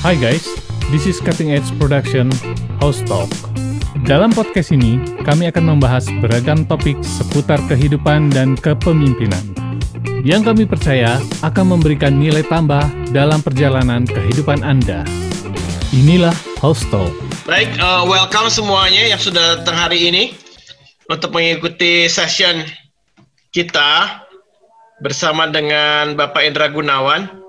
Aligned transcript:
Hi 0.00 0.16
guys, 0.16 0.48
this 0.88 1.04
is 1.04 1.20
Cutting 1.20 1.52
Edge 1.52 1.68
Production 1.76 2.32
House 2.80 3.04
Talk. 3.04 3.28
Dalam 4.08 4.32
podcast 4.32 4.72
ini, 4.72 4.96
kami 5.28 5.52
akan 5.52 5.76
membahas 5.76 6.08
beragam 6.24 6.64
topik 6.64 6.96
seputar 7.04 7.60
kehidupan 7.68 8.32
dan 8.32 8.56
kepemimpinan 8.56 9.52
yang 10.24 10.40
kami 10.40 10.64
percaya 10.64 11.20
akan 11.44 11.76
memberikan 11.76 12.16
nilai 12.16 12.40
tambah 12.48 12.80
dalam 13.12 13.44
perjalanan 13.44 14.08
kehidupan 14.08 14.64
Anda. 14.64 15.04
Inilah 15.92 16.32
House 16.64 16.80
Talk. 16.88 17.12
Baik, 17.44 17.68
uh, 17.76 18.08
welcome 18.08 18.48
semuanya 18.48 19.04
yang 19.04 19.20
sudah 19.20 19.60
datang 19.60 19.76
hari 19.76 20.08
ini 20.08 20.32
untuk 21.12 21.28
mengikuti 21.36 22.08
session 22.08 22.64
kita 23.52 24.24
bersama 25.04 25.44
dengan 25.52 26.16
Bapak 26.16 26.40
Indra 26.40 26.72
Gunawan. 26.72 27.39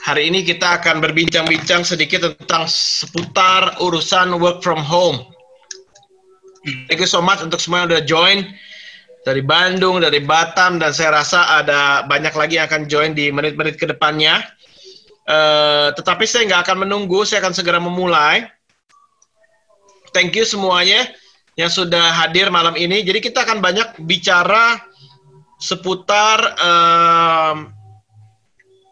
Hari 0.00 0.32
ini 0.32 0.40
kita 0.40 0.80
akan 0.80 1.04
berbincang-bincang 1.04 1.84
sedikit 1.84 2.24
tentang 2.24 2.64
seputar 2.64 3.76
urusan 3.84 4.32
work 4.40 4.64
from 4.64 4.80
home. 4.80 5.20
Thank 6.88 7.04
you 7.04 7.10
so 7.10 7.20
much 7.20 7.44
untuk 7.44 7.60
semua 7.60 7.84
yang 7.84 7.88
udah 7.92 8.04
join 8.08 8.38
dari 9.28 9.44
Bandung, 9.44 10.00
dari 10.00 10.24
Batam, 10.24 10.80
dan 10.80 10.96
saya 10.96 11.20
rasa 11.20 11.44
ada 11.60 12.08
banyak 12.08 12.32
lagi 12.32 12.56
yang 12.56 12.68
akan 12.72 12.88
join 12.88 13.12
di 13.12 13.28
menit-menit 13.28 13.76
ke 13.76 13.84
depannya. 13.84 14.40
Uh, 15.28 15.92
tetapi 15.92 16.24
saya 16.24 16.48
nggak 16.48 16.64
akan 16.64 16.88
menunggu, 16.88 17.28
saya 17.28 17.44
akan 17.44 17.52
segera 17.52 17.76
memulai. 17.76 18.48
Thank 20.16 20.32
you 20.32 20.48
semuanya 20.48 21.12
yang 21.60 21.68
sudah 21.68 22.24
hadir 22.24 22.48
malam 22.48 22.72
ini. 22.72 23.04
Jadi 23.04 23.20
kita 23.20 23.44
akan 23.44 23.60
banyak 23.60 24.00
bicara 24.08 24.80
seputar 25.60 26.56
uh, 26.56 27.79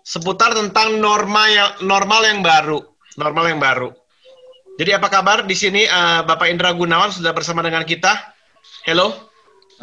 seputar 0.09 0.57
tentang 0.57 0.97
norma 0.97 1.45
yang 1.53 1.71
normal 1.85 2.25
yang 2.25 2.41
baru, 2.41 2.81
normal 3.21 3.45
yang 3.53 3.61
baru. 3.61 3.93
Jadi 4.81 4.97
apa 4.97 5.13
kabar 5.13 5.45
di 5.45 5.53
sini 5.53 5.85
uh, 5.85 6.25
Bapak 6.25 6.49
Indra 6.49 6.73
Gunawan 6.73 7.13
sudah 7.13 7.37
bersama 7.37 7.61
dengan 7.61 7.85
kita? 7.85 8.17
Hello. 8.89 9.13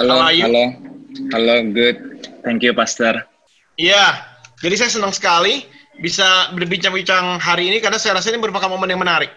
Halo. 0.02 0.26
Halo. 0.26 0.66
Halo, 1.30 1.56
good. 1.70 2.26
Thank 2.42 2.66
you, 2.66 2.74
Pastor. 2.74 3.22
Iya. 3.78 4.26
Jadi 4.66 4.76
saya 4.82 4.90
senang 4.90 5.14
sekali 5.14 5.62
bisa 6.02 6.50
berbincang-bincang 6.58 7.38
hari 7.38 7.70
ini 7.70 7.78
karena 7.78 8.02
saya 8.02 8.18
rasa 8.18 8.34
ini 8.34 8.42
merupakan 8.42 8.72
momen 8.72 8.90
yang 8.90 9.04
menarik. 9.04 9.30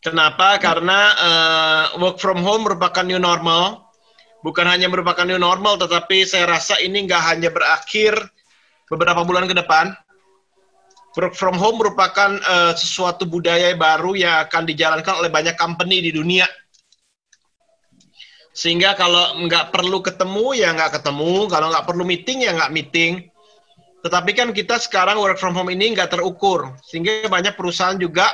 Kenapa? 0.00 0.56
Karena 0.62 1.12
uh, 1.18 1.84
work 2.00 2.22
from 2.22 2.40
home 2.40 2.64
merupakan 2.64 3.04
new 3.04 3.20
normal. 3.20 3.84
Bukan 4.46 4.64
hanya 4.64 4.86
merupakan 4.86 5.26
new 5.26 5.36
normal, 5.36 5.76
tetapi 5.76 6.22
saya 6.22 6.46
rasa 6.46 6.78
ini 6.78 7.04
nggak 7.04 7.22
hanya 7.34 7.50
berakhir 7.50 8.14
beberapa 8.86 9.26
bulan 9.26 9.50
ke 9.50 9.54
depan, 9.58 9.90
Work 11.16 11.32
from 11.32 11.56
home 11.56 11.80
merupakan 11.80 12.36
uh, 12.44 12.76
sesuatu 12.76 13.24
budaya 13.24 13.72
baru 13.72 14.12
yang 14.12 14.44
akan 14.44 14.68
dijalankan 14.68 15.16
oleh 15.16 15.32
banyak 15.32 15.56
company 15.56 16.04
di 16.04 16.12
dunia. 16.12 16.44
Sehingga 18.52 18.92
kalau 18.92 19.40
nggak 19.48 19.72
perlu 19.72 20.04
ketemu 20.04 20.52
ya 20.52 20.76
nggak 20.76 21.00
ketemu, 21.00 21.48
kalau 21.48 21.72
nggak 21.72 21.86
perlu 21.88 22.04
meeting 22.04 22.44
ya 22.44 22.52
nggak 22.52 22.72
meeting. 22.72 23.32
Tetapi 24.04 24.30
kan 24.36 24.52
kita 24.52 24.76
sekarang 24.76 25.16
work 25.16 25.40
from 25.40 25.56
home 25.56 25.72
ini 25.72 25.96
nggak 25.96 26.12
terukur, 26.12 26.76
sehingga 26.84 27.32
banyak 27.32 27.56
perusahaan 27.56 27.96
juga 27.96 28.28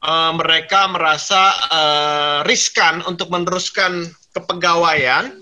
uh, 0.00 0.32
mereka 0.36 0.88
merasa 0.88 1.52
uh, 1.68 2.38
riskan 2.48 3.04
untuk 3.04 3.28
meneruskan 3.28 4.08
kepegawaian 4.32 5.32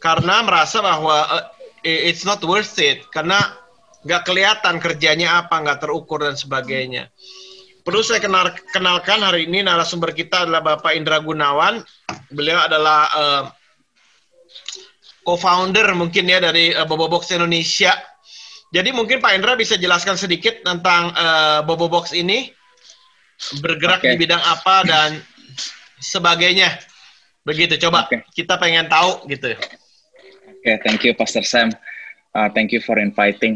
karena 0.00 0.44
merasa 0.44 0.80
bahwa 0.80 1.24
uh, 1.36 1.44
it's 1.84 2.26
not 2.26 2.42
worth 2.44 2.76
it 2.82 3.04
karena 3.14 3.38
nggak 4.06 4.22
kelihatan 4.22 4.78
kerjanya 4.78 5.42
apa, 5.42 5.58
nggak 5.58 5.82
terukur 5.82 6.22
dan 6.22 6.38
sebagainya. 6.38 7.10
Perlu 7.82 8.02
saya 8.02 8.22
kenal, 8.22 8.54
kenalkan 8.70 9.22
hari 9.22 9.50
ini 9.50 9.66
narasumber 9.66 10.14
kita 10.14 10.46
adalah 10.46 10.62
Bapak 10.62 10.94
Indra 10.94 11.18
Gunawan. 11.18 11.82
Beliau 12.30 12.58
adalah 12.66 13.00
uh, 13.14 13.42
co-founder 15.26 15.94
mungkin 15.98 16.26
ya 16.30 16.38
dari 16.38 16.70
uh, 16.74 16.86
Bobo 16.86 17.10
Box 17.10 17.34
Indonesia. 17.34 17.94
Jadi 18.74 18.90
mungkin 18.90 19.22
Pak 19.22 19.38
Indra 19.38 19.54
bisa 19.54 19.78
jelaskan 19.78 20.18
sedikit 20.18 20.62
tentang 20.66 21.14
uh, 21.14 21.62
Bobo 21.62 21.86
Box 21.86 22.10
ini 22.14 22.50
bergerak 23.62 24.02
okay. 24.02 24.14
di 24.14 24.26
bidang 24.26 24.42
apa 24.42 24.82
dan 24.82 25.10
sebagainya. 26.02 26.74
Begitu, 27.46 27.78
coba 27.86 28.10
okay. 28.10 28.26
kita 28.34 28.58
pengen 28.58 28.90
tahu 28.90 29.30
gitu. 29.30 29.54
Oke, 29.54 29.62
okay, 30.62 30.76
thank 30.82 31.06
you 31.06 31.14
Pastor 31.14 31.46
Sam. 31.46 31.70
Uh, 32.34 32.50
thank 32.50 32.74
you 32.74 32.82
for 32.82 32.98
inviting 32.98 33.54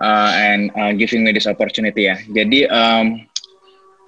uh, 0.00 0.30
and 0.34 0.70
uh, 0.74 0.92
giving 0.94 1.26
me 1.26 1.34
this 1.34 1.50
opportunity 1.50 2.10
ya. 2.10 2.16
Jadi 2.30 2.66
um, 2.70 3.22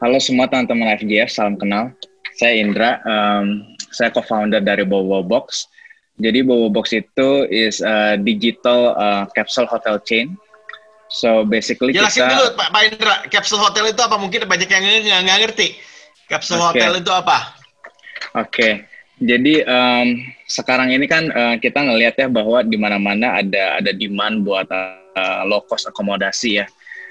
halo 0.01 0.19
semua 0.23 0.47
teman-teman 0.47 0.97
FGF, 0.99 1.31
salam 1.31 1.59
kenal. 1.59 1.93
Saya 2.39 2.57
Indra, 2.57 3.03
um, 3.05 3.77
saya 3.93 4.09
co-founder 4.15 4.63
dari 4.65 4.87
Bobo 4.87 5.21
Box. 5.21 5.69
Jadi 6.17 6.41
Bobo 6.47 6.73
Box 6.73 6.95
itu 6.97 7.45
is 7.51 7.85
a 7.85 8.17
digital 8.17 8.97
uh, 8.97 9.25
capsule 9.35 9.69
hotel 9.69 10.01
chain. 10.01 10.39
So 11.11 11.43
basically 11.43 11.91
Jelasin 11.91 12.23
kita... 12.23 12.33
dulu 12.39 12.47
Pak, 12.55 12.69
Pak 12.71 12.83
Indra, 12.87 13.15
capsule 13.29 13.61
hotel 13.61 13.91
itu 13.91 14.01
apa? 14.01 14.17
Mungkin 14.17 14.47
banyak 14.47 14.69
yang 14.71 14.85
nggak 15.27 15.41
ngerti. 15.51 15.75
Capsule 16.31 16.63
okay. 16.63 16.87
hotel 16.87 17.03
itu 17.03 17.11
apa? 17.11 17.59
Oke, 18.39 18.47
okay. 18.47 18.73
jadi 19.19 19.67
um, 19.67 20.23
sekarang 20.47 20.95
ini 20.95 21.11
kan 21.11 21.27
uh, 21.35 21.59
kita 21.59 21.83
ngelihat 21.83 22.15
ya 22.15 22.29
bahwa 22.31 22.63
di 22.63 22.79
mana-mana 22.79 23.43
ada 23.43 23.83
ada 23.83 23.91
demand 23.91 24.47
buat 24.47 24.71
uh, 24.71 25.00
uh, 25.21 25.45
low 25.45 25.61
cost 25.69 25.85
akomodasi 25.85 26.65
ya. 26.65 26.67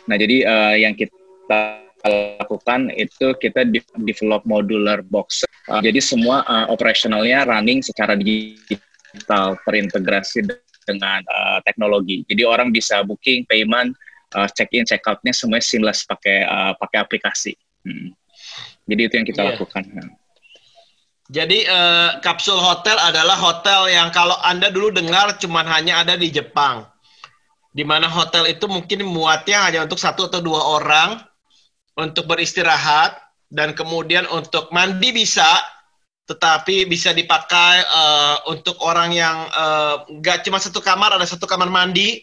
Nah, 0.10 0.18
jadi 0.18 0.42
uh, 0.42 0.76
yang 0.76 0.98
kita 0.98 1.86
lakukan 2.02 2.90
itu 2.96 3.36
kita 3.38 3.68
develop 4.02 4.42
modular 4.48 5.06
box. 5.06 5.46
Uh, 5.70 5.84
jadi 5.84 6.02
semua 6.02 6.42
uh, 6.50 6.66
operasionalnya 6.74 7.46
running 7.46 7.86
secara 7.86 8.18
digital, 8.18 9.60
terintegrasi 9.68 10.50
dengan 10.90 11.22
uh, 11.30 11.60
teknologi. 11.62 12.26
Jadi 12.26 12.42
orang 12.42 12.74
bisa 12.74 13.06
booking, 13.06 13.46
payment, 13.46 13.94
uh, 14.34 14.50
check 14.50 14.74
in, 14.74 14.88
check 14.88 15.06
outnya 15.06 15.36
semuanya 15.36 15.62
seamless 15.62 16.02
pakai 16.10 16.48
uh, 16.50 16.74
pakai 16.82 16.98
aplikasi. 17.06 17.54
Hmm. 17.86 18.18
Jadi 18.90 19.02
itu 19.06 19.14
yang 19.22 19.28
kita 19.30 19.42
yeah. 19.46 19.50
lakukan. 19.54 19.84
Jadi 21.30 21.62
uh, 21.70 22.18
kapsul 22.26 22.58
hotel 22.58 22.98
adalah 22.98 23.38
hotel 23.38 23.86
yang 23.94 24.10
kalau 24.10 24.34
anda 24.42 24.74
dulu 24.74 24.90
dengar 24.90 25.38
cuma 25.38 25.62
hanya 25.62 26.02
ada 26.02 26.18
di 26.18 26.34
Jepang 26.34 26.89
di 27.70 27.86
mana 27.86 28.10
hotel 28.10 28.50
itu 28.50 28.66
mungkin 28.66 29.06
muatnya 29.06 29.70
hanya 29.70 29.86
untuk 29.86 30.02
satu 30.02 30.26
atau 30.26 30.42
dua 30.42 30.62
orang 30.82 31.22
untuk 31.94 32.26
beristirahat 32.26 33.18
dan 33.50 33.78
kemudian 33.78 34.26
untuk 34.30 34.74
mandi 34.74 35.14
bisa 35.14 35.46
tetapi 36.30 36.86
bisa 36.86 37.10
dipakai 37.10 37.82
uh, 37.90 38.38
untuk 38.54 38.78
orang 38.86 39.10
yang 39.10 39.50
nggak 40.22 40.38
uh, 40.38 40.44
cuma 40.46 40.62
satu 40.62 40.78
kamar 40.78 41.18
ada 41.18 41.26
satu 41.26 41.50
kamar 41.50 41.74
mandi. 41.74 42.22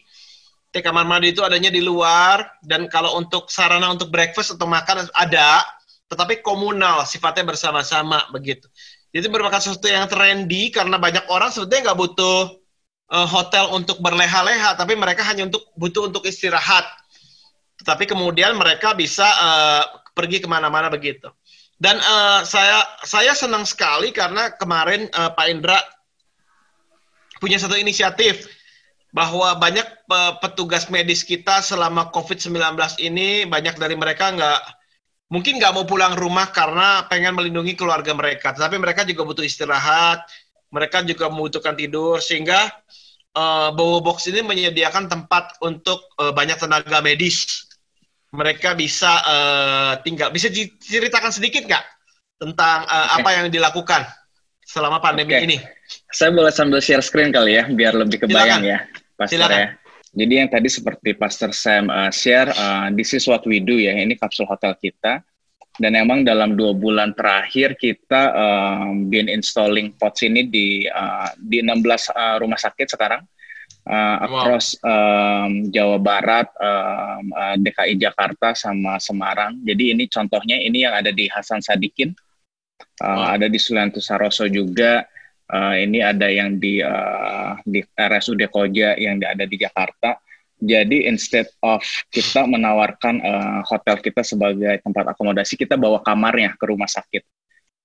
Di 0.70 0.84
kamar 0.84 1.08
mandi 1.08 1.32
itu 1.34 1.42
adanya 1.42 1.72
di 1.72 1.82
luar 1.82 2.60
dan 2.62 2.86
kalau 2.86 3.18
untuk 3.18 3.48
sarana 3.50 3.90
untuk 3.90 4.12
breakfast 4.12 4.54
atau 4.54 4.68
makan 4.68 5.08
ada 5.16 5.64
tetapi 6.06 6.38
komunal 6.44 7.02
sifatnya 7.02 7.50
bersama-sama 7.50 8.30
begitu. 8.30 8.70
Jadi 9.10 9.26
merupakan 9.26 9.58
sesuatu 9.58 9.90
yang 9.90 10.06
trendy 10.06 10.70
karena 10.70 11.00
banyak 11.00 11.26
orang 11.32 11.50
sebetulnya 11.50 11.90
nggak 11.90 11.98
butuh 11.98 12.60
uh, 13.10 13.28
hotel 13.28 13.70
untuk 13.74 14.02
berleha-leha, 14.02 14.74
tapi 14.74 14.98
mereka 14.98 15.22
hanya 15.26 15.46
untuk 15.46 15.66
butuh 15.78 16.10
untuk 16.10 16.26
istirahat. 16.26 16.86
Tetapi 17.82 18.08
kemudian 18.08 18.56
mereka 18.56 18.96
bisa 18.96 19.26
uh, 19.26 19.82
pergi 20.16 20.40
ke 20.42 20.48
mana-mana 20.48 20.88
begitu. 20.88 21.28
Dan 21.76 22.00
uh, 22.00 22.40
saya 22.48 22.80
saya 23.04 23.36
senang 23.36 23.68
sekali 23.68 24.08
karena 24.08 24.48
kemarin 24.56 25.12
uh, 25.12 25.28
Pak 25.36 25.46
Indra 25.52 25.76
punya 27.36 27.60
satu 27.60 27.76
inisiatif 27.76 28.48
bahwa 29.12 29.56
banyak 29.56 29.84
petugas 30.44 30.92
medis 30.92 31.24
kita 31.24 31.64
selama 31.64 32.12
COVID-19 32.12 32.52
ini 33.00 33.48
banyak 33.48 33.80
dari 33.80 33.96
mereka 33.96 34.28
nggak 34.28 34.60
mungkin 35.32 35.56
nggak 35.56 35.72
mau 35.72 35.84
pulang 35.88 36.14
rumah 36.16 36.52
karena 36.52 37.04
pengen 37.08 37.34
melindungi 37.34 37.74
keluarga 37.74 38.12
mereka, 38.12 38.52
tetapi 38.52 38.76
mereka 38.78 39.02
juga 39.08 39.26
butuh 39.26 39.44
istirahat, 39.44 40.22
mereka 40.70 41.02
juga 41.02 41.26
membutuhkan 41.32 41.74
tidur 41.74 42.22
sehingga 42.22 42.70
uh, 43.36 43.68
Bowo 43.76 44.00
Box 44.00 44.26
ini 44.32 44.40
menyediakan 44.40 45.06
tempat 45.06 45.60
untuk 45.60 46.08
uh, 46.16 46.32
banyak 46.32 46.56
tenaga 46.56 47.04
medis. 47.04 47.68
Mereka 48.32 48.74
bisa 48.74 49.22
uh, 49.22 49.92
tinggal. 50.02 50.32
Bisa 50.32 50.50
diceritakan 50.50 51.30
sedikit 51.30 51.68
nggak 51.68 51.84
tentang 52.40 52.88
uh, 52.88 53.14
okay. 53.14 53.22
apa 53.22 53.28
yang 53.36 53.46
dilakukan 53.52 54.02
selama 54.66 54.98
pandemi 54.98 55.36
okay. 55.36 55.46
ini? 55.46 55.56
Saya 56.10 56.34
boleh 56.34 56.50
sambil 56.50 56.82
share 56.82 57.04
screen 57.04 57.30
kali 57.30 57.60
ya, 57.60 57.70
biar 57.70 57.94
lebih 57.94 58.26
kebayang 58.26 58.64
Silakan. 58.64 58.72
ya, 58.74 58.78
Pastor 59.14 59.32
Silakan. 59.38 59.60
ya. 59.60 59.68
Jadi 60.16 60.32
yang 60.32 60.48
tadi 60.48 60.68
seperti 60.72 61.10
Pastor 61.12 61.52
Sam 61.52 61.92
uh, 61.92 62.08
share, 62.08 62.48
uh, 62.56 62.88
this 62.96 63.12
is 63.12 63.28
what 63.28 63.44
we 63.44 63.60
do 63.60 63.76
ya, 63.76 63.92
ini 63.94 64.16
kapsul 64.16 64.48
hotel 64.48 64.72
kita 64.80 65.20
dan 65.76 65.92
emang 65.92 66.24
dalam 66.24 66.56
dua 66.56 66.72
bulan 66.72 67.12
terakhir 67.12 67.76
kita 67.76 68.32
um, 68.32 69.12
been 69.12 69.28
installing 69.28 69.92
pots 69.96 70.24
ini 70.24 70.48
di 70.48 70.88
uh, 70.88 71.28
di 71.36 71.60
16 71.60 72.12
uh, 72.16 72.36
rumah 72.40 72.56
sakit 72.56 72.96
sekarang 72.96 73.20
uh, 73.86 74.16
across 74.26 74.76
wow. 74.82 75.46
um, 75.46 75.70
Jawa 75.70 75.98
Barat, 76.02 76.48
um, 76.58 77.24
uh, 77.32 77.56
DKI 77.56 77.94
Jakarta 77.96 78.52
sama 78.52 78.98
Semarang. 78.98 79.62
Jadi 79.62 79.94
ini 79.94 80.04
contohnya 80.10 80.58
ini 80.58 80.84
yang 80.84 80.94
ada 80.94 81.14
di 81.14 81.30
Hasan 81.30 81.62
Sadikin, 81.62 82.12
uh, 83.02 83.06
wow. 83.06 83.34
ada 83.38 83.46
di 83.46 83.58
Sulianto 83.58 84.02
Saroso 84.02 84.46
juga. 84.50 85.06
Uh, 85.46 85.78
ini 85.78 86.02
ada 86.02 86.26
yang 86.26 86.58
di 86.58 86.82
uh, 86.82 87.54
di 87.62 87.78
RSUD 87.94 88.50
Koja 88.50 88.98
yang 88.98 89.22
ada 89.22 89.46
di 89.46 89.54
Jakarta. 89.54 90.18
Jadi 90.56 91.04
instead 91.04 91.44
of 91.60 91.84
kita 92.08 92.48
menawarkan 92.48 93.20
uh, 93.20 93.60
hotel 93.68 94.00
kita 94.00 94.24
sebagai 94.24 94.80
tempat 94.80 95.12
akomodasi, 95.12 95.60
kita 95.60 95.76
bawa 95.76 96.00
kamarnya 96.00 96.56
ke 96.56 96.64
rumah 96.64 96.88
sakit. 96.88 97.24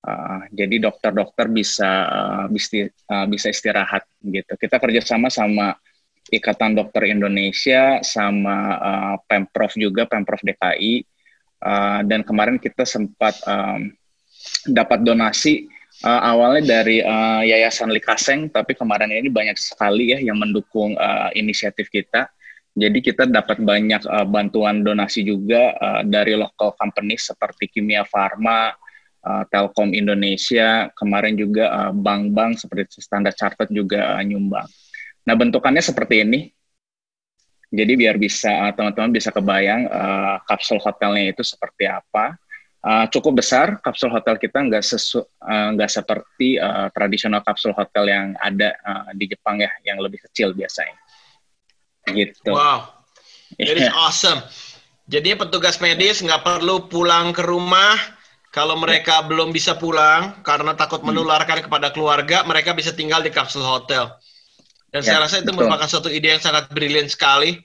Uh, 0.01 0.49
jadi 0.49 0.89
dokter-dokter 0.89 1.45
bisa 1.51 1.89
uh, 2.09 3.27
bisa 3.27 3.47
istirahat 3.51 4.07
gitu. 4.23 4.55
Kita 4.57 4.81
kerjasama 4.81 5.29
sama 5.29 5.77
Ikatan 6.31 6.79
Dokter 6.79 7.11
Indonesia 7.11 7.99
sama 8.01 8.57
uh, 8.79 9.15
pemprov 9.27 9.75
juga 9.75 10.07
pemprov 10.07 10.39
DKI 10.41 11.03
uh, 11.65 12.01
dan 12.07 12.23
kemarin 12.23 12.55
kita 12.55 12.87
sempat 12.87 13.35
um, 13.43 13.91
dapat 14.69 15.03
donasi 15.03 15.67
uh, 16.05 16.21
awalnya 16.23 16.79
dari 16.79 17.01
uh, 17.01 17.41
Yayasan 17.45 17.91
Likaseng, 17.93 18.49
tapi 18.49 18.73
kemarin 18.73 19.11
ini 19.11 19.29
banyak 19.29 19.57
sekali 19.57 20.13
ya 20.15 20.19
yang 20.21 20.37
mendukung 20.37 20.97
uh, 20.97 21.29
inisiatif 21.33 21.89
kita. 21.89 22.29
Jadi 22.71 23.03
kita 23.03 23.27
dapat 23.27 23.59
banyak 23.59 24.07
uh, 24.07 24.23
bantuan 24.23 24.79
donasi 24.79 25.27
juga 25.27 25.75
uh, 25.75 26.01
dari 26.07 26.39
local 26.39 26.71
company 26.79 27.19
seperti 27.19 27.67
Kimia 27.67 28.07
Farma, 28.07 28.71
uh, 29.27 29.43
Telkom 29.51 29.91
Indonesia, 29.91 30.87
kemarin 30.95 31.35
juga 31.35 31.91
bank-bank 31.91 32.51
uh, 32.55 32.59
seperti 32.63 33.03
Standard 33.03 33.35
Chartered 33.35 33.71
juga 33.75 34.15
uh, 34.15 34.23
nyumbang. 34.23 34.67
Nah 35.27 35.35
bentukannya 35.35 35.83
seperti 35.83 36.23
ini. 36.23 36.41
Jadi 37.71 37.95
biar 37.95 38.19
bisa 38.19 38.67
teman-teman 38.75 39.15
bisa 39.15 39.31
kebayang 39.31 39.87
uh, 39.87 40.43
kapsul 40.43 40.75
hotelnya 40.83 41.31
itu 41.31 41.39
seperti 41.39 41.87
apa 41.87 42.35
uh, 42.85 43.05
cukup 43.09 43.41
besar 43.41 43.77
kapsul 43.79 44.09
hotel 44.09 44.35
kita 44.37 44.57
nggak 44.59 44.83
sesu 44.83 45.21
uh, 45.23 45.67
nggak 45.77 45.89
seperti 45.89 46.57
uh, 46.57 46.89
tradisional 46.91 47.41
kapsul 47.45 47.71
hotel 47.71 48.09
yang 48.09 48.27
ada 48.41 48.75
uh, 48.81 49.09
di 49.13 49.29
Jepang 49.29 49.61
ya 49.61 49.69
yang 49.85 50.01
lebih 50.01 50.21
kecil 50.29 50.51
biasanya 50.51 50.97
gitu. 52.09 52.51
Wow. 52.53 52.89
It 53.59 53.77
is 53.77 53.91
awesome. 53.93 54.41
Jadi 55.11 55.35
petugas 55.35 55.77
medis 55.83 56.23
nggak 56.23 56.41
perlu 56.41 56.87
pulang 56.87 57.35
ke 57.35 57.43
rumah. 57.43 57.99
Kalau 58.51 58.75
mereka 58.75 59.23
belum 59.23 59.55
bisa 59.55 59.79
pulang 59.79 60.43
karena 60.43 60.75
takut 60.75 60.99
hmm. 60.99 61.07
menularkan 61.15 61.63
kepada 61.63 61.87
keluarga 61.95 62.43
mereka 62.43 62.75
bisa 62.75 62.91
tinggal 62.91 63.23
di 63.23 63.31
kapsul 63.31 63.63
hotel. 63.63 64.11
Dan 64.91 65.07
yeah, 65.07 65.15
saya 65.15 65.17
rasa 65.23 65.35
itu 65.39 65.55
betul. 65.55 65.71
merupakan 65.71 65.87
suatu 65.87 66.11
ide 66.11 66.35
yang 66.35 66.43
sangat 66.43 66.67
brilian 66.67 67.07
sekali. 67.07 67.63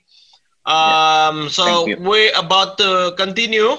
Um, 0.63 1.47
yeah, 1.47 1.51
so 1.51 1.65
we 1.99 2.31
about 2.39 2.79
to 2.79 3.11
continue. 3.19 3.75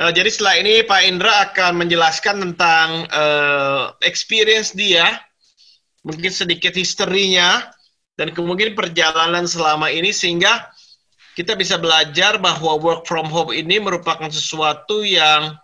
Uh, 0.00 0.10
jadi 0.10 0.32
setelah 0.32 0.54
ini 0.64 0.74
Pak 0.82 1.02
Indra 1.04 1.32
akan 1.52 1.84
menjelaskan 1.84 2.40
tentang 2.40 3.06
uh, 3.12 3.92
experience 4.02 4.72
dia, 4.72 5.20
mungkin 6.02 6.32
sedikit 6.32 6.72
historinya, 6.72 7.68
dan 8.14 8.30
kemudian 8.30 8.78
perjalanan 8.78 9.46
selama 9.46 9.90
ini 9.90 10.14
sehingga 10.14 10.70
kita 11.34 11.58
bisa 11.58 11.74
belajar 11.82 12.38
bahwa 12.38 12.78
work 12.78 13.10
from 13.10 13.26
home 13.26 13.50
ini 13.50 13.82
merupakan 13.82 14.30
sesuatu 14.30 15.02
yang 15.02 15.58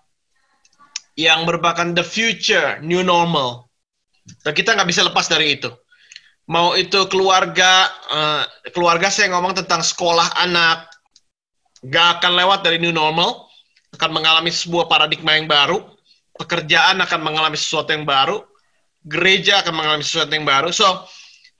yang 1.15 1.47
merupakan 1.47 1.95
the 1.95 2.03
future 2.03 2.83
new 2.83 3.07
normal. 3.07 3.71
Dan 4.43 4.55
kita 4.55 4.75
nggak 4.75 4.89
bisa 4.91 5.07
lepas 5.07 5.31
dari 5.31 5.59
itu. 5.59 5.71
Mau 6.51 6.75
itu 6.75 7.07
keluarga, 7.07 7.87
uh, 8.11 8.43
keluarga 8.75 9.07
saya 9.07 9.31
ngomong 9.31 9.55
tentang 9.55 9.87
sekolah 9.87 10.27
anak, 10.43 10.91
nggak 11.87 12.07
akan 12.19 12.33
lewat 12.35 12.67
dari 12.67 12.83
new 12.83 12.91
normal 12.91 13.47
akan 13.95 14.11
mengalami 14.11 14.51
sebuah 14.55 14.87
paradigma 14.87 15.35
yang 15.39 15.51
baru, 15.51 15.83
pekerjaan 16.39 17.03
akan 17.03 17.21
mengalami 17.27 17.59
sesuatu 17.59 17.91
yang 17.91 18.07
baru, 18.07 18.43
gereja 19.03 19.63
akan 19.63 19.75
mengalami 19.75 20.03
sesuatu 20.07 20.31
yang 20.31 20.47
baru. 20.47 20.71
So, 20.71 20.87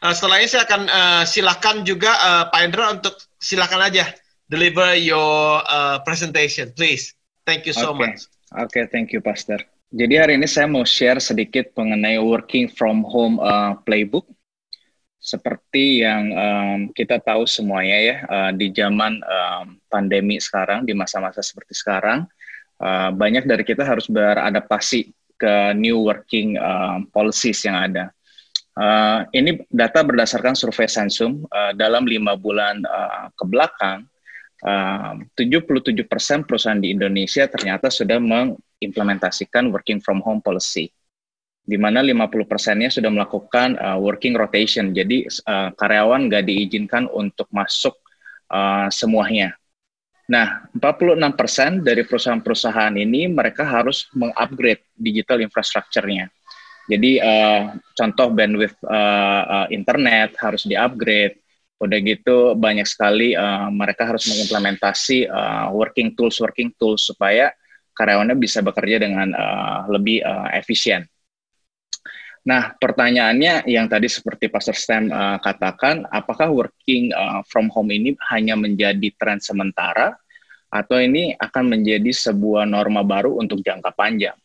uh, 0.03 0.13
setelah 0.13 0.41
ini 0.41 0.49
saya 0.49 0.65
akan 0.67 0.83
uh, 0.89 1.23
silakan 1.29 1.77
juga 1.85 2.13
uh, 2.17 2.45
Pak 2.49 2.61
Endra 2.61 2.93
untuk 2.93 3.17
silakan 3.41 3.85
aja 3.85 4.09
deliver 4.51 4.99
your 4.99 5.63
uh, 5.65 6.03
presentation, 6.03 6.75
please. 6.75 7.15
Thank 7.47 7.65
you 7.65 7.73
so 7.73 7.95
okay. 7.95 8.19
much. 8.19 8.27
Oke, 8.59 8.83
okay, 8.83 8.85
thank 8.91 9.15
you, 9.15 9.23
Pastor. 9.23 9.63
Jadi 9.91 10.15
hari 10.19 10.39
ini 10.39 10.47
saya 10.47 10.67
mau 10.67 10.83
share 10.83 11.23
sedikit 11.23 11.71
mengenai 11.75 12.19
working 12.19 12.67
from 12.71 13.03
home 13.07 13.39
uh, 13.43 13.79
playbook 13.87 14.27
seperti 15.21 16.03
yang 16.07 16.33
um, 16.33 16.79
kita 16.97 17.21
tahu 17.21 17.45
semuanya 17.45 17.99
ya 17.99 18.17
uh, 18.25 18.51
di 18.57 18.73
zaman 18.73 19.21
um, 19.21 19.77
pandemi 19.93 20.41
sekarang 20.41 20.89
di 20.89 20.97
masa-masa 20.97 21.45
seperti 21.45 21.77
sekarang 21.77 22.25
uh, 22.81 23.11
banyak 23.13 23.45
dari 23.45 23.61
kita 23.67 23.85
harus 23.85 24.09
beradaptasi 24.09 25.13
ke 25.37 25.55
new 25.77 26.07
working 26.09 26.57
um, 26.57 27.05
policies 27.13 27.61
yang 27.67 27.77
ada. 27.77 28.15
Uh, 28.79 29.27
ini 29.35 29.61
data 29.69 30.01
berdasarkan 30.07 30.55
survei 30.55 30.87
Sensum 30.87 31.45
uh, 31.51 31.73
dalam 31.75 32.07
lima 32.07 32.39
bulan 32.39 32.81
uh, 32.87 33.29
ke 33.35 33.45
belakang. 33.47 34.07
Uh, 34.61 35.25
77% 35.41 36.05
perusahaan 36.45 36.77
di 36.77 36.93
Indonesia 36.93 37.49
ternyata 37.49 37.89
sudah 37.89 38.21
mengimplementasikan 38.21 39.73
working 39.73 40.05
from 40.05 40.21
home 40.21 40.45
policy 40.45 40.93
di 41.71 41.79
mana 41.79 42.03
50 42.03 42.51
persennya 42.51 42.91
sudah 42.91 43.15
melakukan 43.15 43.79
uh, 43.79 43.99
working 44.01 44.35
rotation. 44.35 44.91
Jadi 44.91 45.29
uh, 45.47 45.71
karyawan 45.79 46.27
nggak 46.27 46.45
diizinkan 46.51 47.07
untuk 47.15 47.47
masuk 47.55 47.95
uh, 48.51 48.91
semuanya. 48.91 49.55
Nah, 50.31 50.63
46 50.79 51.19
persen 51.35 51.71
dari 51.83 52.07
perusahaan-perusahaan 52.07 52.95
ini 52.95 53.27
mereka 53.27 53.67
harus 53.67 54.07
mengupgrade 54.15 54.87
digital 54.95 55.43
infrastructure-nya. 55.43 56.31
Jadi 56.91 57.23
uh, 57.23 57.79
contoh 57.95 58.35
bandwidth 58.35 58.83
uh, 58.83 59.43
uh, 59.47 59.67
internet 59.71 60.35
harus 60.43 60.67
diupgrade. 60.67 61.39
Udah 61.81 61.99
gitu 62.03 62.59
banyak 62.59 62.85
sekali 62.85 63.33
uh, 63.33 63.71
mereka 63.71 64.11
harus 64.11 64.27
mengimplementasi 64.29 65.31
uh, 65.31 65.71
working 65.73 66.13
tools 66.19 66.37
working 66.43 66.75
tools 66.77 67.09
supaya 67.09 67.55
karyawannya 67.95 68.37
bisa 68.37 68.61
bekerja 68.61 69.01
dengan 69.01 69.31
uh, 69.33 69.89
lebih 69.89 70.21
uh, 70.21 70.51
efisien. 70.53 71.07
Nah, 72.41 72.73
pertanyaannya 72.73 73.69
yang 73.69 73.85
tadi 73.85 74.09
seperti 74.09 74.49
Pastor 74.49 74.73
Stem 74.73 75.13
uh, 75.13 75.37
katakan, 75.45 76.09
apakah 76.09 76.49
working 76.49 77.13
uh, 77.13 77.45
from 77.45 77.69
home 77.69 77.93
ini 77.93 78.17
hanya 78.33 78.57
menjadi 78.57 79.13
tren 79.21 79.45
sementara 79.45 80.17
atau 80.73 80.97
ini 80.97 81.37
akan 81.37 81.77
menjadi 81.77 82.09
sebuah 82.09 82.65
norma 82.65 83.05
baru 83.05 83.37
untuk 83.37 83.61
jangka 83.61 83.93
panjang? 83.93 84.40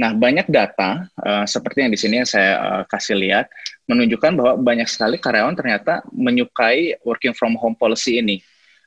Nah, 0.00 0.16
banyak 0.16 0.48
data 0.48 1.04
uh, 1.20 1.44
seperti 1.44 1.84
yang 1.84 1.92
di 1.92 2.00
sini 2.00 2.24
yang 2.24 2.28
saya 2.28 2.52
uh, 2.56 2.82
kasih 2.88 3.12
lihat 3.12 3.52
menunjukkan 3.84 4.32
bahwa 4.40 4.54
banyak 4.56 4.88
sekali 4.88 5.20
karyawan 5.20 5.52
ternyata 5.52 6.00
menyukai 6.08 6.96
working 7.04 7.36
from 7.36 7.60
home 7.60 7.76
policy 7.76 8.16
ini. 8.16 8.40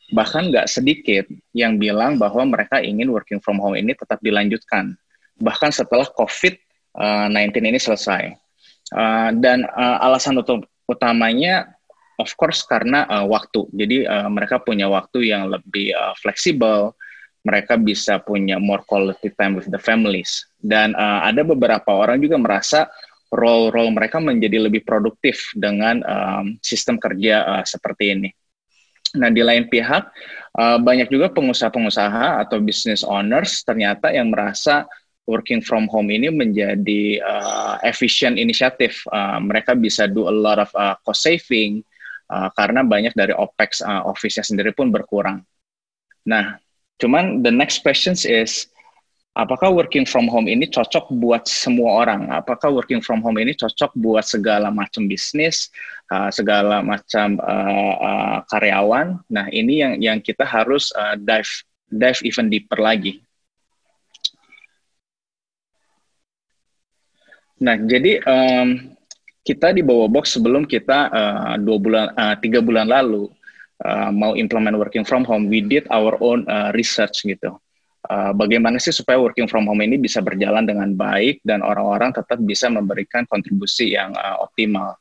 Bahkan 0.09 0.49
nggak 0.49 0.65
sedikit 0.65 1.29
yang 1.53 1.77
bilang 1.77 2.17
bahwa 2.17 2.41
mereka 2.45 2.81
ingin 2.81 3.13
working 3.13 3.37
from 3.37 3.61
home 3.61 3.77
ini 3.77 3.93
tetap 3.93 4.17
dilanjutkan. 4.21 4.97
Bahkan 5.37 5.69
setelah 5.73 6.09
COVID 6.09 6.57
19 6.95 7.33
eh, 7.35 7.69
ini 7.73 7.79
selesai. 7.81 8.23
Dan 9.41 9.65
alasan 9.75 10.37
utamanya 10.85 11.73
of 12.21 12.29
course 12.37 12.61
karena 12.63 13.09
waktu. 13.25 13.65
Jadi 13.73 14.05
mereka 14.29 14.61
punya 14.61 14.85
waktu 14.85 15.33
yang 15.33 15.49
lebih 15.49 15.89
fleksibel, 16.21 16.93
mereka 17.45 17.77
bisa 17.77 18.17
punya 18.17 18.57
more 18.57 18.81
quality 18.89 19.29
time 19.37 19.53
with 19.53 19.69
the 19.69 19.77
families. 19.77 20.49
Dan 20.65 20.97
uh, 20.97 21.21
ada 21.21 21.45
beberapa 21.45 21.93
orang 21.93 22.17
juga 22.17 22.41
merasa 22.41 22.89
role-role 23.29 23.93
mereka 23.93 24.17
menjadi 24.17 24.65
lebih 24.65 24.81
produktif 24.81 25.53
dengan 25.53 26.01
um, 26.01 26.57
sistem 26.65 26.97
kerja 26.97 27.45
uh, 27.45 27.63
seperti 27.67 28.17
ini. 28.17 28.29
Nah, 29.15 29.29
di 29.29 29.45
lain 29.45 29.69
pihak, 29.69 30.03
uh, 30.57 30.77
banyak 30.81 31.07
juga 31.13 31.29
pengusaha-pengusaha 31.29 32.41
atau 32.41 32.57
business 32.59 33.05
owners 33.05 33.61
ternyata 33.61 34.09
yang 34.09 34.33
merasa 34.33 34.89
working 35.29 35.61
from 35.61 35.89
home 35.89 36.09
ini 36.09 36.29
menjadi 36.29 37.21
uh, 37.21 37.75
efficient 37.85 38.37
inisiatif. 38.41 39.05
Uh, 39.09 39.37
mereka 39.41 39.77
bisa 39.77 40.09
do 40.09 40.25
a 40.25 40.33
lot 40.33 40.57
of 40.57 40.69
uh, 40.73 40.97
cost 41.05 41.25
saving 41.25 41.85
uh, 42.29 42.49
karena 42.53 42.81
banyak 42.81 43.13
dari 43.13 43.33
opex 43.33 43.81
uh, 43.81 44.05
office-nya 44.05 44.45
sendiri 44.45 44.73
pun 44.73 44.89
berkurang. 44.89 45.41
Nah, 46.25 46.57
cuman 46.97 47.45
the 47.45 47.53
next 47.53 47.85
questions 47.85 48.25
is 48.25 48.69
apakah 49.35 49.69
working 49.69 50.07
from 50.07 50.31
home 50.31 50.47
ini 50.47 50.65
cocok 50.71 51.11
buat 51.19 51.43
semua 51.45 52.07
orang? 52.07 52.31
Apakah 52.31 52.71
working 52.71 53.03
from 53.03 53.19
home 53.19 53.37
ini 53.37 53.51
cocok 53.51 53.91
buat 53.99 54.23
segala 54.23 54.71
macam 54.71 55.11
bisnis, 55.11 55.69
uh, 56.09 56.31
segala 56.31 56.79
macam 56.79 57.35
uh, 57.43 57.95
uh, 57.99 58.37
karyawan? 58.47 59.19
Nah, 59.27 59.45
ini 59.51 59.83
yang 59.83 59.93
yang 59.99 60.17
kita 60.23 60.47
harus 60.47 60.89
uh, 60.95 61.19
dive 61.19 61.51
dive 61.91 62.23
even 62.23 62.47
deeper 62.47 62.79
lagi. 62.79 63.19
Nah, 67.59 67.75
jadi 67.79 68.19
um, 68.23 68.95
kita 69.45 69.71
di 69.71 69.83
bawah 69.83 70.11
box 70.11 70.35
sebelum 70.35 70.63
kita 70.67 71.11
uh, 71.11 71.53
dua 71.59 71.77
bulan 71.77 72.05
uh, 72.15 72.35
tiga 72.39 72.59
bulan 72.59 72.87
lalu 72.87 73.31
uh, 73.83 74.11
mau 74.11 74.35
implement 74.35 74.75
working 74.79 75.03
from 75.07 75.27
home, 75.27 75.47
we 75.51 75.59
did 75.59 75.87
our 75.91 76.15
own 76.23 76.47
uh, 76.47 76.71
research 76.75 77.23
gitu. 77.23 77.55
Uh, 78.05 78.31
bagaimana 78.37 78.77
sih 78.77 78.93
supaya 78.93 79.17
working 79.17 79.49
from 79.49 79.65
home 79.65 79.81
ini 79.81 79.97
bisa 79.97 80.21
berjalan 80.21 80.63
dengan 80.63 80.93
baik 80.93 81.41
dan 81.41 81.65
orang-orang 81.65 82.13
tetap 82.13 82.37
bisa 82.41 82.69
memberikan 82.69 83.25
kontribusi 83.25 83.97
yang 83.97 84.13
uh, 84.13 84.45
optimal. 84.45 84.95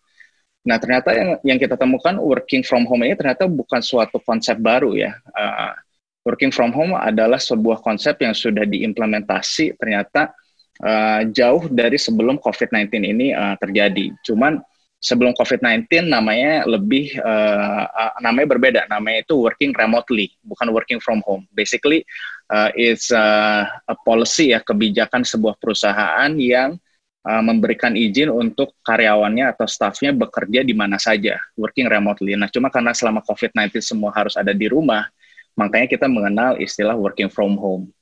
Nah 0.64 0.80
ternyata 0.80 1.12
yang 1.12 1.30
yang 1.44 1.58
kita 1.60 1.76
temukan 1.76 2.16
working 2.16 2.64
from 2.64 2.88
home 2.88 3.04
ini 3.04 3.12
ternyata 3.12 3.44
bukan 3.44 3.84
suatu 3.84 4.16
konsep 4.24 4.56
baru 4.56 4.96
ya. 4.96 5.12
Uh, 5.36 5.76
working 6.24 6.48
from 6.48 6.72
home 6.72 6.96
adalah 6.96 7.36
sebuah 7.36 7.84
konsep 7.84 8.16
yang 8.24 8.32
sudah 8.32 8.64
diimplementasi 8.64 9.76
ternyata 9.76 10.32
uh, 10.80 11.20
jauh 11.28 11.68
dari 11.68 12.00
sebelum 12.00 12.40
COVID-19 12.40 12.88
ini 13.04 13.36
uh, 13.36 13.54
terjadi. 13.60 14.10
Cuman 14.24 14.58
sebelum 15.04 15.36
COVID-19 15.36 16.08
namanya 16.08 16.64
lebih 16.64 17.12
uh, 17.20 17.84
namanya 18.24 18.48
berbeda, 18.56 18.80
namanya 18.88 19.20
itu 19.20 19.36
working 19.36 19.76
remotely, 19.76 20.32
bukan 20.40 20.72
working 20.72 20.96
from 20.96 21.20
home. 21.28 21.44
Basically 21.52 22.08
uh, 22.48 22.72
it's 22.72 23.12
uh, 23.12 23.68
a 23.68 23.94
policy 24.00 24.56
ya 24.56 24.64
kebijakan 24.64 25.28
sebuah 25.28 25.60
perusahaan 25.60 26.32
yang 26.40 26.80
uh, 27.20 27.42
memberikan 27.44 27.92
izin 27.92 28.32
untuk 28.32 28.72
karyawannya 28.80 29.52
atau 29.52 29.68
staffnya 29.68 30.16
bekerja 30.16 30.64
di 30.64 30.72
mana 30.72 30.96
saja, 30.96 31.36
working 31.52 31.84
remotely. 31.84 32.32
Nah, 32.32 32.48
cuma 32.48 32.72
karena 32.72 32.96
selama 32.96 33.20
COVID-19 33.28 33.84
semua 33.84 34.08
harus 34.16 34.40
ada 34.40 34.56
di 34.56 34.72
rumah, 34.72 35.04
makanya 35.52 35.84
kita 35.84 36.08
mengenal 36.08 36.56
istilah 36.56 36.96
working 36.96 37.28
from 37.28 37.60
home. 37.60 37.92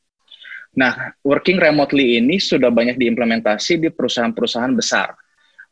Nah, 0.73 1.19
working 1.27 1.59
remotely 1.59 2.23
ini 2.23 2.39
sudah 2.39 2.71
banyak 2.71 2.95
diimplementasi 2.95 3.83
di 3.83 3.91
perusahaan-perusahaan 3.91 4.73
besar 4.73 5.13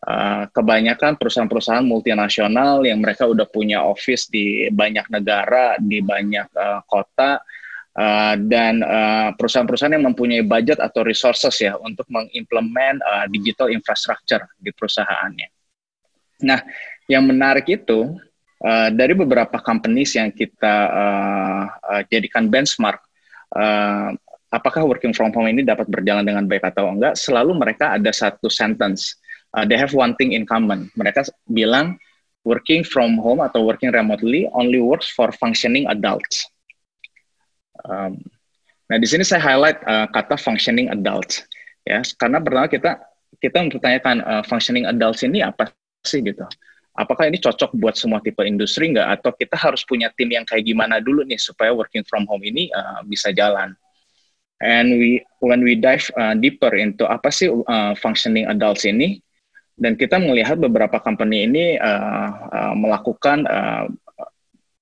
Uh, 0.00 0.48
kebanyakan 0.56 1.20
perusahaan-perusahaan 1.20 1.84
multinasional 1.84 2.80
yang 2.88 3.04
mereka 3.04 3.28
udah 3.28 3.44
punya 3.44 3.84
office 3.84 4.32
di 4.32 4.64
banyak 4.72 5.04
negara, 5.12 5.76
di 5.76 6.00
banyak 6.00 6.48
uh, 6.56 6.80
kota, 6.88 7.36
uh, 8.00 8.34
dan 8.40 8.80
perusahaan-perusahaan 9.36 10.00
yang 10.00 10.08
mempunyai 10.08 10.40
budget 10.40 10.80
atau 10.80 11.04
resources 11.04 11.52
ya 11.60 11.76
untuk 11.76 12.08
mengimplement 12.08 12.96
uh, 13.04 13.28
digital 13.28 13.68
infrastructure 13.68 14.40
di 14.56 14.72
perusahaannya. 14.72 15.48
Nah, 16.48 16.64
yang 17.04 17.28
menarik 17.28 17.68
itu 17.68 18.16
uh, 18.64 18.88
dari 18.88 19.12
beberapa 19.12 19.60
companies 19.60 20.16
yang 20.16 20.32
kita 20.32 20.76
uh, 20.88 21.64
uh, 21.68 22.02
jadikan 22.08 22.48
benchmark, 22.48 23.04
uh, 23.52 24.16
apakah 24.48 24.80
working 24.88 25.12
from 25.12 25.28
home 25.28 25.52
ini 25.52 25.60
dapat 25.60 25.92
berjalan 25.92 26.24
dengan 26.24 26.48
baik 26.48 26.72
atau 26.72 26.88
enggak, 26.88 27.20
selalu 27.20 27.52
mereka 27.52 28.00
ada 28.00 28.08
satu 28.08 28.48
sentence 28.48 29.19
uh, 29.54 29.64
they 29.66 29.78
have 29.78 29.94
one 29.94 30.14
thing 30.16 30.32
in 30.32 30.46
common. 30.46 30.90
Mereka 30.94 31.26
bilang 31.50 31.98
working 32.44 32.82
from 32.86 33.20
home 33.20 33.44
atau 33.44 33.64
working 33.64 33.92
remotely 33.92 34.48
only 34.56 34.80
works 34.80 35.08
for 35.12 35.28
functioning 35.36 35.84
adults. 35.88 36.48
Um, 37.84 38.20
nah 38.90 38.98
di 38.98 39.06
sini 39.06 39.24
saya 39.24 39.40
highlight 39.40 39.80
uh, 39.86 40.10
kata 40.10 40.36
functioning 40.36 40.90
adults 40.90 41.46
ya 41.86 42.04
karena 42.20 42.42
pertama 42.42 42.66
kita 42.68 43.00
kita 43.40 43.56
mempertanyakan 43.62 44.20
uh, 44.20 44.42
functioning 44.44 44.84
adults 44.84 45.24
ini 45.24 45.40
apa 45.40 45.72
sih 46.04 46.20
gitu. 46.20 46.44
Apakah 46.98 47.30
ini 47.30 47.40
cocok 47.40 47.72
buat 47.78 47.96
semua 47.96 48.20
tipe 48.20 48.42
industri 48.44 48.92
nggak 48.92 49.20
atau 49.20 49.30
kita 49.32 49.56
harus 49.56 49.86
punya 49.86 50.12
tim 50.12 50.28
yang 50.28 50.44
kayak 50.44 50.66
gimana 50.66 51.00
dulu 51.00 51.24
nih 51.24 51.40
supaya 51.40 51.72
working 51.72 52.04
from 52.04 52.28
home 52.28 52.42
ini 52.44 52.68
uh, 52.74 53.00
bisa 53.06 53.32
jalan. 53.32 53.72
And 54.60 55.00
we 55.00 55.24
when 55.40 55.64
we 55.64 55.80
dive 55.80 56.04
uh, 56.20 56.36
deeper 56.36 56.76
into 56.76 57.08
apa 57.08 57.32
sih 57.32 57.48
uh, 57.48 57.96
functioning 57.96 58.44
adults 58.44 58.84
ini, 58.84 59.24
dan 59.80 59.96
kita 59.96 60.20
melihat 60.20 60.60
beberapa 60.60 61.00
company 61.00 61.48
ini 61.48 61.80
uh, 61.80 62.28
uh, 62.52 62.74
melakukan 62.76 63.48
uh, 63.48 63.88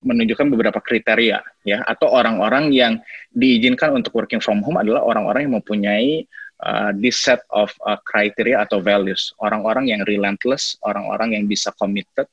menunjukkan 0.02 0.50
beberapa 0.50 0.82
kriteria 0.82 1.38
ya. 1.62 1.78
Atau 1.86 2.10
orang-orang 2.10 2.74
yang 2.74 2.98
diizinkan 3.30 3.94
untuk 3.94 4.18
working 4.18 4.42
from 4.42 4.58
home 4.66 4.82
adalah 4.82 5.06
orang-orang 5.06 5.46
yang 5.46 5.54
mempunyai 5.62 6.26
uh, 6.66 6.90
this 6.98 7.22
set 7.22 7.46
of 7.54 7.70
uh, 7.86 7.98
criteria 8.02 8.66
atau 8.66 8.82
values. 8.82 9.30
Orang-orang 9.38 9.94
yang 9.94 10.02
relentless 10.02 10.74
orang-orang 10.82 11.38
yang 11.38 11.46
bisa 11.46 11.70
committed 11.78 12.26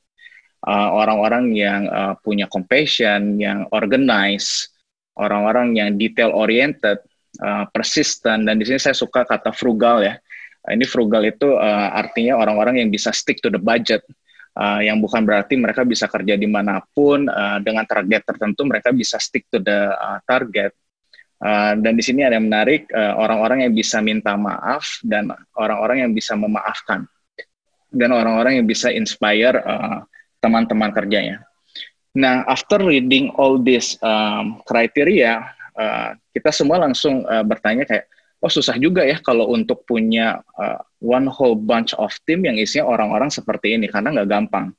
orang-orang 0.66 1.54
uh, 1.54 1.54
yang 1.54 1.82
uh, 1.86 2.14
punya 2.18 2.50
compassion 2.50 3.38
yang 3.38 3.70
organized 3.70 4.74
orang-orang 5.14 5.78
yang 5.78 5.94
detail 5.94 6.34
oriented 6.34 6.98
uh, 7.38 7.64
persistent. 7.70 8.42
Dan 8.50 8.58
di 8.58 8.66
sini 8.66 8.82
saya 8.82 8.96
suka 8.98 9.22
kata 9.22 9.54
frugal 9.54 10.02
ya 10.02 10.18
ini 10.72 10.86
frugal 10.86 11.22
itu 11.22 11.54
uh, 11.54 11.88
artinya 11.94 12.38
orang-orang 12.38 12.82
yang 12.82 12.90
bisa 12.90 13.14
stick 13.14 13.38
to 13.38 13.52
the 13.52 13.60
budget, 13.60 14.02
uh, 14.58 14.82
yang 14.82 14.98
bukan 14.98 15.22
berarti 15.22 15.54
mereka 15.54 15.86
bisa 15.86 16.10
kerja 16.10 16.34
di 16.34 16.48
mana 16.50 16.82
pun 16.82 17.30
uh, 17.30 17.62
dengan 17.62 17.86
target 17.86 18.26
tertentu, 18.26 18.66
mereka 18.66 18.90
bisa 18.90 19.20
stick 19.22 19.46
to 19.52 19.62
the 19.62 19.94
uh, 19.94 20.18
target. 20.26 20.74
Uh, 21.36 21.76
dan 21.78 21.92
di 21.94 22.02
sini 22.02 22.24
ada 22.24 22.40
yang 22.40 22.48
menarik, 22.48 22.88
orang-orang 22.96 23.60
uh, 23.60 23.62
yang 23.68 23.74
bisa 23.76 24.00
minta 24.00 24.32
maaf 24.40 24.98
dan 25.04 25.28
orang-orang 25.52 26.08
yang 26.08 26.12
bisa 26.16 26.32
memaafkan, 26.32 27.04
dan 27.92 28.10
orang-orang 28.10 28.58
yang 28.58 28.66
bisa 28.66 28.88
inspire 28.88 29.60
teman-teman 30.40 30.90
uh, 30.90 30.94
kerjanya. 30.96 31.36
Nah, 32.16 32.48
after 32.48 32.80
reading 32.80 33.28
all 33.36 33.60
this 33.60 34.00
um, 34.00 34.64
criteria, 34.64 35.52
uh, 35.76 36.16
kita 36.32 36.48
semua 36.48 36.80
langsung 36.80 37.20
uh, 37.28 37.44
bertanya 37.44 37.84
kayak, 37.84 38.08
oh 38.40 38.52
susah 38.52 38.76
juga 38.76 39.02
ya 39.04 39.16
kalau 39.20 39.48
untuk 39.52 39.84
punya 39.88 40.44
uh, 40.60 40.80
one 41.00 41.28
whole 41.28 41.56
bunch 41.56 41.96
of 41.96 42.12
team 42.28 42.44
yang 42.44 42.60
isinya 42.60 42.88
orang-orang 42.88 43.32
seperti 43.32 43.76
ini 43.76 43.88
karena 43.88 44.12
nggak 44.12 44.30
gampang. 44.30 44.72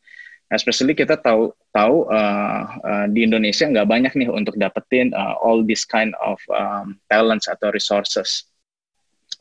Especially 0.48 0.96
kita 0.96 1.20
tahu 1.20 1.52
tahu 1.76 2.08
uh, 2.08 2.62
uh, 2.80 3.06
di 3.12 3.28
Indonesia 3.28 3.68
nggak 3.68 3.90
banyak 3.90 4.14
nih 4.16 4.30
untuk 4.32 4.56
dapetin 4.56 5.12
uh, 5.12 5.36
all 5.44 5.60
this 5.68 5.84
kind 5.84 6.16
of 6.24 6.40
um, 6.48 6.96
talents 7.12 7.52
atau 7.52 7.68
resources. 7.76 8.48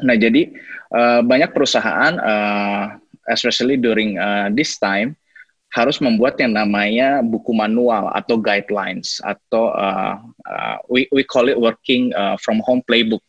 Nah 0.03 0.19
jadi 0.19 0.51
uh, 0.91 1.23
banyak 1.23 1.55
perusahaan, 1.55 2.19
uh, 2.19 2.99
especially 3.31 3.79
during 3.79 4.19
uh, 4.19 4.51
this 4.51 4.83
time, 4.83 5.15
harus 5.71 6.03
membuat 6.03 6.43
yang 6.43 6.59
namanya 6.59 7.23
buku 7.23 7.55
manual 7.55 8.11
atau 8.11 8.35
guidelines 8.35 9.23
atau 9.23 9.71
uh, 9.79 10.19
uh, 10.43 10.77
we 10.91 11.07
we 11.15 11.23
call 11.23 11.47
it 11.47 11.55
working 11.55 12.11
uh, 12.19 12.35
from 12.43 12.59
home 12.67 12.83
playbook 12.83 13.23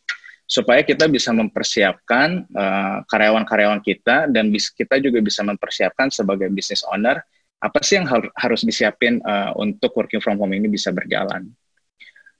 supaya 0.48 0.80
kita 0.80 1.04
bisa 1.12 1.28
mempersiapkan 1.28 2.48
uh, 2.56 3.04
karyawan-karyawan 3.04 3.84
kita 3.84 4.32
dan 4.32 4.48
bis, 4.48 4.72
kita 4.72 4.96
juga 4.96 5.20
bisa 5.20 5.44
mempersiapkan 5.44 6.08
sebagai 6.08 6.48
business 6.48 6.80
owner 6.88 7.20
apa 7.60 7.84
sih 7.84 8.00
yang 8.00 8.08
har 8.08 8.24
harus 8.32 8.64
disiapin 8.64 9.20
uh, 9.28 9.52
untuk 9.60 9.92
working 9.92 10.24
from 10.24 10.40
home 10.40 10.56
ini 10.56 10.70
bisa 10.72 10.88
berjalan. 10.88 11.52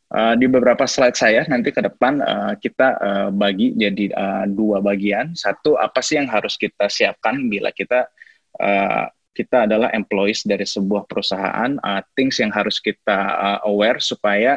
Uh, 0.09 0.33
di 0.41 0.49
beberapa 0.49 0.88
slide 0.88 1.21
saya 1.21 1.45
nanti 1.53 1.69
ke 1.69 1.85
depan 1.85 2.25
uh, 2.25 2.57
kita 2.57 2.97
uh, 2.97 3.29
bagi 3.29 3.77
jadi 3.77 4.09
uh, 4.17 4.45
dua 4.49 4.81
bagian. 4.81 5.37
Satu 5.37 5.77
apa 5.77 6.00
sih 6.00 6.17
yang 6.17 6.33
harus 6.33 6.57
kita 6.57 6.88
siapkan 6.88 7.37
bila 7.53 7.69
kita 7.77 8.09
uh, 8.57 9.05
kita 9.37 9.69
adalah 9.69 9.93
employees 9.93 10.49
dari 10.49 10.65
sebuah 10.65 11.05
perusahaan, 11.05 11.77
uh, 11.85 12.00
things 12.17 12.41
yang 12.41 12.50
harus 12.50 12.81
kita 12.81 13.19
uh, 13.37 13.59
aware 13.69 14.00
supaya 14.00 14.57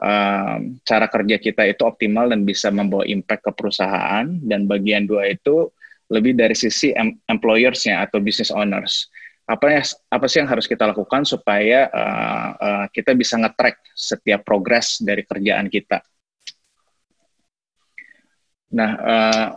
um, 0.00 0.76
cara 0.84 1.06
kerja 1.08 1.36
kita 1.40 1.62
itu 1.68 1.82
optimal 1.84 2.28
dan 2.32 2.44
bisa 2.44 2.68
membawa 2.72 3.04
impact 3.08 3.48
ke 3.48 3.52
perusahaan. 3.52 4.26
Dan 4.42 4.68
bagian 4.68 5.08
dua 5.08 5.32
itu 5.32 5.70
lebih 6.12 6.38
dari 6.38 6.54
sisi 6.54 6.94
em 6.94 7.18
employersnya 7.26 8.04
atau 8.06 8.22
business 8.22 8.54
owners. 8.54 9.10
Apa 9.46 9.70
ya 9.70 9.82
apa 10.10 10.26
sih 10.26 10.42
yang 10.42 10.50
harus 10.50 10.66
kita 10.66 10.90
lakukan 10.90 11.22
supaya 11.22 11.86
uh, 11.90 12.50
uh, 12.58 12.86
kita 12.90 13.14
bisa 13.14 13.38
nge-track 13.38 13.78
setiap 13.94 14.42
progres 14.42 14.98
dari 14.98 15.22
kerjaan 15.22 15.70
kita? 15.70 16.02
Nah 18.74 18.90
uh, 18.98 19.48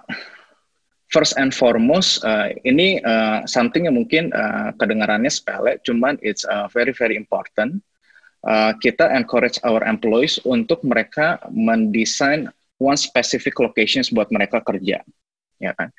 first 1.10 1.36
and 1.41 1.51
foremost 1.51 2.22
uh, 2.22 2.53
ini 2.62 3.01
uh, 3.01 3.41
something 3.50 3.89
yang 3.89 3.98
mungkin 3.98 4.29
uh, 4.29 4.72
kedengarannya 4.77 5.29
sepele 5.29 5.81
cuman 5.81 6.22
it's 6.22 6.46
uh, 6.46 6.69
very 6.69 6.93
very 6.93 7.17
important 7.17 7.81
uh, 8.46 8.72
kita 8.79 9.12
encourage 9.15 9.60
our 9.65 9.84
employees 9.84 10.39
untuk 10.48 10.84
mereka 10.86 11.39
mendesain 11.51 12.48
one 12.79 13.00
specific 13.00 13.58
locations 13.60 14.12
buat 14.13 14.31
mereka 14.31 14.63
kerja, 14.63 15.03
ya 15.60 15.72
kan? 15.75 15.91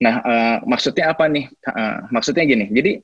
Nah, 0.00 0.14
uh, 0.24 0.56
maksudnya 0.64 1.12
apa 1.12 1.28
nih? 1.28 1.46
Uh, 1.68 2.08
maksudnya 2.10 2.42
gini, 2.48 2.66
jadi 2.72 2.98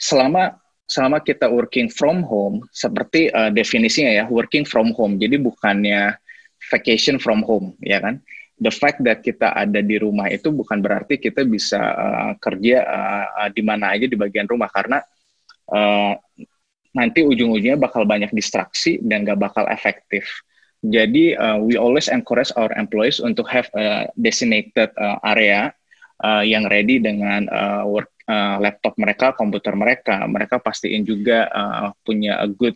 selama 0.00 0.56
selama 0.88 1.22
kita 1.22 1.48
working 1.48 1.88
from 1.88 2.24
home, 2.26 2.66
seperti 2.74 3.30
uh, 3.32 3.48
definisinya 3.48 4.12
ya, 4.12 4.24
working 4.28 4.66
from 4.66 4.90
home, 4.92 5.16
jadi 5.16 5.38
bukannya 5.38 6.16
vacation 6.68 7.16
from 7.20 7.44
home, 7.46 7.76
ya 7.80 8.02
kan? 8.02 8.20
The 8.62 8.70
fact 8.70 9.02
that 9.02 9.26
kita 9.26 9.50
ada 9.50 9.82
di 9.82 9.98
rumah 9.98 10.30
itu 10.30 10.54
bukan 10.54 10.78
berarti 10.78 11.18
kita 11.18 11.42
bisa 11.42 11.80
uh, 11.80 12.32
kerja 12.38 12.76
uh, 12.86 13.48
di 13.50 13.62
mana 13.64 13.94
aja 13.94 14.06
di 14.06 14.14
bagian 14.14 14.46
rumah 14.46 14.70
karena 14.70 15.02
uh, 15.72 16.14
nanti 16.92 17.24
ujung-ujungnya 17.24 17.80
bakal 17.80 18.04
banyak 18.04 18.32
distraksi 18.32 19.00
dan 19.00 19.24
gak 19.24 19.40
bakal 19.40 19.64
efektif. 19.68 20.28
Jadi 20.82 21.38
uh, 21.38 21.62
we 21.62 21.78
always 21.78 22.10
encourage 22.10 22.50
our 22.58 22.68
employees 22.74 23.22
untuk 23.22 23.46
have 23.46 23.70
a 23.78 24.10
designated 24.18 24.90
uh, 24.98 25.16
area 25.22 25.70
uh, 26.26 26.42
yang 26.42 26.66
ready 26.66 26.98
dengan 26.98 27.46
uh, 27.54 27.86
work 27.86 28.10
uh, 28.26 28.58
laptop 28.58 28.98
mereka, 28.98 29.30
komputer 29.38 29.78
mereka. 29.78 30.26
Mereka 30.26 30.58
pastiin 30.58 31.06
juga 31.06 31.46
uh, 31.54 31.94
punya 32.02 32.42
a 32.42 32.50
good 32.50 32.74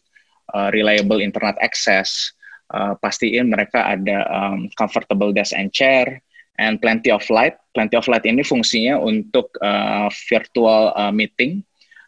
uh, 0.55 0.71
reliable 0.71 1.19
internet 1.19 1.59
access. 1.59 2.31
Uh, 2.71 2.95
pastiin 3.03 3.51
mereka 3.51 3.83
ada 3.83 4.23
um, 4.31 4.71
comfortable 4.79 5.35
desk 5.35 5.55
and 5.55 5.75
chair 5.75 6.23
and 6.63 6.79
plenty 6.79 7.11
of 7.11 7.27
light. 7.27 7.59
Plenty 7.75 7.99
of 7.99 8.07
light 8.07 8.23
ini 8.23 8.47
fungsinya 8.47 9.03
untuk 9.03 9.51
uh, 9.59 10.07
virtual 10.31 10.95
uh, 10.95 11.11
meeting. 11.11 11.66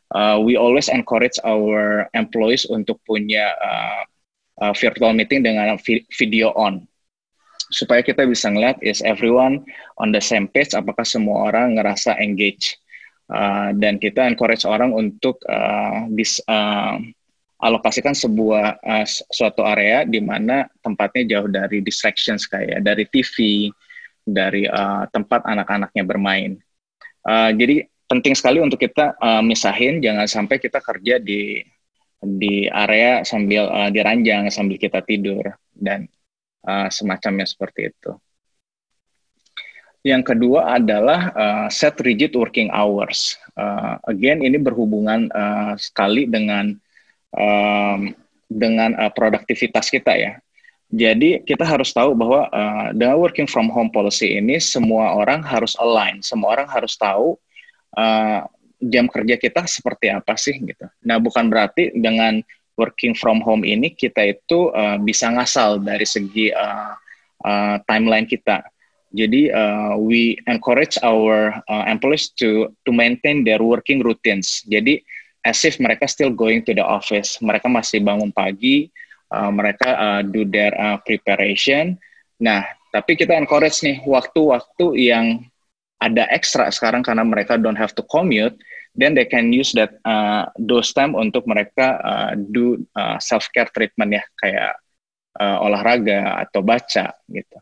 Uh, 0.09 0.41
we 0.41 0.57
always 0.57 0.88
encourage 0.88 1.37
our 1.45 2.09
employees 2.17 2.65
untuk 2.69 2.97
punya 3.05 3.53
uh, 3.61 4.03
uh, 4.65 4.73
virtual 4.73 5.12
meeting 5.12 5.45
dengan 5.45 5.77
vi 5.85 6.05
video 6.17 6.53
on. 6.57 6.88
Supaya 7.69 8.00
kita 8.00 8.25
bisa 8.25 8.49
ngeliat 8.49 8.81
is 8.81 9.05
everyone 9.05 9.69
on 10.00 10.09
the 10.09 10.23
same 10.23 10.49
page? 10.49 10.73
Apakah 10.73 11.05
semua 11.05 11.53
orang 11.53 11.77
ngerasa 11.77 12.17
engage? 12.17 12.81
Uh, 13.29 13.77
dan 13.77 14.00
kita 14.00 14.25
encourage 14.25 14.65
orang 14.65 14.88
untuk 14.97 15.37
uh, 15.45 16.09
dis, 16.17 16.41
uh, 16.49 16.97
alokasikan 17.61 18.17
sebuah 18.17 18.81
uh, 18.81 19.05
suatu 19.29 19.69
area 19.69 20.09
di 20.09 20.25
mana 20.25 20.65
tempatnya 20.81 21.37
jauh 21.37 21.50
dari 21.53 21.85
distractions 21.85 22.49
kayak 22.49 22.81
dari 22.81 23.05
TV 23.05 23.69
dari 24.25 24.65
uh, 24.65 25.05
tempat 25.12 25.45
anak-anaknya 25.45 26.05
bermain. 26.09 26.57
Uh, 27.29 27.53
jadi 27.53 27.85
penting 28.09 28.33
sekali 28.33 28.59
untuk 28.59 28.81
kita 28.81 29.15
uh, 29.21 29.45
misahin 29.45 30.00
jangan 30.00 30.25
sampai 30.25 30.57
kita 30.57 30.81
kerja 30.81 31.21
di 31.21 31.61
di 32.19 32.67
area 32.67 33.23
sambil 33.23 33.71
uh, 33.71 33.91
diranjang 33.95 34.50
sambil 34.50 34.81
kita 34.81 35.05
tidur 35.05 35.55
dan 35.77 36.11
uh, 36.67 36.91
semacamnya 36.91 37.47
seperti 37.47 37.93
itu. 37.95 38.12
Yang 40.07 40.35
kedua 40.35 40.79
adalah 40.79 41.21
uh, 41.37 41.67
set 41.69 42.00
rigid 42.00 42.33
working 42.33 42.73
hours. 42.73 43.37
Uh, 43.59 43.99
again, 44.09 44.41
ini 44.41 44.57
berhubungan 44.57 45.29
uh, 45.35 45.75
sekali 45.77 46.25
dengan 46.25 46.75
um, 47.35 48.15
dengan 48.49 48.97
uh, 48.97 49.12
produktivitas 49.12 49.93
kita 49.93 50.17
ya. 50.17 50.33
Jadi 50.88 51.45
kita 51.45 51.69
harus 51.69 51.93
tahu 51.93 52.17
bahwa 52.17 52.49
uh, 52.49 52.88
dengan 52.97 53.21
working 53.21 53.45
from 53.45 53.69
home 53.69 53.93
policy 53.93 54.41
ini 54.41 54.57
semua 54.57 55.12
orang 55.12 55.45
harus 55.45 55.77
align, 55.77 56.25
semua 56.25 56.57
orang 56.57 56.69
harus 56.71 56.97
tahu 56.97 57.37
uh, 57.97 58.45
jam 58.78 59.11
kerja 59.11 59.37
kita 59.40 59.66
seperti 59.66 60.12
apa 60.12 60.38
sih 60.38 60.59
gitu. 60.61 60.87
Nah 61.07 61.18
bukan 61.18 61.50
berarti 61.50 61.95
dengan 61.95 62.38
working 62.78 63.12
from 63.14 63.42
home 63.42 63.66
ini 63.66 63.90
kita 63.90 64.23
itu 64.38 64.71
uh, 64.71 64.97
bisa 65.02 65.28
ngasal 65.35 65.83
dari 65.83 66.07
segi 66.07 66.54
uh, 66.54 66.95
uh, 67.42 67.76
timeline 67.90 68.26
kita. 68.26 68.62
Jadi 69.09 69.49
uh, 69.49 69.97
we 69.97 70.37
encourage 70.47 71.00
our 71.00 71.59
uh, 71.66 71.85
employees 71.88 72.28
to 72.37 72.71
to 72.85 72.92
maintain 72.92 73.42
their 73.42 73.59
working 73.59 74.04
routines. 74.04 74.62
Jadi 74.68 75.00
as 75.42 75.64
if 75.64 75.80
mereka 75.80 76.04
still 76.04 76.30
going 76.30 76.61
to 76.61 76.76
the 76.76 76.85
office, 76.85 77.40
mereka 77.40 77.73
masih 77.73 78.04
bangun 78.04 78.28
pagi, 78.30 78.92
uh, 79.33 79.49
mereka 79.49 79.97
uh, 79.97 80.21
do 80.21 80.45
their 80.45 80.76
uh, 80.76 81.00
preparation. 81.00 81.97
Nah, 82.37 82.68
tapi 82.92 83.16
kita 83.16 83.33
encourage 83.33 83.80
nih 83.80 84.04
waktu-waktu 84.04 84.87
yang 85.09 85.40
ada 85.99 86.31
ekstra 86.31 86.71
sekarang 86.71 87.02
karena 87.02 87.26
mereka 87.26 87.59
don't 87.59 87.78
have 87.78 87.95
to 87.95 88.07
commute, 88.07 88.55
then 88.95 89.14
they 89.14 89.26
can 89.26 89.50
use 89.50 89.75
that 89.75 89.99
uh, 90.07 90.47
those 90.59 90.95
time 90.95 91.19
untuk 91.19 91.47
mereka 91.47 91.99
uh, 92.02 92.33
do 92.38 92.83
uh, 92.95 93.19
self 93.19 93.50
care 93.50 93.71
treatment 93.75 94.14
ya 94.14 94.25
kayak 94.38 94.78
uh, 95.38 95.59
olahraga 95.62 96.43
atau 96.47 96.62
baca 96.62 97.14
gitu. 97.31 97.57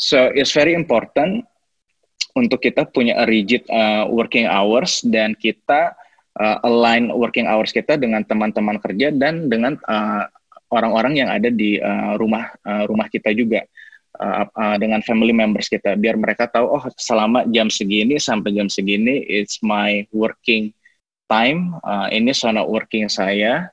So 0.00 0.32
it's 0.32 0.54
very 0.54 0.72
important 0.72 1.44
untuk 2.38 2.62
kita 2.62 2.86
punya 2.88 3.20
a 3.20 3.26
rigid 3.26 3.66
uh, 3.68 4.06
working 4.08 4.46
hours 4.46 5.02
dan 5.02 5.34
kita 5.34 5.92
uh, 6.38 6.58
align 6.62 7.10
working 7.10 7.50
hours 7.50 7.74
kita 7.74 7.98
dengan 7.98 8.22
teman-teman 8.22 8.78
kerja 8.78 9.10
dan 9.10 9.50
dengan 9.50 9.76
uh, 9.90 10.24
orang-orang 10.70 11.18
yang 11.18 11.30
ada 11.30 11.50
di 11.50 11.76
uh, 11.82 12.14
rumah 12.16 12.54
uh, 12.62 12.86
rumah 12.86 13.10
kita 13.10 13.34
juga 13.34 13.66
uh, 14.18 14.44
uh, 14.50 14.76
dengan 14.80 15.04
family 15.06 15.30
members 15.30 15.70
kita 15.70 15.94
biar 15.94 16.18
mereka 16.18 16.50
tahu 16.50 16.66
oh 16.66 16.84
selama 16.98 17.46
jam 17.52 17.70
segini 17.70 18.18
sampai 18.18 18.56
jam 18.56 18.66
segini 18.66 19.22
it's 19.28 19.62
my 19.62 20.02
working 20.10 20.74
time 21.30 21.78
uh, 21.86 22.10
ini 22.10 22.34
zona 22.34 22.66
working 22.66 23.06
saya 23.06 23.70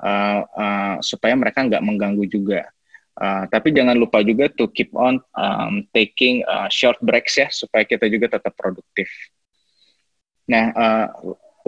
uh, 0.00 0.40
uh, 0.56 0.96
supaya 1.04 1.36
mereka 1.36 1.62
nggak 1.64 1.84
mengganggu 1.84 2.24
juga. 2.26 2.68
Uh, 3.20 3.44
tapi 3.52 3.76
jangan 3.76 3.92
lupa 4.00 4.24
juga 4.24 4.48
to 4.48 4.64
keep 4.72 4.88
on 4.96 5.20
um, 5.36 5.84
taking 5.92 6.40
uh, 6.48 6.72
short 6.72 6.96
breaks 7.04 7.36
ya 7.36 7.52
supaya 7.52 7.84
kita 7.84 8.08
juga 8.08 8.40
tetap 8.40 8.56
produktif. 8.56 9.12
Nah, 10.48 10.72
uh, 10.72 11.06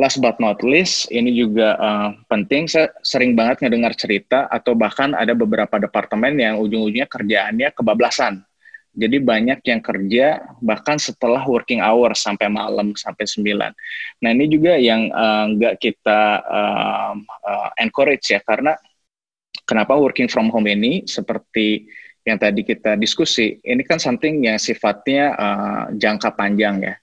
last 0.02 0.18
but 0.18 0.42
not 0.42 0.58
least 0.66 1.06
ini 1.14 1.30
juga 1.30 1.78
uh, 1.78 2.10
penting. 2.26 2.66
Saya 2.66 2.90
sering 3.06 3.38
banget 3.38 3.62
ngedengar 3.62 3.94
cerita 3.94 4.50
atau 4.50 4.74
bahkan 4.74 5.14
ada 5.14 5.30
beberapa 5.38 5.78
departemen 5.78 6.34
yang 6.42 6.58
ujung-ujungnya 6.58 7.06
kerjaannya 7.06 7.70
kebablasan 7.70 8.42
jadi 8.92 9.24
banyak 9.24 9.64
yang 9.64 9.80
kerja 9.80 10.44
bahkan 10.60 11.00
setelah 11.00 11.40
working 11.48 11.80
hour 11.80 12.12
sampai 12.12 12.52
malam 12.52 12.92
sampai 12.92 13.24
9. 13.24 13.72
Nah 14.20 14.30
ini 14.36 14.44
juga 14.52 14.76
yang 14.76 15.08
uh, 15.08 15.48
nggak 15.48 15.80
kita 15.80 16.20
uh, 16.44 17.16
uh, 17.16 17.68
encourage 17.80 18.36
ya 18.36 18.44
karena 18.44 18.76
kenapa 19.64 19.96
working 19.96 20.28
from 20.28 20.52
home 20.52 20.68
ini 20.68 21.08
seperti 21.08 21.88
yang 22.22 22.36
tadi 22.36 22.62
kita 22.62 22.94
diskusi 23.00 23.58
ini 23.64 23.80
kan 23.82 23.96
something 23.96 24.44
yang 24.44 24.60
sifatnya 24.60 25.34
uh, 25.40 25.82
jangka 25.96 26.36
panjang 26.36 26.84
ya. 26.84 26.94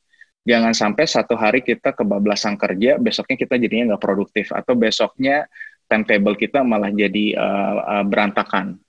Jangan 0.47 0.71
sampai 0.71 1.05
satu 1.05 1.35
hari 1.35 1.59
kita 1.59 1.91
kebablasan 1.91 2.55
kerja, 2.55 2.95
besoknya 2.95 3.35
kita 3.35 3.55
jadinya 3.59 3.93
nggak 3.93 4.03
produktif 4.03 4.49
atau 4.55 4.73
besoknya 4.73 5.45
timetable 5.89 6.37
kita 6.37 6.63
malah 6.63 6.93
jadi 6.93 7.35
uh, 7.35 7.75
uh, 7.99 8.05
berantakan. 8.05 8.79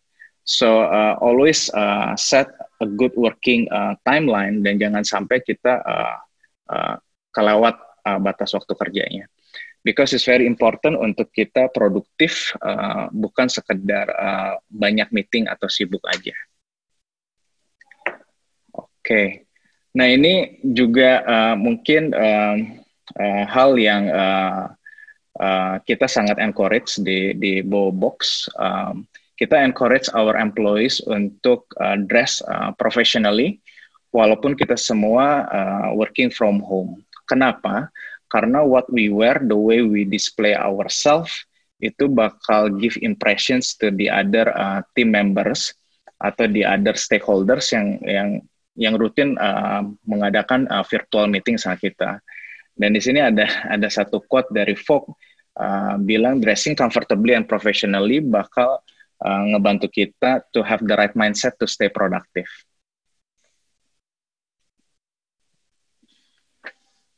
So 0.47 0.87
uh, 0.87 1.19
always 1.21 1.69
uh, 1.73 2.17
set 2.17 2.49
a 2.81 2.87
good 2.89 3.13
working 3.17 3.69
uh, 3.69 3.97
timeline 4.07 4.65
dan 4.65 4.81
jangan 4.81 5.05
sampai 5.05 5.45
kita 5.45 5.85
uh, 5.85 6.19
uh, 6.71 6.97
kelewat 7.35 7.77
uh, 8.07 8.19
batas 8.21 8.53
waktu 8.57 8.73
kerjanya. 8.77 9.25
Because 9.81 10.13
it's 10.13 10.29
very 10.29 10.45
important 10.45 11.01
untuk 11.01 11.33
kita 11.33 11.73
produktif, 11.73 12.53
uh, 12.61 13.09
bukan 13.09 13.49
sekedar 13.49 14.13
uh, 14.13 14.61
banyak 14.69 15.09
meeting 15.09 15.49
atau 15.49 15.73
sibuk 15.73 16.05
aja. 16.05 16.37
Oke, 18.77 18.85
okay. 19.01 19.27
Nah 19.91 20.07
ini 20.07 20.63
juga 20.63 21.23
uh, 21.27 21.57
mungkin 21.59 22.15
uh, 22.15 22.57
uh, 23.19 23.45
hal 23.51 23.75
yang 23.75 24.07
uh, 24.11 24.71
uh, 25.41 25.75
kita 25.83 26.07
sangat 26.07 26.39
encourage 26.39 27.01
di 27.03 27.35
di 27.35 27.63
Box. 27.65 28.47
Um, 28.59 29.07
kita 29.41 29.57
encourage 29.57 30.13
our 30.13 30.37
employees 30.37 31.01
untuk 31.09 31.65
uh, 31.81 31.97
dress 31.97 32.45
uh, 32.45 32.77
professionally 32.77 33.57
walaupun 34.13 34.53
kita 34.53 34.77
semua 34.77 35.49
uh, 35.49 35.89
working 35.97 36.29
from 36.29 36.61
home. 36.61 37.01
Kenapa? 37.25 37.89
Karena 38.29 38.63
what 38.63 38.87
we 38.93 39.09
wear, 39.09 39.41
the 39.41 39.57
way 39.57 39.81
we 39.81 40.05
display 40.05 40.53
ourselves 40.53 41.33
itu 41.81 42.07
bakal 42.13 42.69
give 42.77 43.01
impressions 43.01 43.73
to 43.81 43.89
the 43.97 44.13
other 44.13 44.53
uh, 44.53 44.85
team 44.93 45.17
members 45.17 45.73
atau 46.21 46.45
the 46.53 46.61
other 46.61 46.93
stakeholders 46.93 47.73
yang 47.73 47.97
yang 48.05 48.31
yang 48.81 48.97
rutin 48.97 49.37
uh, 49.37 49.85
mengadakan 50.09 50.65
uh, 50.73 50.81
virtual 50.89 51.29
meeting 51.29 51.61
sama 51.61 51.77
kita. 51.77 52.25
Dan 52.73 52.97
di 52.97 53.01
sini 53.05 53.21
ada 53.21 53.45
ada 53.77 53.89
satu 53.93 54.25
quote 54.25 54.49
dari 54.49 54.73
Vogue 54.73 55.13
uh, 55.61 56.01
bilang 56.01 56.41
dressing 56.41 56.73
comfortably 56.73 57.37
and 57.37 57.45
professionally 57.45 58.25
bakal 58.25 58.81
uh, 59.21 59.43
ngebantu 59.53 59.93
kita 59.93 60.41
to 60.57 60.65
have 60.65 60.81
the 60.81 60.97
right 60.97 61.13
mindset 61.13 61.61
to 61.61 61.69
stay 61.69 61.93
productive. 61.93 62.49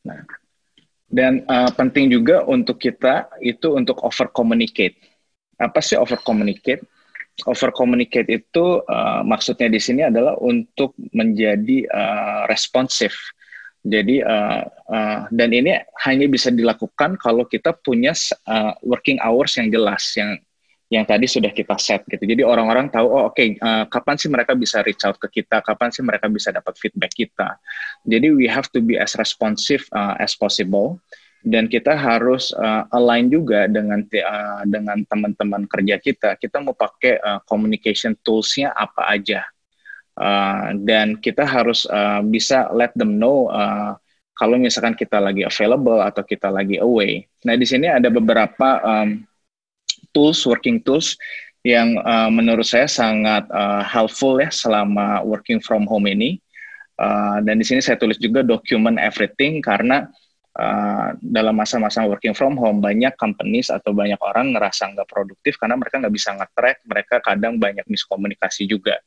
Nah, 0.03 0.27
dan 1.07 1.47
uh, 1.47 1.71
penting 1.79 2.11
juga 2.11 2.43
untuk 2.43 2.83
kita 2.83 3.31
itu 3.39 3.79
untuk 3.79 4.03
over 4.03 4.27
communicate. 4.35 4.99
Apa 5.63 5.79
sih 5.79 5.95
over 5.95 6.19
communicate? 6.27 6.83
Over 7.49 7.75
communicate 7.75 8.31
itu 8.31 8.81
uh, 8.87 9.21
maksudnya 9.27 9.67
di 9.67 9.81
sini 9.83 10.07
adalah 10.07 10.39
untuk 10.39 10.95
menjadi 11.11 11.87
uh, 11.91 12.43
responsif. 12.47 13.15
Jadi 13.83 14.23
uh, 14.23 14.63
uh, 14.87 15.19
dan 15.35 15.51
ini 15.51 15.75
hanya 16.07 16.31
bisa 16.31 16.55
dilakukan 16.55 17.19
kalau 17.19 17.43
kita 17.51 17.75
punya 17.75 18.15
uh, 18.47 18.79
working 18.87 19.19
hours 19.19 19.59
yang 19.59 19.75
jelas, 19.75 20.07
yang 20.15 20.39
yang 20.93 21.09
tadi 21.09 21.25
sudah 21.25 21.49
kita 21.49 21.73
set 21.81 22.05
gitu. 22.05 22.21
Jadi 22.21 22.45
orang-orang 22.45 22.93
tahu 22.93 23.09
oh 23.09 23.33
oke 23.33 23.41
okay, 23.41 23.57
uh, 23.65 23.83
eh, 23.83 23.85
kapan 23.89 24.21
sih 24.21 24.29
mereka 24.29 24.53
bisa 24.53 24.85
reach 24.85 25.01
out 25.09 25.17
ke 25.17 25.41
kita, 25.41 25.65
kapan 25.65 25.89
sih 25.89 26.05
mereka 26.05 26.29
bisa 26.29 26.53
dapat 26.53 26.77
feedback 26.77 27.17
kita. 27.17 27.57
Jadi 28.05 28.29
we 28.29 28.45
have 28.45 28.69
to 28.77 28.85
be 28.85 29.01
as 29.01 29.17
responsive 29.17 29.89
uh, 29.97 30.21
as 30.21 30.37
possible 30.37 31.01
dan 31.43 31.67
kita 31.67 31.99
harus 31.99 32.55
uh, 32.55 32.87
align 32.95 33.27
juga 33.27 33.67
dengan 33.67 34.03
uh, 34.07 34.63
dengan 34.67 35.03
teman-teman 35.07 35.67
kerja 35.67 35.99
kita. 35.99 36.39
Kita 36.39 36.63
mau 36.63 36.75
pakai 36.75 37.19
uh, 37.19 37.41
communication 37.47 38.15
tools-nya 38.23 38.71
apa 38.75 39.11
aja. 39.11 39.43
Uh, 40.13 40.77
dan 40.85 41.17
kita 41.19 41.43
harus 41.43 41.89
uh, 41.89 42.21
bisa 42.23 42.69
let 42.77 42.93
them 42.95 43.17
know 43.17 43.49
uh, 43.49 43.97
kalau 44.37 44.61
misalkan 44.61 44.95
kita 44.95 45.19
lagi 45.19 45.43
available 45.43 45.99
atau 45.99 46.23
kita 46.23 46.53
lagi 46.53 46.79
away. 46.79 47.27
Nah 47.43 47.59
di 47.59 47.67
sini 47.67 47.91
ada 47.91 48.13
beberapa 48.13 48.79
um, 48.85 49.25
tools, 50.15 50.45
working 50.47 50.79
tools 50.85 51.19
yang 51.67 51.99
uh, 52.03 52.31
menurut 52.31 52.67
saya 52.67 52.87
sangat 52.87 53.47
uh, 53.51 53.83
helpful 53.83 54.39
ya 54.39 54.51
selama 54.51 55.23
working 55.27 55.59
from 55.59 55.89
home 55.89 56.07
ini. 56.07 56.39
Uh, 57.01 57.43
dan 57.43 57.59
di 57.59 57.65
sini 57.67 57.83
saya 57.83 57.99
tulis 57.99 58.21
juga 58.21 58.45
document 58.47 59.01
everything 59.01 59.59
karena 59.65 60.07
uh, 60.59 61.17
dalam 61.21 61.57
masa-masa 61.57 62.05
working 62.05 62.37
from 62.37 62.59
home 62.59 62.85
banyak 62.85 63.13
companies 63.17 63.73
atau 63.73 63.97
banyak 63.97 64.19
orang 64.21 64.53
ngerasa 64.53 64.93
nggak 64.93 65.09
produktif 65.09 65.57
karena 65.57 65.79
mereka 65.81 66.01
nggak 66.01 66.15
bisa 66.15 66.31
nge-track, 66.37 66.79
mereka 66.85 67.15
kadang 67.25 67.57
banyak 67.57 67.85
miskomunikasi 67.89 68.69
juga. 68.69 69.01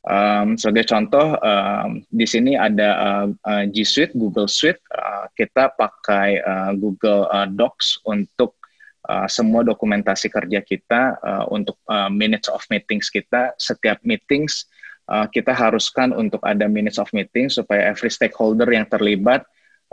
Um, 0.00 0.56
sebagai 0.56 0.88
contoh, 0.88 1.36
um, 1.44 2.00
di 2.08 2.24
sini 2.24 2.56
ada 2.56 3.28
uh, 3.44 3.64
G 3.68 3.84
Suite, 3.84 4.16
Google 4.16 4.48
Suite. 4.48 4.80
Uh, 4.88 5.28
kita 5.36 5.76
pakai 5.76 6.40
uh, 6.40 6.72
Google 6.72 7.28
uh, 7.28 7.44
Docs 7.44 8.00
untuk 8.08 8.56
uh, 9.04 9.28
semua 9.28 9.60
dokumentasi 9.60 10.32
kerja 10.32 10.64
kita, 10.64 11.20
uh, 11.20 11.44
untuk 11.52 11.76
uh, 11.84 12.08
minutes 12.08 12.48
of 12.48 12.64
meetings 12.72 13.12
kita. 13.12 13.52
Setiap 13.60 14.00
meetings 14.00 14.64
uh, 15.12 15.28
kita 15.28 15.52
haruskan 15.52 16.16
untuk 16.16 16.40
ada 16.48 16.64
minutes 16.64 16.96
of 16.96 17.12
meeting 17.12 17.52
supaya 17.52 17.92
every 17.92 18.08
stakeholder 18.08 18.72
yang 18.72 18.88
terlibat 18.88 19.44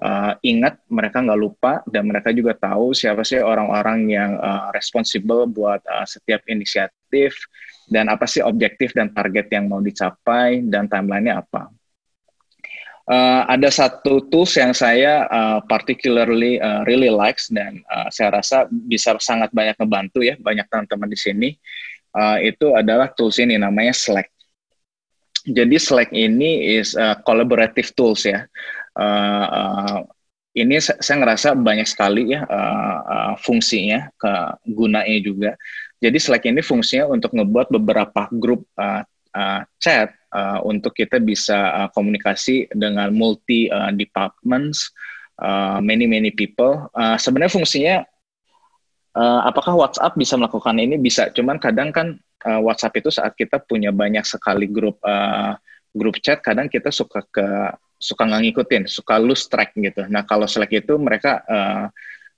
uh, 0.02 0.34
ingat 0.46 0.82
mereka 0.90 1.22
nggak 1.24 1.40
lupa 1.40 1.82
dan 1.90 2.10
mereka 2.10 2.30
juga 2.34 2.54
tahu 2.58 2.94
siapa 2.94 3.26
sih 3.26 3.42
orang-orang 3.42 4.10
yang 4.12 4.32
uh, 4.38 4.70
responsible 4.74 5.50
buat 5.50 5.82
uh, 5.88 6.06
setiap 6.06 6.44
inisiatif 6.50 7.38
dan 7.88 8.12
apa 8.12 8.28
sih 8.28 8.44
objektif 8.44 8.92
dan 8.92 9.14
target 9.16 9.48
yang 9.50 9.72
mau 9.72 9.80
dicapai 9.80 10.62
dan 10.68 10.92
timelinenya 10.92 11.42
apa. 11.42 11.72
Uh, 13.08 13.48
ada 13.48 13.72
satu 13.72 14.28
tools 14.28 14.52
yang 14.60 14.76
saya 14.76 15.24
uh, 15.32 15.64
particularly 15.64 16.60
uh, 16.60 16.84
really 16.84 17.08
likes 17.08 17.48
dan 17.48 17.80
uh, 17.88 18.12
saya 18.12 18.36
rasa 18.36 18.68
bisa 18.68 19.16
sangat 19.24 19.48
banyak 19.56 19.80
membantu 19.80 20.28
ya 20.28 20.36
banyak 20.36 20.68
teman-teman 20.68 21.08
di 21.08 21.16
sini 21.16 21.50
uh, 22.18 22.38
itu 22.44 22.74
adalah 22.76 23.08
tools 23.14 23.40
ini 23.40 23.56
namanya 23.56 23.94
Slack. 23.94 24.28
Jadi 25.48 25.80
Slack 25.80 26.12
ini 26.12 26.76
is 26.76 27.00
uh, 27.00 27.16
collaborative 27.24 27.96
tools 27.96 28.28
ya. 28.28 28.44
Uh, 28.98 30.02
ini 30.58 30.82
saya 30.82 31.22
ngerasa 31.22 31.54
banyak 31.54 31.86
sekali 31.86 32.34
ya 32.34 32.42
uh, 32.42 32.98
uh, 33.06 33.34
fungsinya, 33.38 34.10
ke 34.18 34.34
gunanya 34.66 35.18
juga. 35.22 35.52
Jadi 36.02 36.18
Slack 36.18 36.50
ini 36.50 36.66
fungsinya 36.66 37.14
untuk 37.14 37.38
ngebuat 37.38 37.70
beberapa 37.78 38.26
grup 38.34 38.66
uh, 38.74 39.06
uh, 39.38 39.62
chat 39.78 40.18
uh, 40.34 40.66
untuk 40.66 40.98
kita 40.98 41.22
bisa 41.22 41.86
uh, 41.86 41.90
komunikasi 41.94 42.74
dengan 42.74 43.14
multi 43.14 43.70
uh, 43.70 43.94
departments, 43.94 44.90
uh, 45.38 45.78
many 45.78 46.10
many 46.10 46.34
people. 46.34 46.90
Uh, 46.98 47.22
sebenarnya 47.22 47.54
fungsinya 47.54 47.96
uh, 49.14 49.42
apakah 49.46 49.78
WhatsApp 49.78 50.18
bisa 50.18 50.34
melakukan 50.42 50.78
ini? 50.82 50.98
Bisa, 50.98 51.30
cuman 51.34 51.62
kadang 51.62 51.94
kan 51.94 52.18
uh, 52.50 52.62
WhatsApp 52.66 52.98
itu 52.98 53.14
saat 53.14 53.38
kita 53.38 53.62
punya 53.62 53.94
banyak 53.94 54.26
sekali 54.26 54.66
grup 54.66 54.98
uh, 55.06 55.54
grup 55.94 56.18
chat, 56.22 56.42
kadang 56.42 56.70
kita 56.70 56.90
suka 56.90 57.22
ke 57.30 57.46
suka 57.98 58.30
nggak 58.30 58.42
ngikutin, 58.50 58.84
suka 58.86 59.18
lose 59.18 59.50
track 59.50 59.74
gitu. 59.74 60.06
Nah 60.08 60.22
kalau 60.24 60.46
Slack 60.46 60.70
itu 60.74 60.94
mereka 61.02 61.42
uh, 61.50 61.86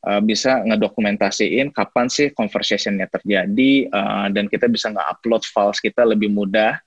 uh, 0.07 0.21
bisa 0.23 0.63
ngedokumentasiin 0.63 1.75
kapan 1.75 2.07
sih 2.07 2.31
conversationnya 2.31 3.11
terjadi 3.11 3.91
uh, 3.91 4.27
dan 4.31 4.47
kita 4.47 4.71
bisa 4.71 4.91
nge-upload 4.91 5.43
files 5.43 5.79
kita 5.83 6.07
lebih 6.07 6.31
mudah. 6.31 6.79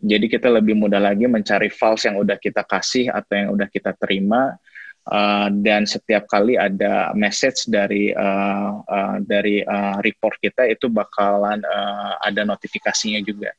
Jadi 0.00 0.32
kita 0.32 0.48
lebih 0.48 0.72
mudah 0.72 0.96
lagi 0.96 1.28
mencari 1.28 1.68
files 1.68 2.08
yang 2.08 2.16
udah 2.16 2.40
kita 2.40 2.64
kasih 2.64 3.12
atau 3.12 3.34
yang 3.36 3.50
udah 3.52 3.68
kita 3.68 3.92
terima 4.00 4.56
uh, 5.12 5.48
dan 5.60 5.84
setiap 5.84 6.24
kali 6.24 6.56
ada 6.56 7.12
message 7.12 7.68
dari 7.68 8.14
uh, 8.16 8.80
uh, 8.80 9.16
dari 9.20 9.60
uh, 9.60 10.00
report 10.00 10.40
kita 10.40 10.64
itu 10.72 10.88
bakalan 10.88 11.60
uh, 11.60 12.16
ada 12.24 12.48
notifikasinya 12.48 13.20
juga. 13.20 13.52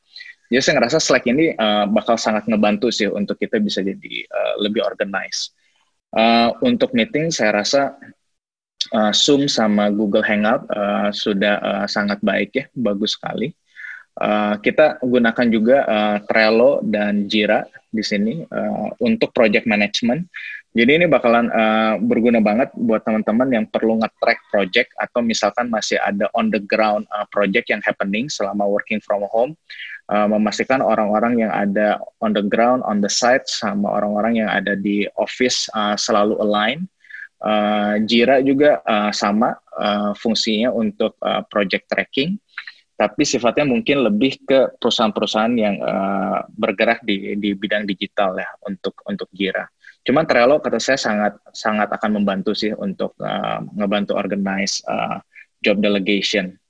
Jadi 0.52 0.60
saya 0.60 0.84
ngerasa 0.84 1.00
Slack 1.00 1.24
ini 1.32 1.56
uh, 1.56 1.88
bakal 1.88 2.20
sangat 2.20 2.44
ngebantu 2.44 2.92
sih 2.92 3.08
untuk 3.08 3.40
kita 3.40 3.64
bisa 3.64 3.80
jadi 3.80 4.28
uh, 4.28 4.56
lebih 4.60 4.84
organized. 4.84 5.56
Uh, 6.12 6.52
untuk 6.60 6.92
meeting 6.92 7.32
saya 7.32 7.56
rasa 7.56 7.96
uh, 8.92 9.16
Zoom 9.16 9.48
sama 9.48 9.88
Google 9.96 10.28
Hangout 10.28 10.68
uh, 10.68 11.08
sudah 11.16 11.56
uh, 11.64 11.86
sangat 11.88 12.20
baik 12.20 12.52
ya, 12.52 12.66
bagus 12.76 13.16
sekali. 13.16 13.56
Uh, 14.20 14.60
kita 14.60 15.00
gunakan 15.00 15.48
juga 15.48 15.88
uh, 15.88 16.18
Trello 16.28 16.84
dan 16.84 17.32
Jira 17.32 17.64
di 17.88 18.04
sini 18.04 18.44
uh, 18.44 18.92
untuk 19.00 19.32
project 19.32 19.64
management. 19.64 20.28
Jadi 20.72 21.04
ini 21.04 21.06
bakalan 21.08 21.52
uh, 21.52 22.00
berguna 22.00 22.40
banget 22.40 22.72
buat 22.76 23.04
teman-teman 23.04 23.48
yang 23.52 23.66
perlu 23.68 24.00
nge-track 24.00 24.40
project 24.52 24.96
atau 24.96 25.20
misalkan 25.20 25.68
masih 25.68 26.00
ada 26.00 26.32
on 26.32 26.48
the 26.48 26.64
ground 26.64 27.04
uh, 27.12 27.28
project 27.28 27.68
yang 27.68 27.84
happening 27.84 28.32
selama 28.32 28.64
working 28.64 29.04
from 29.04 29.24
home, 29.32 29.52
uh, 30.12 30.28
memastikan 30.28 30.84
orang-orang 30.84 31.48
yang 31.48 31.52
ada 31.56 32.04
on 32.20 32.36
the 32.36 32.44
ground, 32.44 32.84
on 32.84 33.00
the 33.00 33.10
site, 33.10 33.48
sama 33.48 33.88
orang-orang 33.88 34.44
yang 34.44 34.50
ada 34.52 34.76
di 34.76 35.08
office 35.16 35.72
uh, 35.72 35.96
selalu 35.96 36.36
align 36.44 36.86
Uh, 37.42 37.98
Jira 38.06 38.38
juga 38.46 38.86
uh, 38.86 39.10
sama 39.10 39.58
uh, 39.74 40.14
fungsinya 40.14 40.70
untuk 40.78 41.18
uh, 41.26 41.42
project 41.50 41.90
tracking, 41.90 42.38
tapi 42.94 43.26
sifatnya 43.26 43.66
mungkin 43.66 44.06
lebih 44.06 44.46
ke 44.46 44.78
perusahaan-perusahaan 44.78 45.58
yang 45.58 45.82
uh, 45.82 46.46
bergerak 46.54 47.02
di 47.02 47.34
di 47.42 47.58
bidang 47.58 47.90
digital 47.90 48.38
ya 48.38 48.46
untuk 48.70 48.94
untuk 49.10 49.26
Jira. 49.34 49.66
Cuman 50.06 50.30
Trello 50.30 50.62
kata 50.62 50.78
saya 50.78 51.02
sangat 51.02 51.34
sangat 51.50 51.90
akan 51.90 52.22
membantu 52.22 52.54
sih 52.54 52.78
untuk 52.78 53.18
uh, 53.18 53.58
ngebantu 53.74 54.22
organize 54.22 54.86
uh, 54.86 55.18
job 55.66 55.82
delegation. 55.82 56.61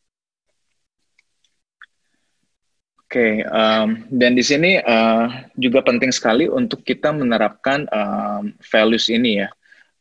Oke, 3.12 3.20
okay, 3.20 3.36
um, 3.44 4.08
dan 4.08 4.40
di 4.40 4.44
sini 4.46 4.80
uh, 4.80 5.28
juga 5.60 5.84
penting 5.84 6.16
sekali 6.16 6.48
untuk 6.48 6.80
kita 6.88 7.12
menerapkan 7.12 7.84
um, 7.92 8.56
values 8.72 9.12
ini 9.12 9.44
ya 9.44 9.52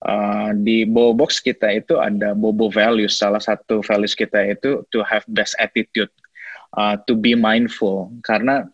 Uh, 0.01 0.57
di 0.57 0.88
Bobo 0.88 1.12
Box 1.12 1.44
kita 1.44 1.68
itu 1.77 2.01
ada 2.01 2.33
Bobo 2.33 2.73
values. 2.73 3.20
Salah 3.20 3.40
satu 3.40 3.85
values 3.85 4.16
kita 4.16 4.40
itu 4.49 4.81
to 4.88 5.05
have 5.05 5.20
best 5.29 5.53
attitude, 5.61 6.09
uh, 6.73 6.96
to 7.05 7.12
be 7.12 7.37
mindful. 7.37 8.09
Karena 8.25 8.64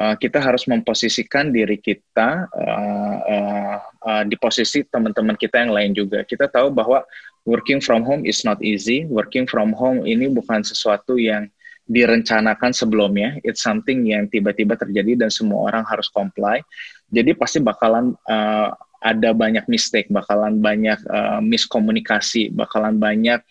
uh, 0.00 0.16
kita 0.16 0.40
harus 0.40 0.64
memposisikan 0.64 1.52
diri 1.52 1.76
kita 1.76 2.48
uh, 2.48 3.16
uh, 3.28 3.76
uh, 4.08 4.22
di 4.24 4.40
posisi 4.40 4.80
teman-teman 4.88 5.36
kita 5.36 5.68
yang 5.68 5.76
lain 5.76 5.92
juga. 5.92 6.24
Kita 6.24 6.48
tahu 6.48 6.72
bahwa 6.72 7.04
working 7.44 7.84
from 7.84 8.00
home 8.00 8.24
is 8.24 8.40
not 8.40 8.56
easy. 8.64 9.04
Working 9.04 9.44
from 9.44 9.76
home 9.76 10.08
ini 10.08 10.32
bukan 10.32 10.64
sesuatu 10.64 11.20
yang 11.20 11.52
direncanakan 11.90 12.70
sebelumnya. 12.70 13.42
It's 13.42 13.66
something 13.66 14.06
yang 14.06 14.30
tiba-tiba 14.30 14.78
terjadi 14.78 15.26
dan 15.26 15.30
semua 15.34 15.66
orang 15.66 15.82
harus 15.82 16.06
comply. 16.06 16.62
Jadi 17.10 17.34
pasti 17.34 17.58
bakalan 17.58 18.14
uh, 18.30 18.70
ada 19.02 19.34
banyak 19.34 19.66
mistake, 19.66 20.06
bakalan 20.06 20.62
banyak 20.62 21.02
uh, 21.10 21.42
miskomunikasi, 21.42 22.54
bakalan 22.54 23.02
banyak 23.02 23.42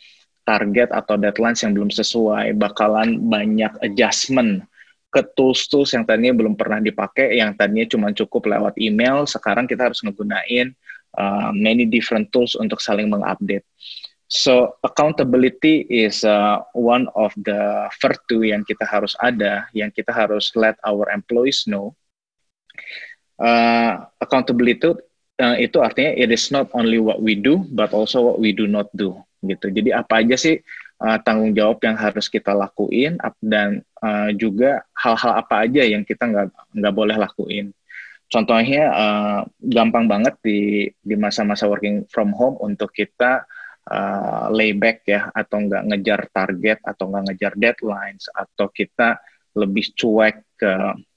target 0.47 0.89
atau 0.95 1.19
deadlines 1.19 1.59
yang 1.61 1.75
belum 1.75 1.91
sesuai, 1.91 2.55
bakalan 2.55 3.19
banyak 3.27 3.75
adjustment 3.83 4.63
ke 5.09 5.21
tools-tools 5.33 5.91
yang 5.93 6.05
tadinya 6.05 6.37
belum 6.37 6.53
pernah 6.53 6.77
dipakai, 6.79 7.37
yang 7.37 7.57
tadinya 7.57 7.85
cuma 7.89 8.13
cukup 8.13 8.45
lewat 8.45 8.77
email, 8.77 9.25
sekarang 9.25 9.65
kita 9.65 9.89
harus 9.89 10.05
ngegunain 10.05 10.73
uh, 11.17 11.49
many 11.49 11.89
different 11.89 12.29
tools 12.29 12.53
untuk 12.53 12.77
saling 12.77 13.09
mengupdate. 13.09 13.65
So 14.29 14.77
accountability 14.85 15.89
is 15.89 16.21
uh, 16.21 16.61
one 16.77 17.09
of 17.17 17.33
the 17.33 17.89
virtue 17.97 18.45
yang 18.45 18.61
kita 18.61 18.85
harus 18.85 19.17
ada, 19.17 19.65
yang 19.73 19.89
kita 19.89 20.13
harus 20.13 20.53
let 20.53 20.77
our 20.85 21.09
employees 21.09 21.65
know. 21.65 21.97
Uh, 23.41 24.05
accountability 24.21 24.93
uh, 25.41 25.57
itu 25.57 25.81
artinya 25.81 26.13
it 26.13 26.29
is 26.29 26.53
not 26.53 26.69
only 26.77 27.01
what 27.01 27.25
we 27.25 27.33
do 27.33 27.65
but 27.73 27.89
also 27.89 28.21
what 28.21 28.37
we 28.37 28.53
do 28.53 28.69
not 28.69 28.85
do 28.93 29.17
gitu. 29.41 29.73
Jadi 29.73 29.89
apa 29.97 30.21
aja 30.21 30.37
sih 30.37 30.61
uh, 31.01 31.17
tanggung 31.25 31.57
jawab 31.57 31.81
yang 31.81 31.97
harus 31.97 32.29
kita 32.29 32.53
lakuin 32.53 33.17
dan 33.41 33.81
uh, 34.05 34.29
juga 34.35 34.85
hal-hal 34.93 35.41
apa 35.41 35.65
aja 35.65 35.81
yang 35.81 36.05
kita 36.05 36.29
nggak 36.29 36.53
nggak 36.77 36.93
boleh 36.93 37.17
lakuin. 37.17 37.73
Contohnya 38.29 38.93
uh, 38.93 39.39
gampang 39.57 40.05
banget 40.05 40.37
di 40.45 40.85
di 41.01 41.15
masa-masa 41.17 41.65
working 41.65 42.05
from 42.13 42.29
home 42.29 42.61
untuk 42.61 42.93
kita 42.93 43.41
uh, 43.87 44.51
layback 44.51 45.07
ya 45.07 45.31
atau 45.31 45.63
nggak 45.63 45.83
ngejar 45.93 46.21
target 46.33 46.79
atau 46.83 47.07
nggak 47.07 47.23
ngejar 47.31 47.53
deadlines 47.55 48.27
atau 48.35 48.67
kita 48.67 49.21
lebih 49.55 49.95
cuek 49.95 50.59
ke 50.59 50.73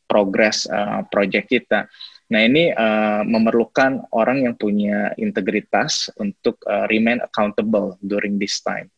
progress 0.07 0.71
uh, 0.71 1.03
project 1.09 1.49
kita 1.51 1.89
Nah 2.33 2.41
ini 2.49 2.73
uh, 2.73 3.21
memerlukan 3.29 4.09
orang 4.17 4.49
yang 4.49 4.57
punya 4.57 5.13
integritas 5.21 6.09
untuk 6.17 6.57
uh, 6.65 6.89
remain 6.89 7.21
accountable 7.21 8.01
during 8.01 8.41
this 8.41 8.65
time. 8.65 8.89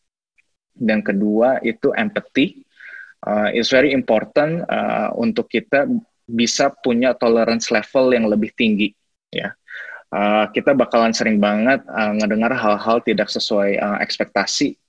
Dan 0.71 1.03
kedua 1.03 1.59
itu 1.59 1.91
empathy. 1.91 2.63
Uh, 3.19 3.51
it's 3.51 3.75
very 3.75 3.91
important 3.91 4.63
uh, 4.71 5.11
untuk 5.19 5.51
kita 5.51 5.83
bisa 6.23 6.71
punya 6.79 7.11
tolerance 7.11 7.75
level 7.75 8.15
yang 8.15 8.31
lebih 8.31 8.55
tinggi, 8.55 8.95
ya. 9.35 9.51
Uh, 10.15 10.45
kita 10.55 10.71
bakalan 10.71 11.11
sering 11.11 11.43
banget 11.43 11.83
uh, 11.91 12.15
ngedengar 12.15 12.55
hal-hal 12.55 13.03
tidak 13.03 13.27
sesuai 13.27 13.75
uh, 13.83 13.97
ekspektasi, 13.99 14.79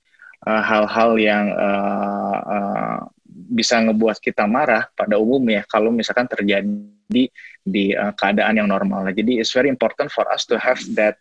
hal-hal 0.47 1.11
uh, 1.15 1.21
yang 1.21 1.51
uh, 1.51 2.39
uh, 2.47 2.99
bisa 3.27 3.83
ngebuat 3.83 4.23
kita 4.23 4.47
marah 4.47 4.87
pada 4.95 5.19
umumnya 5.19 5.67
kalau 5.67 5.91
misalkan 5.91 6.31
terjadi 6.31 7.25
di 7.67 7.85
uh, 7.95 8.15
keadaan 8.15 8.63
yang 8.63 8.71
normal. 8.71 9.07
Jadi 9.11 9.43
it's 9.43 9.51
very 9.51 9.67
important 9.71 10.11
for 10.15 10.27
us 10.31 10.47
to 10.47 10.55
have 10.59 10.79
that 10.95 11.19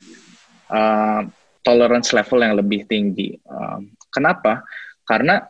uh, 0.70 1.26
tolerance 1.65 2.13
level 2.13 2.41
yang 2.41 2.58
lebih 2.58 2.86
tinggi. 2.86 3.38
Uh, 3.46 3.82
kenapa? 4.13 4.62
Karena 5.06 5.41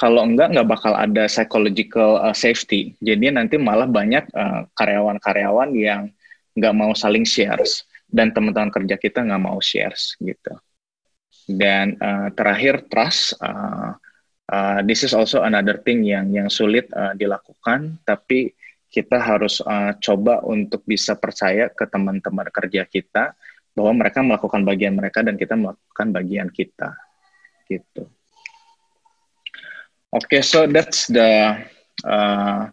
kalau 0.00 0.24
enggak 0.24 0.56
nggak 0.56 0.68
bakal 0.68 0.96
ada 0.96 1.28
psychological 1.28 2.16
uh, 2.16 2.32
safety. 2.32 2.96
Jadi 3.04 3.28
nanti 3.28 3.60
malah 3.60 3.84
banyak 3.84 4.32
karyawan-karyawan 4.72 5.68
uh, 5.68 5.76
yang 5.76 6.02
nggak 6.54 6.74
mau 6.74 6.94
saling 6.94 7.26
shares 7.26 7.86
dan 8.06 8.30
teman-teman 8.30 8.70
kerja 8.70 8.94
kita 8.94 9.26
nggak 9.26 9.42
mau 9.42 9.58
shares 9.58 10.14
gitu. 10.22 10.54
Dan 11.44 11.98
uh, 12.00 12.30
terakhir 12.32 12.88
trust. 12.88 13.36
Uh, 13.42 13.92
uh, 14.48 14.80
this 14.86 15.04
is 15.04 15.12
also 15.12 15.42
another 15.44 15.82
thing 15.82 16.06
yang 16.06 16.30
yang 16.32 16.48
sulit 16.48 16.88
uh, 16.94 17.12
dilakukan, 17.12 18.00
tapi 18.06 18.54
kita 18.88 19.18
harus 19.18 19.58
uh, 19.66 19.98
coba 19.98 20.40
untuk 20.46 20.86
bisa 20.86 21.18
percaya 21.18 21.66
ke 21.68 21.84
teman-teman 21.90 22.46
kerja 22.54 22.86
kita 22.86 23.34
bahwa 23.74 24.06
mereka 24.06 24.22
melakukan 24.22 24.62
bagian 24.62 24.94
mereka 24.94 25.26
dan 25.26 25.34
kita 25.34 25.58
melakukan 25.58 26.14
bagian 26.14 26.48
kita 26.48 26.94
gitu. 27.66 28.06
Oke, 30.14 30.38
okay, 30.38 30.42
so 30.46 30.70
that's 30.70 31.10
the 31.10 31.58
uh, 32.06 32.70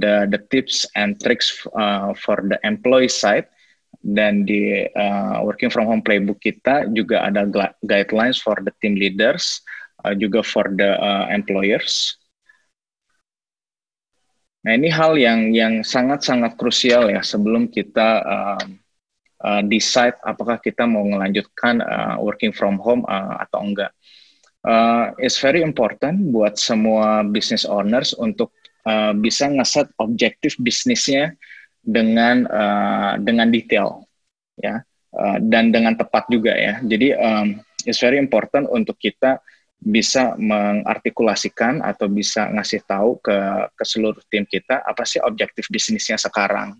the 0.00 0.26
the 0.30 0.40
tips 0.50 0.86
and 0.98 1.18
tricks 1.22 1.54
uh, 1.74 2.12
for 2.18 2.42
the 2.46 2.58
employee 2.66 3.10
side. 3.10 3.46
Dan 4.06 4.46
di 4.46 4.86
uh, 4.86 5.42
working 5.42 5.66
from 5.72 5.90
home 5.90 6.04
playbook 6.04 6.38
kita 6.38 6.86
juga 6.94 7.26
ada 7.26 7.42
guidelines 7.82 8.38
for 8.38 8.54
the 8.62 8.70
team 8.78 8.94
leaders, 8.94 9.64
uh, 10.06 10.14
juga 10.14 10.46
for 10.46 10.70
the 10.70 10.94
uh, 10.94 11.26
employers. 11.32 12.14
Nah 14.62 14.74
ini 14.74 14.90
hal 14.90 15.14
yang 15.18 15.54
yang 15.54 15.74
sangat 15.86 16.26
sangat 16.26 16.54
krusial 16.58 17.10
ya 17.10 17.22
sebelum 17.22 17.70
kita 17.70 18.22
uh, 18.26 18.62
uh, 19.46 19.62
decide 19.66 20.18
apakah 20.26 20.58
kita 20.58 20.86
mau 20.86 21.06
melanjutkan 21.06 21.78
uh, 21.82 22.18
working 22.18 22.50
from 22.50 22.78
home 22.82 23.06
uh, 23.06 23.42
atau 23.46 23.62
enggak 23.62 23.94
uh, 24.66 25.14
it's 25.22 25.38
very 25.38 25.62
important 25.62 26.34
buat 26.34 26.58
semua 26.58 27.22
business 27.22 27.62
owners 27.62 28.10
untuk 28.18 28.50
uh, 28.86 29.12
bisa 29.18 29.50
ngeset 29.50 29.90
objektif 29.98 30.54
bisnisnya 30.62 31.34
dengan 31.82 32.46
uh, 32.46 33.18
dengan 33.18 33.50
detail 33.50 34.06
ya. 34.56 34.80
Uh, 35.16 35.40
dan 35.48 35.72
dengan 35.72 35.96
tepat 35.96 36.28
juga 36.28 36.52
ya. 36.52 36.78
Jadi 36.84 37.16
um, 37.16 37.56
it's 37.88 38.04
very 38.04 38.20
important 38.20 38.68
untuk 38.68 39.00
kita 39.00 39.40
bisa 39.76 40.36
mengartikulasikan 40.40 41.84
atau 41.84 42.08
bisa 42.08 42.48
ngasih 42.52 42.84
tahu 42.88 43.20
ke 43.20 43.38
ke 43.76 43.84
seluruh 43.84 44.20
tim 44.32 44.48
kita 44.48 44.80
apa 44.84 45.04
sih 45.04 45.20
objektif 45.20 45.68
bisnisnya 45.68 46.16
sekarang. 46.16 46.76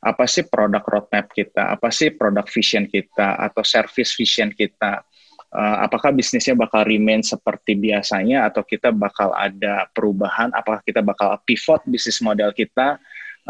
Apa 0.00 0.24
sih 0.24 0.48
produk 0.48 0.80
roadmap 0.80 1.28
kita? 1.28 1.76
Apa 1.76 1.92
sih 1.92 2.08
produk 2.16 2.48
vision 2.48 2.88
kita 2.88 3.36
atau 3.36 3.60
service 3.60 4.16
vision 4.16 4.48
kita 4.48 5.04
uh, 5.54 5.76
apakah 5.86 6.14
bisnisnya 6.14 6.54
bakal 6.58 6.86
remain 6.86 7.22
seperti 7.22 7.74
biasanya 7.78 8.50
atau 8.50 8.62
kita 8.62 8.94
bakal 8.94 9.34
ada 9.34 9.86
perubahan, 9.90 10.50
apakah 10.54 10.82
kita 10.82 11.02
bakal 11.02 11.38
pivot 11.46 11.82
bisnis 11.86 12.22
model 12.22 12.54
kita, 12.54 12.98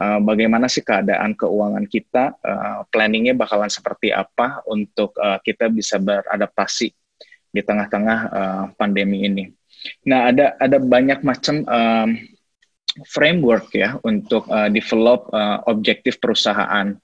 uh, 0.01 0.19
bagaimana 0.21 0.67
sih 0.67 0.85
keadaan 0.85 1.37
keuangan 1.37 1.85
kita, 1.89 2.37
uh, 2.41 2.85
planningnya 2.89 3.37
bakalan 3.37 3.69
seperti 3.69 4.13
apa 4.13 4.65
untuk 4.69 5.17
uh, 5.21 5.39
kita 5.41 5.69
bisa 5.69 6.01
beradaptasi 6.01 6.89
di 7.51 7.61
tengah-tengah 7.61 8.19
uh, 8.31 8.65
pandemi 8.79 9.27
ini. 9.27 9.45
Nah, 10.07 10.31
ada 10.31 10.55
ada 10.61 10.79
banyak 10.79 11.25
macam 11.25 11.65
um, 11.65 12.09
framework 13.07 13.71
ya 13.75 13.97
untuk 14.03 14.47
uh, 14.51 14.69
develop 14.69 15.31
uh, 15.33 15.63
objektif 15.67 16.19
perusahaan. 16.19 16.95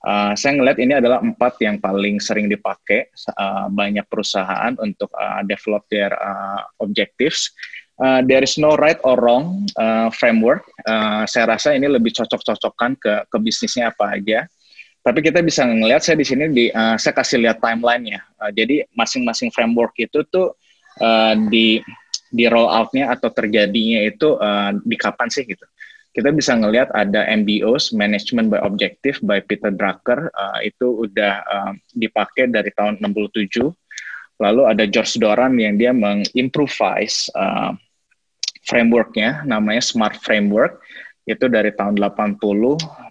Uh, 0.00 0.32
saya 0.32 0.56
ngelihat 0.56 0.78
ini 0.80 0.96
adalah 0.96 1.20
empat 1.20 1.60
yang 1.60 1.76
paling 1.76 2.24
sering 2.24 2.48
dipakai 2.48 3.12
uh, 3.36 3.68
banyak 3.68 4.04
perusahaan 4.08 4.72
untuk 4.80 5.12
uh, 5.12 5.44
develop 5.44 5.84
their 5.92 6.08
uh, 6.16 6.64
objectives. 6.80 7.52
Uh, 8.00 8.24
there 8.24 8.40
is 8.40 8.56
no 8.56 8.80
right 8.80 8.96
or 9.04 9.20
wrong 9.20 9.68
uh, 9.76 10.08
framework. 10.08 10.64
Uh, 10.88 11.28
saya 11.28 11.52
rasa 11.52 11.76
ini 11.76 11.84
lebih 11.84 12.16
cocok-cocokkan 12.16 12.96
ke 12.96 13.12
ke 13.28 13.36
bisnisnya 13.44 13.92
apa 13.92 14.16
aja. 14.16 14.48
Tapi 15.04 15.20
kita 15.20 15.44
bisa 15.44 15.68
ngelihat 15.68 16.00
saya 16.00 16.16
di 16.16 16.24
sini 16.24 16.48
di 16.48 16.64
uh, 16.72 16.96
saya 16.96 17.12
kasih 17.12 17.44
lihat 17.44 17.60
timelinenya. 17.60 18.24
Uh, 18.40 18.48
jadi 18.56 18.88
masing-masing 18.96 19.52
framework 19.52 19.92
itu 20.00 20.24
tuh 20.32 20.56
uh, 21.04 21.36
di 21.52 21.84
di 22.30 22.48
roll 22.48 22.72
outnya 22.72 23.12
atau 23.12 23.28
terjadinya 23.28 24.00
itu 24.06 24.38
uh, 24.38 24.72
di 24.80 24.96
kapan 24.96 25.28
sih 25.28 25.44
gitu 25.44 25.66
kita 26.10 26.34
bisa 26.34 26.58
ngelihat 26.58 26.90
ada 26.90 27.22
MBOs 27.30 27.94
Management 27.94 28.50
by 28.50 28.58
Objective 28.66 29.22
by 29.22 29.38
Peter 29.46 29.70
Drucker. 29.70 30.30
Uh, 30.34 30.58
itu 30.66 31.06
udah 31.06 31.34
uh, 31.46 31.72
dipakai 31.94 32.50
dari 32.50 32.74
tahun 32.74 32.98
67 32.98 33.70
lalu 34.40 34.62
ada 34.64 34.88
George 34.88 35.20
Doran 35.20 35.54
yang 35.60 35.76
dia 35.76 35.92
mengimprovise 35.92 37.28
uh, 37.36 37.76
frameworknya 38.66 39.46
namanya 39.46 39.84
Smart 39.84 40.18
Framework. 40.18 40.82
Itu 41.28 41.46
dari 41.46 41.70
tahun 41.76 42.00
80 42.00 42.40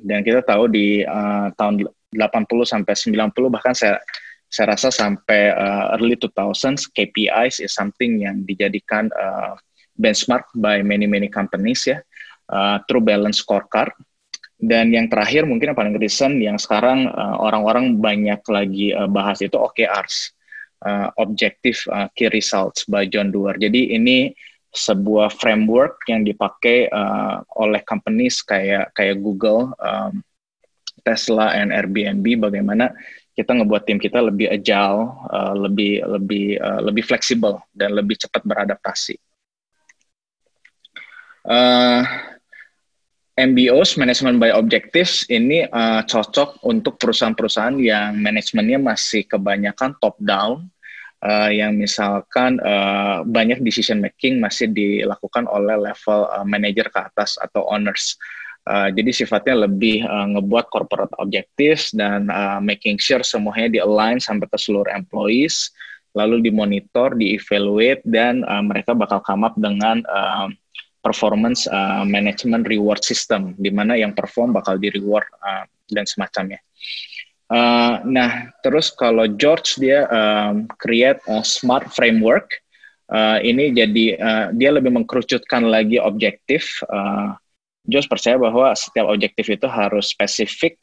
dan 0.03 0.19
kita 0.25 0.43
tahu 0.43 0.67
di 0.67 1.05
uh, 1.07 1.53
tahun 1.55 1.87
80 2.11 2.19
sampai 2.65 2.93
90 2.97 3.53
bahkan 3.53 3.71
saya 3.71 4.01
saya 4.49 4.73
rasa 4.73 4.89
sampai 4.89 5.53
uh, 5.53 5.93
early 5.93 6.17
2000s 6.17 6.89
KPIs 6.89 7.61
is 7.61 7.69
something 7.69 8.25
yang 8.25 8.41
dijadikan 8.49 9.07
uh, 9.13 9.53
benchmark 9.93 10.49
by 10.57 10.81
many 10.81 11.05
many 11.05 11.29
companies 11.29 11.85
ya 11.85 12.01
uh, 12.49 12.77
True 12.85 13.03
Balance 13.05 13.45
Scorecard. 13.45 13.93
Dan 14.59 14.91
yang 14.91 15.07
terakhir 15.07 15.47
mungkin 15.47 15.71
yang 15.71 15.79
paling 15.79 15.95
recent 15.95 16.35
yang 16.43 16.59
sekarang 16.59 17.07
uh, 17.07 17.39
orang-orang 17.39 17.95
banyak 17.95 18.43
lagi 18.51 18.91
uh, 18.91 19.07
bahas 19.07 19.39
itu 19.39 19.55
OKRs, 19.55 20.35
uh, 20.83 21.07
Objective 21.15 21.79
uh, 21.87 22.11
Key 22.11 22.27
Results 22.27 22.83
by 22.83 23.07
John 23.07 23.31
Doerr. 23.31 23.55
Jadi 23.55 23.95
ini 23.95 24.35
sebuah 24.69 25.33
framework 25.33 26.05
yang 26.11 26.27
dipakai 26.27 26.91
uh, 26.91 27.41
oleh 27.57 27.81
companies 27.87 28.43
kayak 28.45 28.93
kayak 28.93 29.17
Google, 29.23 29.73
um, 29.81 30.21
Tesla, 31.01 31.55
and 31.55 31.73
Airbnb. 31.73 32.51
Bagaimana 32.51 32.93
kita 33.33 33.55
ngebuat 33.55 33.87
tim 33.87 33.97
kita 33.97 34.19
lebih 34.19 34.51
agile, 34.51 35.15
uh, 35.31 35.55
lebih 35.55 36.03
lebih 36.03 36.59
uh, 36.59 36.83
lebih 36.83 37.07
fleksibel 37.07 37.63
dan 37.71 37.95
lebih 37.95 38.19
cepat 38.19 38.43
beradaptasi. 38.43 39.15
Uh, 41.47 42.03
MBOs, 43.39 43.95
Management 43.95 44.35
by 44.35 44.51
Objectives, 44.51 45.23
ini 45.31 45.63
uh, 45.63 46.03
cocok 46.03 46.59
untuk 46.67 46.99
perusahaan-perusahaan 46.99 47.79
yang 47.79 48.19
manajemennya 48.19 48.75
masih 48.83 49.23
kebanyakan 49.23 49.95
top 50.03 50.19
down, 50.19 50.67
uh, 51.23 51.47
yang 51.47 51.79
misalkan 51.79 52.59
uh, 52.59 53.23
banyak 53.23 53.63
decision 53.63 54.03
making 54.03 54.43
masih 54.43 54.67
dilakukan 54.67 55.47
oleh 55.47 55.79
level 55.79 56.27
uh, 56.27 56.43
manager 56.43 56.91
ke 56.91 56.99
atas 56.99 57.39
atau 57.39 57.63
owners. 57.71 58.19
Uh, 58.67 58.91
jadi 58.91 59.23
sifatnya 59.23 59.71
lebih 59.71 60.03
uh, 60.03 60.27
ngebuat 60.35 60.67
corporate 60.67 61.15
objectives 61.15 61.95
dan 61.95 62.27
uh, 62.27 62.59
making 62.59 62.99
sure 62.99 63.23
semuanya 63.23 63.71
di 63.71 63.79
align 63.79 64.19
sampai 64.19 64.51
ke 64.51 64.59
seluruh 64.59 64.91
employees, 64.91 65.71
lalu 66.11 66.43
dimonitor, 66.43 67.15
dievaluate, 67.15 68.03
dan 68.03 68.43
uh, 68.43 68.59
mereka 68.59 68.91
bakal 68.91 69.23
come 69.23 69.47
up 69.47 69.55
dengan 69.55 70.03
uh, 70.11 70.51
performance 70.99 71.65
uh, 71.67 72.03
management 72.03 72.67
reward 72.67 73.01
system 73.03 73.55
di 73.55 73.71
mana 73.71 73.95
yang 73.95 74.11
perform 74.11 74.51
bakal 74.51 74.75
di 74.75 74.91
reward 74.91 75.25
uh, 75.39 75.63
dan 75.89 76.05
semacamnya. 76.05 76.59
Uh, 77.49 78.05
nah, 78.05 78.53
terus 78.61 78.93
kalau 78.93 79.25
George 79.25 79.81
dia 79.81 80.05
um, 80.13 80.69
create 80.77 81.17
a 81.25 81.41
smart 81.41 81.89
framework, 81.89 82.45
uh, 83.09 83.41
ini 83.41 83.73
jadi 83.73 84.05
uh, 84.21 84.45
dia 84.53 84.69
lebih 84.69 84.93
mengkerucutkan 84.93 85.65
lagi 85.65 85.97
objektif. 85.97 86.77
Uh, 86.85 87.33
George 87.89 88.05
percaya 88.05 88.37
bahwa 88.37 88.69
setiap 88.77 89.09
objektif 89.09 89.49
itu 89.49 89.65
harus 89.65 90.13
spesifik, 90.13 90.77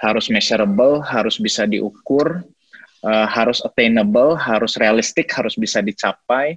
harus 0.00 0.32
measurable, 0.32 1.04
harus 1.04 1.36
bisa 1.36 1.68
diukur, 1.68 2.40
uh, 3.04 3.26
harus 3.28 3.60
attainable, 3.60 4.32
harus 4.32 4.80
realistik, 4.80 5.28
harus 5.28 5.60
bisa 5.60 5.84
dicapai, 5.84 6.56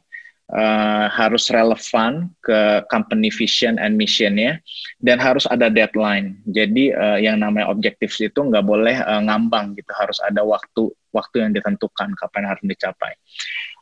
uh, 0.52 1.08
harus 1.12 1.48
relevan 1.52 2.30
ke 2.44 2.84
company 2.92 3.32
vision 3.32 3.80
and 3.80 3.96
missionnya 3.96 4.60
dan 5.00 5.18
harus 5.18 5.48
ada 5.48 5.72
deadline. 5.72 6.40
Jadi 6.52 6.92
uh, 6.92 7.18
yang 7.20 7.40
namanya 7.40 7.72
objektif 7.72 8.16
itu 8.20 8.40
nggak 8.40 8.64
boleh 8.64 9.00
uh, 9.02 9.22
ngambang 9.24 9.76
gitu, 9.80 9.92
harus 9.96 10.20
ada 10.24 10.44
waktu 10.44 10.92
waktu 11.12 11.36
yang 11.44 11.52
ditentukan 11.56 12.16
kapan 12.20 12.44
harus 12.48 12.64
dicapai. 12.64 13.16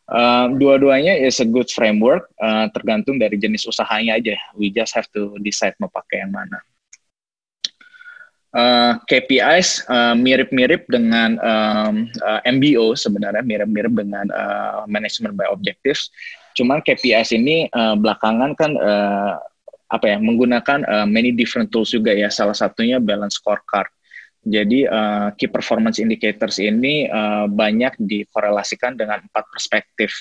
Uh, 0.09 0.49
dua-duanya 0.57 1.13
is 1.13 1.37
a 1.37 1.45
good 1.45 1.69
framework, 1.69 2.33
uh, 2.41 2.65
tergantung 2.73 3.21
dari 3.21 3.37
jenis 3.37 3.69
usahanya 3.69 4.17
aja. 4.17 4.33
We 4.57 4.73
just 4.73 4.97
have 4.97 5.05
to 5.13 5.37
decide 5.45 5.77
mau 5.77 5.89
pakai 5.93 6.25
yang 6.25 6.33
mana. 6.33 6.57
uh, 8.53 8.97
KPIs 9.05 9.85
mirip-mirip 10.17 10.89
dengan 10.89 11.37
um, 11.41 12.09
uh, 12.21 12.41
MBO 12.45 12.97
sebenarnya 12.97 13.45
mirip-mirip 13.45 13.93
dengan 13.93 14.25
uh, 14.33 14.85
management 14.89 15.37
by 15.37 15.45
objectives. 15.49 16.09
Cuman 16.59 16.83
KPIs 16.83 17.31
ini 17.31 17.71
uh, 17.71 17.95
belakangan 17.95 18.51
kan 18.59 18.75
uh, 18.75 19.39
apa 19.89 20.05
ya 20.05 20.17
menggunakan 20.19 20.83
uh, 20.83 21.07
many 21.07 21.31
different 21.31 21.71
tools 21.71 21.95
juga 21.95 22.11
ya. 22.11 22.27
Salah 22.27 22.53
satunya 22.53 22.99
balance 22.99 23.39
scorecard. 23.39 23.87
Jadi 24.43 24.83
uh, 24.87 25.31
key 25.39 25.47
performance 25.47 26.03
indicators 26.03 26.59
ini 26.59 27.07
uh, 27.07 27.47
banyak 27.47 27.95
dikorelasikan 27.99 28.99
dengan 28.99 29.23
empat 29.23 29.47
perspektif. 29.47 30.11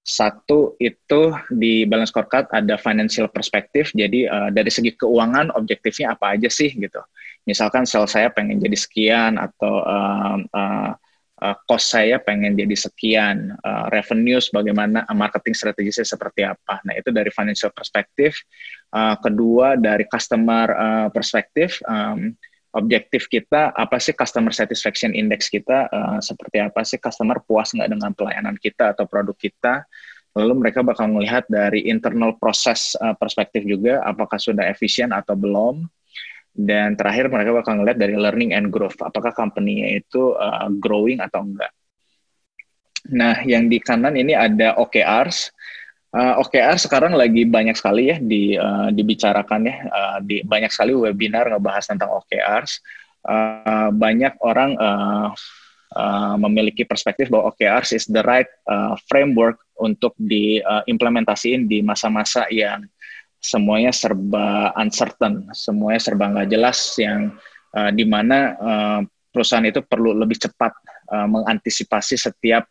Satu 0.00 0.80
itu 0.80 1.32
di 1.52 1.84
balance 1.84 2.12
scorecard 2.12 2.48
ada 2.52 2.76
financial 2.76 3.28
perspektif. 3.32 3.92
Jadi 3.96 4.28
uh, 4.28 4.52
dari 4.52 4.68
segi 4.68 4.96
keuangan 4.96 5.52
objektifnya 5.56 6.12
apa 6.16 6.36
aja 6.36 6.48
sih 6.52 6.72
gitu. 6.72 7.00
Misalkan 7.48 7.88
sel 7.88 8.04
saya 8.04 8.28
pengen 8.28 8.60
jadi 8.60 8.76
sekian 8.76 9.40
atau 9.40 9.80
uh, 9.80 10.36
uh, 10.40 10.92
uh, 11.40 11.56
cost 11.66 11.92
saya 11.92 12.20
pengen 12.20 12.54
jadi 12.54 12.76
sekian, 12.76 13.56
uh, 13.64 13.88
revenues 13.90 14.52
bagaimana, 14.52 15.04
marketing 15.12 15.56
strategisnya 15.56 16.06
seperti 16.06 16.44
apa. 16.46 16.80
Nah 16.84 16.94
itu 16.96 17.10
dari 17.10 17.32
financial 17.32 17.72
perspektif. 17.72 18.36
Uh, 18.92 19.16
kedua 19.18 19.80
dari 19.80 20.04
customer 20.06 20.66
uh, 20.70 21.08
perspektif. 21.10 21.80
Um, 21.88 22.36
objektif 22.70 23.26
kita 23.26 23.74
apa 23.74 23.98
sih 23.98 24.14
customer 24.14 24.54
satisfaction 24.54 25.10
index 25.10 25.50
kita 25.50 25.90
uh, 25.90 26.22
seperti 26.22 26.62
apa 26.62 26.86
sih 26.86 27.02
customer 27.02 27.42
puas 27.42 27.74
nggak 27.74 27.90
dengan 27.90 28.14
pelayanan 28.14 28.54
kita 28.62 28.94
atau 28.94 29.10
produk 29.10 29.34
kita 29.34 29.82
lalu 30.38 30.62
mereka 30.62 30.86
bakal 30.86 31.10
melihat 31.10 31.42
dari 31.50 31.90
internal 31.90 32.38
proses 32.38 32.94
uh, 33.02 33.14
perspektif 33.18 33.66
juga 33.66 33.98
apakah 34.06 34.38
sudah 34.38 34.70
efisien 34.70 35.10
atau 35.10 35.34
belum 35.34 35.82
dan 36.50 36.98
terakhir 36.98 37.30
mereka 37.30 37.54
bakal 37.54 37.78
melihat 37.78 37.98
dari 37.98 38.18
learning 38.18 38.52
and 38.52 38.68
growth. 38.74 38.98
Apakah 38.98 39.32
company-nya 39.32 40.02
itu 40.02 40.34
uh, 40.34 40.68
growing 40.82 41.22
atau 41.22 41.46
enggak? 41.46 41.72
Nah 43.10 43.40
yang 43.46 43.70
di 43.70 43.80
kanan 43.80 44.18
ini 44.18 44.36
ada 44.36 44.76
OKRs 44.76 45.50
Uh, 46.10 46.42
OKR 46.42 46.74
sekarang 46.74 47.14
lagi 47.14 47.46
banyak 47.46 47.78
sekali 47.78 48.10
ya 48.10 48.18
di 48.18 48.58
uh, 48.58 48.90
dibicarakan 48.90 49.62
ya. 49.62 49.76
Uh, 49.86 50.18
di 50.26 50.42
banyak 50.42 50.66
sekali 50.74 50.90
webinar 50.90 51.46
ngebahas 51.46 51.86
tentang 51.86 52.10
OKRs. 52.10 52.82
Uh, 53.22 53.94
banyak 53.94 54.34
orang 54.42 54.74
uh, 54.74 55.30
uh, 55.94 56.34
memiliki 56.34 56.82
perspektif 56.82 57.30
bahwa 57.30 57.54
OKRs 57.54 57.94
is 57.94 58.10
the 58.10 58.26
right 58.26 58.50
uh, 58.66 58.98
framework 59.06 59.62
untuk 59.78 60.18
diimplementasiin 60.18 61.62
uh, 61.62 61.68
di 61.70 61.78
masa-masa 61.78 62.50
yang 62.50 62.82
semuanya 63.40 63.90
serba 63.90 64.70
uncertain, 64.76 65.48
semuanya 65.56 66.00
serba 66.00 66.28
nggak 66.28 66.48
jelas 66.52 66.78
yang 67.00 67.34
uh, 67.72 67.90
di 67.90 68.04
mana 68.04 68.38
uh, 68.60 69.00
perusahaan 69.32 69.64
itu 69.64 69.80
perlu 69.80 70.12
lebih 70.12 70.36
cepat 70.36 70.72
uh, 71.08 71.26
mengantisipasi 71.26 72.20
setiap 72.20 72.68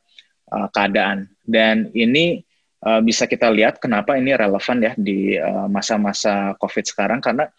uh, 0.54 0.70
keadaan 0.70 1.26
dan 1.44 1.90
ini 1.98 2.46
uh, 2.86 3.02
bisa 3.02 3.26
kita 3.26 3.50
lihat 3.50 3.82
kenapa 3.82 4.16
ini 4.16 4.38
relevan 4.38 4.78
ya 4.86 4.94
di 4.94 5.36
masa-masa 5.68 6.54
uh, 6.54 6.56
COVID 6.62 6.86
sekarang 6.86 7.20
karena 7.20 7.50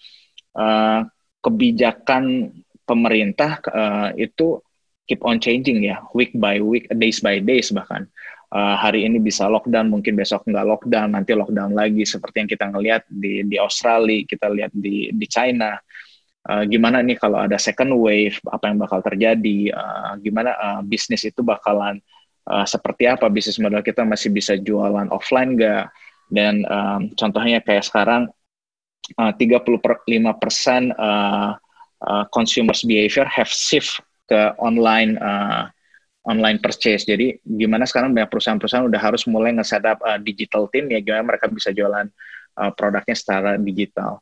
uh, 0.54 1.02
kebijakan 1.42 2.54
pemerintah 2.84 3.58
uh, 3.70 4.10
itu 4.14 4.60
keep 5.10 5.26
on 5.26 5.42
changing 5.42 5.82
ya 5.82 6.06
week 6.14 6.30
by 6.38 6.62
week, 6.62 6.86
days 6.94 7.18
by 7.18 7.42
days 7.42 7.74
bahkan. 7.74 8.06
Uh, 8.50 8.74
hari 8.74 9.06
ini 9.06 9.22
bisa 9.22 9.46
lockdown, 9.46 9.86
mungkin 9.86 10.18
besok 10.18 10.42
nggak 10.42 10.66
lockdown, 10.66 11.14
nanti 11.14 11.38
lockdown 11.38 11.70
lagi 11.70 12.02
seperti 12.02 12.42
yang 12.42 12.50
kita 12.50 12.64
ngelihat 12.66 13.02
di 13.06 13.46
di 13.46 13.56
Australia, 13.62 14.26
kita 14.26 14.50
lihat 14.50 14.74
di 14.74 15.14
di 15.14 15.26
China. 15.30 15.78
Uh, 16.42 16.66
gimana 16.66 16.98
nih 16.98 17.14
kalau 17.14 17.38
ada 17.38 17.54
second 17.62 17.94
wave, 17.94 18.34
apa 18.50 18.72
yang 18.72 18.82
bakal 18.82 18.98
terjadi? 19.06 19.70
Uh, 19.70 20.18
gimana 20.18 20.50
uh, 20.58 20.80
bisnis 20.82 21.22
itu 21.22 21.46
bakalan 21.46 22.02
uh, 22.50 22.66
seperti 22.66 23.06
apa 23.06 23.30
bisnis 23.30 23.62
model 23.62 23.86
kita 23.86 24.02
masih 24.02 24.34
bisa 24.34 24.58
jualan 24.58 25.06
offline 25.14 25.54
nggak 25.54 25.86
dan 26.30 26.62
um, 26.66 27.10
contohnya 27.14 27.62
kayak 27.62 27.86
sekarang 27.86 28.30
uh, 29.18 29.32
35 29.34 29.78
persen 30.38 30.94
uh, 30.94 31.54
uh, 32.06 32.24
consumers 32.30 32.86
behavior 32.86 33.26
have 33.26 33.50
shift 33.50 34.02
ke 34.30 34.54
online 34.62 35.18
uh, 35.18 35.66
online 36.26 36.60
purchase. 36.60 37.08
Jadi 37.08 37.40
gimana 37.40 37.88
sekarang 37.88 38.12
banyak 38.12 38.28
perusahaan-perusahaan 38.28 38.84
udah 38.84 39.00
harus 39.00 39.24
mulai 39.24 39.56
nge-setup 39.56 40.00
uh, 40.04 40.20
digital 40.20 40.68
team 40.68 40.92
ya 40.92 41.00
gimana 41.00 41.36
mereka 41.36 41.48
bisa 41.48 41.72
jualan 41.72 42.06
uh, 42.60 42.70
produknya 42.76 43.16
secara 43.16 43.56
digital. 43.56 44.20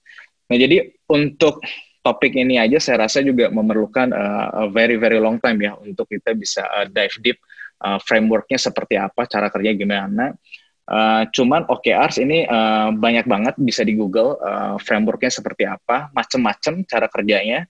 Nah 0.48 0.56
jadi 0.56 0.94
untuk 1.11 1.61
topik 2.02 2.38
ini 2.38 2.56
aja 2.56 2.78
saya 2.78 3.04
rasa 3.08 3.20
juga 3.20 3.50
memerlukan 3.50 4.14
uh, 4.14 4.70
very 4.70 4.96
very 4.96 5.18
long 5.18 5.42
time 5.42 5.58
ya 5.61 5.74
untuk 5.76 6.06
kita 6.06 6.32
bisa 6.38 6.64
uh, 6.70 6.87
dive 6.87 7.16
deep 7.20 7.38
uh, 7.82 7.98
frameworknya 8.02 8.58
seperti 8.58 8.98
apa, 8.98 9.26
cara 9.26 9.50
kerja 9.50 9.74
gimana. 9.74 10.34
Uh, 10.88 11.28
cuman 11.37 11.68
OKRs 11.68 12.16
ini 12.16 12.48
uh, 12.48 12.88
banyak 12.96 13.28
banget 13.28 13.54
bisa 13.61 13.84
di 13.84 13.92
Google 13.92 14.40
uh, 14.40 14.80
frameworknya 14.80 15.28
seperti 15.28 15.68
apa, 15.68 16.08
macam-macam 16.16 16.80
cara 16.88 17.06
kerjanya. 17.12 17.68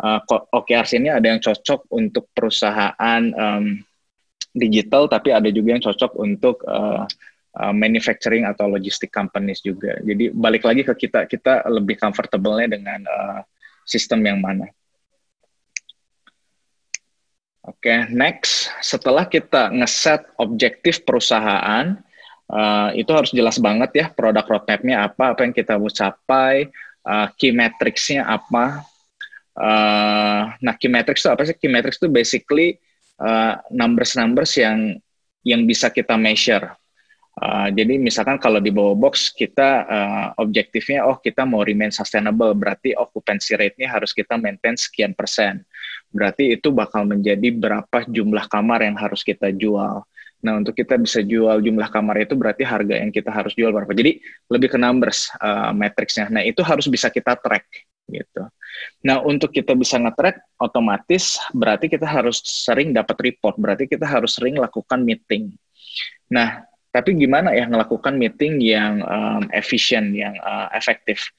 Uh, 0.00 0.20
OKRs 0.56 0.96
ini 0.96 1.12
ada 1.12 1.28
yang 1.28 1.44
cocok 1.44 1.92
untuk 1.92 2.32
perusahaan 2.32 3.22
um, 3.36 3.76
digital, 4.56 5.06
tapi 5.12 5.30
ada 5.30 5.52
juga 5.52 5.76
yang 5.76 5.84
cocok 5.84 6.12
untuk 6.16 6.64
uh, 6.64 7.04
uh, 7.60 7.74
manufacturing 7.76 8.48
atau 8.48 8.64
logistic 8.66 9.12
companies 9.12 9.60
juga. 9.60 10.00
Jadi 10.00 10.32
balik 10.32 10.64
lagi 10.64 10.82
ke 10.88 10.94
kita, 10.96 11.28
kita 11.28 11.68
lebih 11.68 12.00
comfortable-nya 12.00 12.72
dengan 12.72 13.00
uh, 13.04 13.40
sistem 13.84 14.24
yang 14.24 14.40
mana. 14.40 14.72
Oke, 17.60 17.92
okay, 17.92 17.98
next. 18.08 18.72
Setelah 18.80 19.28
kita 19.28 19.68
ngeset 19.68 20.24
objektif 20.40 21.04
perusahaan, 21.04 21.92
uh, 22.50 22.90
itu 22.96 23.12
harus 23.12 23.30
jelas 23.30 23.60
banget 23.60 23.90
ya 23.94 24.06
produk 24.10 24.42
roadmap-nya 24.42 25.06
apa, 25.06 25.36
apa 25.36 25.40
yang 25.44 25.54
kita 25.54 25.76
mau 25.76 25.92
capai, 25.92 26.72
uh, 27.04 27.28
key 27.36 27.52
metrics-nya 27.52 28.26
apa. 28.26 28.82
Uh, 29.60 30.56
nah, 30.64 30.74
key 30.80 30.88
metrics 30.88 31.20
itu 31.20 31.28
apa 31.28 31.44
sih? 31.44 31.56
Key 31.56 31.68
metrics 31.68 32.00
itu 32.00 32.08
basically 32.08 32.80
numbers-numbers 33.68 34.56
uh, 34.56 34.60
yang 34.64 34.78
yang 35.44 35.68
bisa 35.68 35.92
kita 35.92 36.16
measure. 36.16 36.72
Uh, 37.40 37.72
jadi 37.72 37.96
misalkan 37.96 38.36
kalau 38.36 38.60
di 38.60 38.68
bawah 38.68 38.92
box 38.92 39.32
kita 39.32 39.86
uh, 39.88 40.26
objektifnya 40.40 41.08
oh 41.08 41.16
kita 41.16 41.46
mau 41.48 41.64
remain 41.64 41.88
sustainable 41.88 42.52
berarti 42.52 42.92
occupancy 42.92 43.56
rate-nya 43.56 43.88
harus 43.88 44.12
kita 44.12 44.36
maintain 44.36 44.76
sekian 44.76 45.16
persen 45.16 45.64
berarti 46.10 46.58
itu 46.58 46.74
bakal 46.74 47.06
menjadi 47.06 47.48
berapa 47.54 48.04
jumlah 48.10 48.50
kamar 48.50 48.82
yang 48.82 48.98
harus 48.98 49.22
kita 49.22 49.54
jual. 49.54 50.02
Nah, 50.40 50.52
untuk 50.56 50.72
kita 50.72 50.96
bisa 50.96 51.20
jual 51.20 51.60
jumlah 51.60 51.88
kamar 51.92 52.24
itu 52.24 52.32
berarti 52.34 52.64
harga 52.64 52.96
yang 52.96 53.12
kita 53.12 53.28
harus 53.28 53.52
jual 53.52 53.70
berapa. 53.70 53.92
Jadi 53.92 54.18
lebih 54.48 54.72
ke 54.72 54.78
numbers 54.80 55.28
uh, 55.38 55.70
matriksnya. 55.70 56.32
Nah, 56.32 56.40
itu 56.40 56.64
harus 56.64 56.88
bisa 56.88 57.12
kita 57.12 57.36
track 57.36 57.68
gitu. 58.10 58.42
Nah, 59.06 59.22
untuk 59.22 59.54
kita 59.54 59.74
bisa 59.74 59.96
nge-track 59.98 60.60
otomatis 60.60 61.38
berarti 61.54 61.88
kita 61.88 62.06
harus 62.06 62.42
sering 62.42 62.92
dapat 62.94 63.16
report, 63.22 63.56
berarti 63.56 63.86
kita 63.86 64.06
harus 64.06 64.36
sering 64.36 64.58
lakukan 64.58 65.02
meeting. 65.02 65.54
Nah, 66.30 66.62
tapi 66.90 67.14
gimana 67.14 67.54
ya 67.54 67.70
melakukan 67.70 68.18
meeting 68.18 68.58
yang 68.58 69.02
um, 69.06 69.46
efisien, 69.54 70.10
yang 70.10 70.34
uh, 70.42 70.66
efektif? 70.74 71.30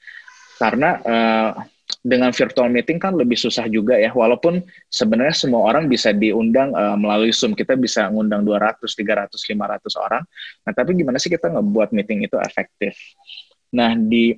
Karena 0.56 0.96
uh, 1.04 1.52
dengan 2.00 2.32
virtual 2.32 2.72
meeting 2.72 2.96
kan 2.96 3.12
lebih 3.14 3.36
susah 3.36 3.68
juga 3.68 4.00
ya. 4.00 4.10
Walaupun 4.10 4.64
sebenarnya 4.88 5.36
semua 5.36 5.68
orang 5.68 5.86
bisa 5.92 6.10
diundang 6.10 6.72
uh, 6.72 6.96
melalui 6.96 7.30
Zoom. 7.30 7.52
Kita 7.52 7.76
bisa 7.76 8.08
ngundang 8.08 8.42
200, 8.48 8.80
300, 8.80 9.28
500 9.28 9.92
orang. 10.00 10.22
Nah, 10.64 10.72
tapi 10.72 10.96
gimana 10.96 11.20
sih 11.20 11.28
kita 11.28 11.52
ngebuat 11.52 11.92
meeting 11.92 12.24
itu 12.24 12.36
efektif? 12.40 12.96
Nah, 13.76 13.92
di 13.96 14.36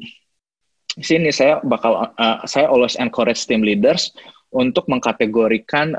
sini 1.02 1.35
saya 1.35 1.59
bakal 1.64 2.07
uh, 2.14 2.38
saya 2.46 2.70
always 2.70 2.94
encourage 3.00 3.42
team 3.48 3.66
leaders 3.66 4.14
untuk 4.54 4.87
mengkategorikan 4.87 5.98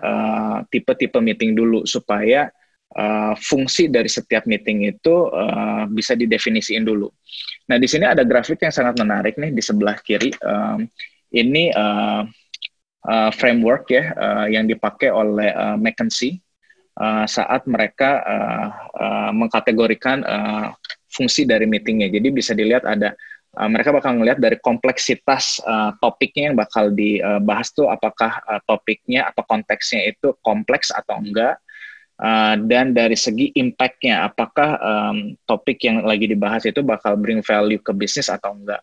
tipe-tipe 0.72 1.20
uh, 1.20 1.24
meeting 1.24 1.60
dulu 1.60 1.84
supaya 1.84 2.48
uh, 2.96 3.36
fungsi 3.36 3.92
dari 3.92 4.08
setiap 4.08 4.48
meeting 4.48 4.88
itu 4.88 5.28
uh, 5.28 5.84
bisa 5.92 6.16
didefinisikan 6.16 6.88
dulu. 6.88 7.12
Nah, 7.68 7.76
di 7.76 7.88
sini 7.90 8.08
ada 8.08 8.24
grafik 8.24 8.64
yang 8.64 8.72
sangat 8.72 8.96
menarik 9.02 9.36
nih 9.36 9.52
di 9.52 9.60
sebelah 9.60 10.00
kiri. 10.00 10.32
Um, 10.40 10.88
ini 11.36 11.68
uh, 11.76 12.24
uh, 13.04 13.32
framework 13.36 13.92
ya 13.92 14.16
uh, 14.16 14.46
yang 14.48 14.70
dipakai 14.70 15.12
oleh 15.12 15.52
uh, 15.52 15.76
McKinsey 15.76 16.40
uh, 16.96 17.28
saat 17.28 17.68
mereka 17.68 18.24
uh, 18.24 18.68
uh, 18.96 19.32
mengkategorikan 19.36 20.24
uh, 20.24 20.72
fungsi 21.12 21.44
dari 21.44 21.68
meetingnya. 21.68 22.08
Jadi 22.08 22.28
bisa 22.32 22.56
dilihat 22.56 22.88
ada 22.88 23.12
uh, 23.56 23.70
mereka 23.72 23.96
bakal 23.96 24.20
melihat 24.20 24.38
dari 24.38 24.60
kompleksitas 24.60 25.64
uh, 25.64 25.96
topiknya 26.04 26.52
yang 26.52 26.58
bakal 26.60 26.92
dibahas 26.92 27.72
tuh 27.72 27.88
apakah 27.88 28.44
uh, 28.46 28.62
topiknya 28.68 29.32
atau 29.32 29.44
konteksnya 29.48 30.12
itu 30.12 30.36
kompleks 30.44 30.92
atau 30.92 31.20
enggak. 31.20 31.58
Uh, 32.16 32.56
dan 32.72 32.96
dari 32.96 33.20
segi 33.20 33.52
impact-nya, 33.60 34.24
apakah 34.32 34.80
um, 34.80 35.36
topik 35.44 35.84
yang 35.84 36.00
lagi 36.08 36.32
dibahas 36.32 36.64
itu 36.64 36.80
bakal 36.80 37.20
bring 37.20 37.44
value 37.44 37.80
ke 37.84 37.92
bisnis 37.92 38.32
atau 38.32 38.56
enggak. 38.56 38.80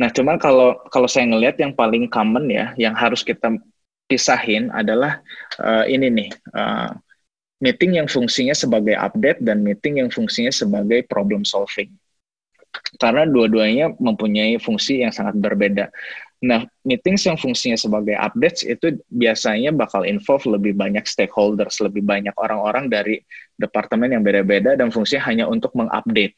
Nah, 0.00 0.08
cuman 0.08 0.40
kalau 0.40 0.80
kalau 0.88 1.08
saya 1.08 1.28
ngelihat 1.28 1.60
yang 1.60 1.76
paling 1.76 2.08
common 2.08 2.48
ya, 2.48 2.72
yang 2.80 2.96
harus 2.96 3.20
kita 3.20 3.60
pisahin 4.08 4.72
adalah 4.72 5.20
uh, 5.60 5.84
ini 5.84 6.08
nih, 6.08 6.30
uh, 6.56 6.96
meeting 7.60 8.00
yang 8.00 8.08
fungsinya 8.08 8.52
sebagai 8.52 8.96
update 8.96 9.40
dan 9.44 9.64
meeting 9.64 10.04
yang 10.04 10.08
fungsinya 10.12 10.52
sebagai 10.52 11.04
problem 11.08 11.44
solving. 11.44 11.92
Karena 12.96 13.26
dua-duanya 13.26 13.98
mempunyai 13.98 14.62
fungsi 14.62 15.02
yang 15.02 15.10
sangat 15.10 15.34
berbeda. 15.36 15.90
Nah, 16.44 16.68
meetings 16.84 17.24
yang 17.24 17.40
fungsinya 17.40 17.80
sebagai 17.80 18.14
updates 18.14 18.62
itu 18.62 19.00
biasanya 19.08 19.72
bakal 19.72 20.04
involve 20.04 20.44
lebih 20.44 20.76
banyak 20.76 21.02
stakeholders, 21.08 21.80
lebih 21.80 22.04
banyak 22.04 22.36
orang-orang 22.36 22.92
dari 22.92 23.24
departemen 23.56 24.12
yang 24.12 24.22
beda-beda 24.22 24.76
dan 24.76 24.92
fungsinya 24.92 25.24
hanya 25.26 25.44
untuk 25.48 25.72
mengupdate. 25.72 26.36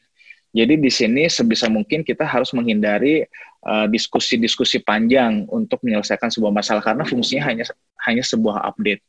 Jadi 0.49 0.81
di 0.81 0.89
sini 0.89 1.29
sebisa 1.29 1.69
mungkin 1.69 2.01
kita 2.01 2.25
harus 2.25 2.49
menghindari 2.57 3.21
uh, 3.69 3.85
diskusi-diskusi 3.85 4.81
uh, 4.81 4.85
panjang 4.87 5.45
untuk 5.45 5.77
menyelesaikan 5.85 6.33
sebuah 6.33 6.49
masalah 6.49 6.81
karena 6.81 7.05
fungsinya 7.05 7.53
hanya 7.53 7.69
hanya 8.09 8.23
sebuah 8.25 8.65
update. 8.73 9.05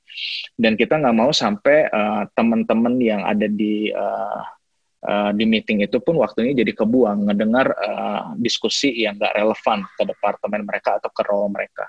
Dan 0.60 0.76
kita 0.76 1.00
nggak 1.00 1.16
mau 1.16 1.32
sampai 1.32 1.88
uh, 1.88 2.28
teman-teman 2.36 3.00
yang 3.00 3.24
ada 3.24 3.48
di 3.48 3.88
uh, 3.88 4.42
uh, 5.04 5.30
di 5.32 5.44
meeting 5.48 5.84
itu 5.84 5.98
pun 6.00 6.20
waktunya 6.20 6.52
jadi 6.52 6.72
kebuang 6.76 7.30
ngedengar 7.30 7.72
uh, 7.76 8.22
diskusi 8.36 9.04
yang 9.04 9.16
nggak 9.16 9.36
relevan 9.36 9.84
ke 9.96 10.02
departemen 10.04 10.62
mereka 10.66 11.00
atau 11.00 11.10
ke 11.12 11.22
role 11.24 11.48
mereka. 11.48 11.88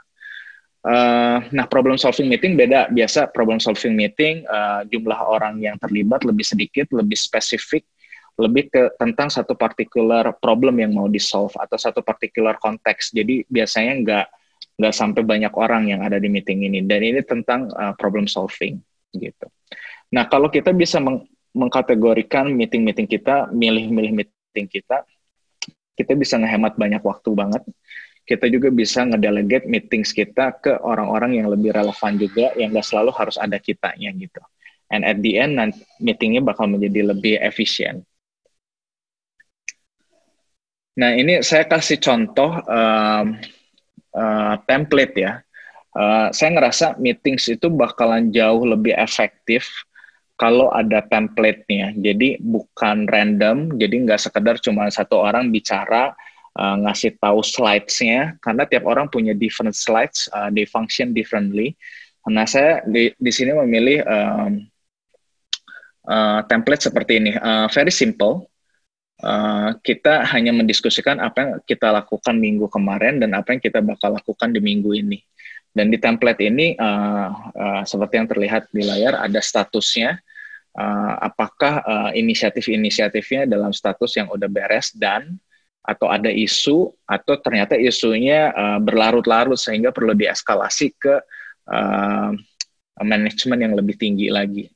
Uh, 0.82 1.46
nah, 1.54 1.70
problem 1.70 1.94
solving 1.94 2.26
meeting 2.26 2.58
beda. 2.58 2.90
Biasa 2.90 3.30
problem 3.30 3.62
solving 3.62 3.94
meeting 3.94 4.42
uh, 4.50 4.82
jumlah 4.90 5.20
orang 5.30 5.62
yang 5.62 5.78
terlibat 5.78 6.26
lebih 6.26 6.42
sedikit, 6.42 6.90
lebih 6.90 7.14
spesifik, 7.14 7.86
lebih 8.42 8.74
ke 8.74 8.90
tentang 8.98 9.30
satu 9.30 9.54
particular 9.54 10.34
problem 10.42 10.82
yang 10.82 10.98
mau 10.98 11.06
di 11.06 11.22
solve 11.22 11.54
atau 11.54 11.78
satu 11.78 12.02
particular 12.02 12.58
konteks. 12.58 13.14
Jadi 13.14 13.46
biasanya 13.46 13.94
nggak 14.02 14.26
nggak 14.82 14.94
sampai 14.98 15.22
banyak 15.22 15.54
orang 15.54 15.86
yang 15.86 16.02
ada 16.02 16.18
di 16.18 16.26
meeting 16.34 16.66
ini. 16.66 16.82
Dan 16.82 17.06
ini 17.06 17.22
tentang 17.22 17.70
uh, 17.70 17.94
problem 17.94 18.26
solving 18.26 18.82
gitu. 19.14 19.46
Nah 20.18 20.26
kalau 20.26 20.50
kita 20.50 20.74
bisa 20.74 20.98
meng 20.98 21.30
mengkategorikan 21.52 22.52
meeting-meeting 22.52 23.08
kita, 23.08 23.52
milih-milih 23.52 24.24
meeting 24.24 24.68
kita, 24.68 25.04
kita 25.96 26.14
bisa 26.16 26.40
ngehemat 26.40 26.80
banyak 26.80 27.04
waktu 27.04 27.30
banget. 27.36 27.64
Kita 28.24 28.48
juga 28.48 28.72
bisa 28.72 29.04
ngedelegate 29.04 29.68
meetings 29.68 30.16
kita 30.16 30.56
ke 30.62 30.78
orang-orang 30.80 31.42
yang 31.42 31.48
lebih 31.52 31.76
relevan 31.76 32.16
juga, 32.16 32.54
yang 32.56 32.72
nggak 32.72 32.86
selalu 32.86 33.12
harus 33.12 33.36
ada 33.36 33.60
kitanya 33.60 34.14
gitu. 34.16 34.40
And 34.92 35.04
at 35.08 35.20
the 35.20 35.40
end, 35.40 35.60
meetingnya 36.00 36.44
bakal 36.44 36.68
menjadi 36.68 37.12
lebih 37.16 37.40
efisien. 37.40 38.04
Nah, 41.00 41.16
ini 41.16 41.40
saya 41.40 41.64
kasih 41.64 42.04
contoh 42.04 42.52
um, 42.68 43.40
uh, 44.12 44.56
template 44.68 45.16
ya. 45.16 45.40
Uh, 45.92 46.32
saya 46.32 46.56
ngerasa 46.56 47.00
meetings 47.00 47.52
itu 47.52 47.68
bakalan 47.68 48.32
jauh 48.32 48.64
lebih 48.64 48.96
efektif 48.96 49.68
kalau 50.42 50.74
ada 50.74 51.06
template-nya. 51.06 51.94
Jadi 51.94 52.42
bukan 52.42 53.06
random, 53.06 53.78
jadi 53.78 53.96
nggak 54.10 54.18
sekedar 54.18 54.58
cuma 54.58 54.90
satu 54.90 55.22
orang 55.22 55.54
bicara 55.54 56.18
uh, 56.58 56.76
ngasih 56.82 57.22
tahu 57.22 57.46
slides-nya, 57.46 58.42
karena 58.42 58.66
tiap 58.66 58.90
orang 58.90 59.06
punya 59.06 59.38
different 59.38 59.78
slides, 59.78 60.26
uh, 60.34 60.50
they 60.50 60.66
function 60.66 61.14
differently. 61.14 61.78
Nah, 62.26 62.50
saya 62.50 62.82
di, 62.90 63.14
di 63.14 63.32
sini 63.34 63.54
memilih 63.54 64.02
um, 64.02 64.52
uh, 66.10 66.42
template 66.50 66.90
seperti 66.90 67.22
ini, 67.22 67.38
uh, 67.38 67.70
very 67.70 67.94
simple 67.94 68.50
Eh, 69.22 69.70
kita 69.86 70.26
hanya 70.34 70.50
mendiskusikan 70.50 71.22
apa 71.22 71.38
yang 71.38 71.52
kita 71.62 71.94
lakukan 71.94 72.34
minggu 72.42 72.66
kemarin 72.74 73.22
dan 73.22 73.38
apa 73.38 73.54
yang 73.54 73.62
kita 73.62 73.78
bakal 73.78 74.18
lakukan 74.18 74.50
di 74.50 74.58
minggu 74.58 74.98
ini. 74.98 75.22
Dan 75.72 75.88
di 75.88 75.96
template 76.02 76.42
ini, 76.44 76.76
uh, 76.76 77.32
uh, 77.56 77.82
seperti 77.88 78.20
yang 78.20 78.28
terlihat 78.28 78.68
di 78.76 78.84
layar, 78.84 79.24
ada 79.24 79.40
statusnya, 79.40 80.20
uh, 80.78 81.14
apakah 81.20 81.84
uh, 81.84 82.12
inisiatif-inisiatifnya 82.16 83.48
dalam 83.50 83.72
status 83.76 84.16
yang 84.16 84.28
udah 84.32 84.48
beres 84.48 84.94
dan 84.96 85.40
atau 85.82 86.14
ada 86.14 86.30
isu 86.30 86.94
atau 87.10 87.34
ternyata 87.42 87.74
isunya 87.74 88.54
uh, 88.54 88.78
berlarut-larut 88.78 89.58
sehingga 89.58 89.90
perlu 89.90 90.14
dieskalasi 90.14 90.94
ke 90.94 91.16
uh, 91.72 92.32
manajemen 93.02 93.60
yang 93.60 93.74
lebih 93.74 93.98
tinggi 93.98 94.30
lagi? 94.30 94.70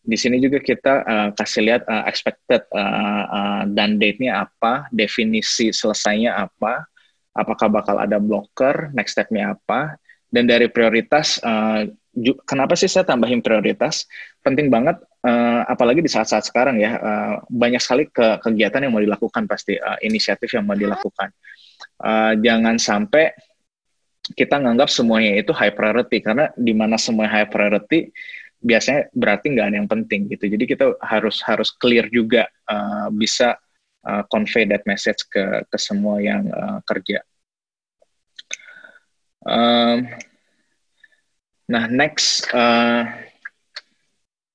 Di 0.00 0.16
sini 0.16 0.40
juga 0.40 0.60
kita 0.64 0.94
uh, 1.04 1.28
kasih 1.36 1.62
lihat 1.64 1.82
uh, 1.84 2.04
expected 2.08 2.64
uh, 2.72 3.24
uh, 3.28 3.62
dan 3.68 4.00
date-nya 4.00 4.48
apa, 4.48 4.88
definisi 4.88 5.72
selesainya 5.76 6.40
apa, 6.40 6.88
apakah 7.36 7.68
bakal 7.68 8.00
ada 8.00 8.16
blocker, 8.16 8.88
next 8.96 9.12
step-nya 9.12 9.56
apa, 9.56 10.00
dan 10.32 10.48
dari 10.48 10.72
prioritas, 10.72 11.36
uh, 11.44 11.84
kenapa 12.44 12.74
sih 12.74 12.90
saya 12.90 13.06
tambahin 13.06 13.38
prioritas? 13.40 14.10
Penting 14.42 14.66
banget, 14.66 14.98
uh, 15.22 15.62
apalagi 15.70 16.02
di 16.02 16.10
saat-saat 16.10 16.50
sekarang 16.50 16.82
ya, 16.82 16.98
uh, 16.98 17.34
banyak 17.46 17.78
sekali 17.78 18.10
ke 18.10 18.42
kegiatan 18.42 18.82
yang 18.82 18.92
mau 18.92 19.02
dilakukan 19.02 19.46
pasti, 19.46 19.78
uh, 19.78 19.98
inisiatif 20.02 20.50
yang 20.52 20.66
mau 20.66 20.74
dilakukan. 20.74 21.30
Uh, 22.02 22.34
jangan 22.42 22.76
sampai 22.76 23.30
kita 24.34 24.58
nganggap 24.58 24.90
semuanya 24.90 25.38
itu 25.38 25.50
high 25.54 25.74
priority, 25.74 26.22
karena 26.22 26.50
di 26.58 26.74
mana 26.74 26.98
semuanya 26.98 27.40
high 27.40 27.50
priority, 27.50 28.10
biasanya 28.60 29.08
berarti 29.16 29.46
nggak 29.56 29.66
ada 29.72 29.76
yang 29.80 29.88
penting 29.88 30.28
gitu. 30.28 30.44
Jadi 30.50 30.64
kita 30.68 30.98
harus 31.00 31.40
harus 31.46 31.72
clear 31.72 32.06
juga 32.12 32.44
uh, 32.68 33.08
bisa 33.08 33.56
uh, 34.04 34.22
convey 34.28 34.68
that 34.68 34.84
message 34.84 35.24
ke 35.32 35.64
ke 35.64 35.76
semua 35.80 36.20
yang 36.20 36.44
uh, 36.52 36.78
kerja. 36.84 37.24
Um, 39.40 40.04
nah 41.70 41.86
next 41.86 42.50
uh, 42.50 43.06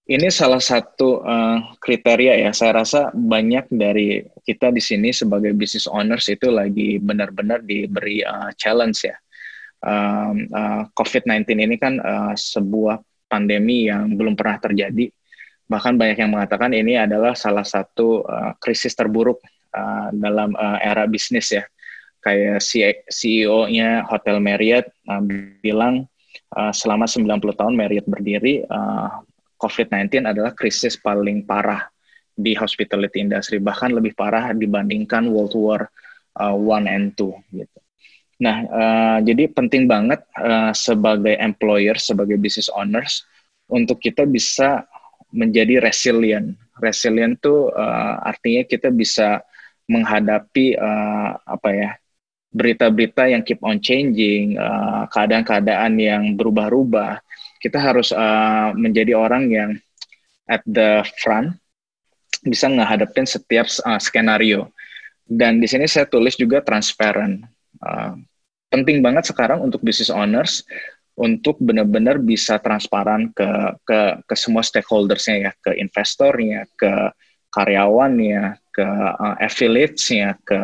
ini 0.05 0.29
salah 0.29 0.61
satu 0.61 1.25
uh, 1.25 1.73
kriteria 1.81 2.45
ya. 2.45 2.51
Saya 2.53 2.85
rasa 2.85 3.09
banyak 3.09 3.65
dari 3.73 4.21
kita 4.45 4.69
di 4.69 4.77
sini 4.77 5.09
sebagai 5.09 5.57
business 5.57 5.89
owners 5.89 6.29
itu 6.29 6.53
lagi 6.53 7.01
benar-benar 7.01 7.65
diberi 7.65 8.21
uh, 8.21 8.53
challenge 8.53 9.09
ya. 9.09 9.17
Um, 9.81 10.49
uh, 10.53 10.85
COVID-19 10.93 11.45
ini 11.57 11.75
kan 11.81 11.97
uh, 11.97 12.33
sebuah 12.37 13.01
pandemi 13.25 13.89
yang 13.89 14.13
belum 14.13 14.37
pernah 14.37 14.61
terjadi. 14.61 15.09
Bahkan 15.65 15.97
banyak 15.97 16.21
yang 16.21 16.31
mengatakan 16.37 16.69
ini 16.77 17.01
adalah 17.01 17.33
salah 17.33 17.65
satu 17.65 18.21
uh, 18.21 18.53
krisis 18.61 18.93
terburuk 18.93 19.41
uh, 19.73 20.13
dalam 20.13 20.53
uh, 20.53 20.77
era 20.85 21.09
bisnis 21.09 21.49
ya. 21.49 21.65
Kayak 22.21 22.61
CEO-nya 23.09 24.05
Hotel 24.05 24.37
Marriott 24.37 24.85
uh, 25.09 25.21
bilang 25.65 26.05
uh, 26.55 26.73
selama 26.73 27.05
90 27.07 27.41
tahun 27.55 27.73
Marriott 27.73 28.07
berdiri, 28.07 28.63
uh, 28.67 29.23
COVID-19 29.59 30.27
adalah 30.27 30.51
krisis 30.51 30.99
paling 30.99 31.47
parah 31.47 31.87
di 32.35 32.51
hospitality 32.51 33.23
industry, 33.23 33.63
bahkan 33.63 33.95
lebih 33.95 34.11
parah 34.11 34.51
dibandingkan 34.51 35.31
World 35.31 35.55
War 35.55 35.81
uh, 36.39 36.55
One 36.55 36.85
and 36.91 37.15
Two 37.15 37.31
gitu. 37.55 37.79
Nah, 38.43 38.67
uh, 38.67 39.17
jadi 39.23 39.47
penting 39.47 39.87
banget 39.87 40.19
uh, 40.35 40.75
sebagai 40.75 41.39
employer, 41.39 41.95
sebagai 41.95 42.35
business 42.35 42.67
owners, 42.75 43.23
untuk 43.71 44.03
kita 44.03 44.27
bisa 44.27 44.83
menjadi 45.31 45.79
resilient. 45.79 46.59
Resilient 46.83 47.39
itu 47.39 47.71
uh, 47.71 48.19
artinya 48.27 48.67
kita 48.67 48.91
bisa 48.91 49.39
menghadapi 49.87 50.75
uh, 50.75 51.39
apa 51.47 51.69
ya 51.71 51.89
berita-berita 52.55 53.27
yang 53.27 53.43
keep 53.43 53.59
on 53.59 53.83
changing, 53.83 54.55
keadaan-keadaan 55.11 55.99
uh, 55.99 56.01
yang 56.01 56.23
berubah-ubah. 56.39 57.19
Kita 57.59 57.83
harus 57.83 58.15
uh, 58.15 58.71
menjadi 58.71 59.11
orang 59.11 59.51
yang 59.51 59.71
at 60.47 60.63
the 60.63 61.03
front 61.19 61.59
bisa 62.47 62.71
menghadapi 62.71 63.27
setiap 63.27 63.67
uh, 63.83 63.99
skenario. 63.99 64.71
Dan 65.27 65.59
di 65.59 65.67
sini 65.67 65.83
saya 65.89 66.07
tulis 66.07 66.39
juga 66.39 66.63
transparent 66.63 67.43
Uh, 67.83 68.15
penting 68.71 69.03
banget 69.03 69.27
sekarang 69.27 69.63
untuk 69.63 69.83
business 69.83 70.11
owners 70.11 70.63
untuk 71.15 71.55
benar-benar 71.63 72.19
bisa 72.19 72.59
transparan 72.59 73.31
ke 73.31 73.47
ke 73.87 73.99
ke 74.27 74.35
semua 74.35 74.63
stakeholdersnya 74.63 75.35
ya, 75.47 75.51
ke 75.63 75.71
investornya, 75.79 76.67
ke 76.75 76.91
karyawannya, 77.55 78.59
ke 78.75 78.83
uh, 79.15 79.35
affiliatesnya, 79.39 80.35
ke 80.43 80.59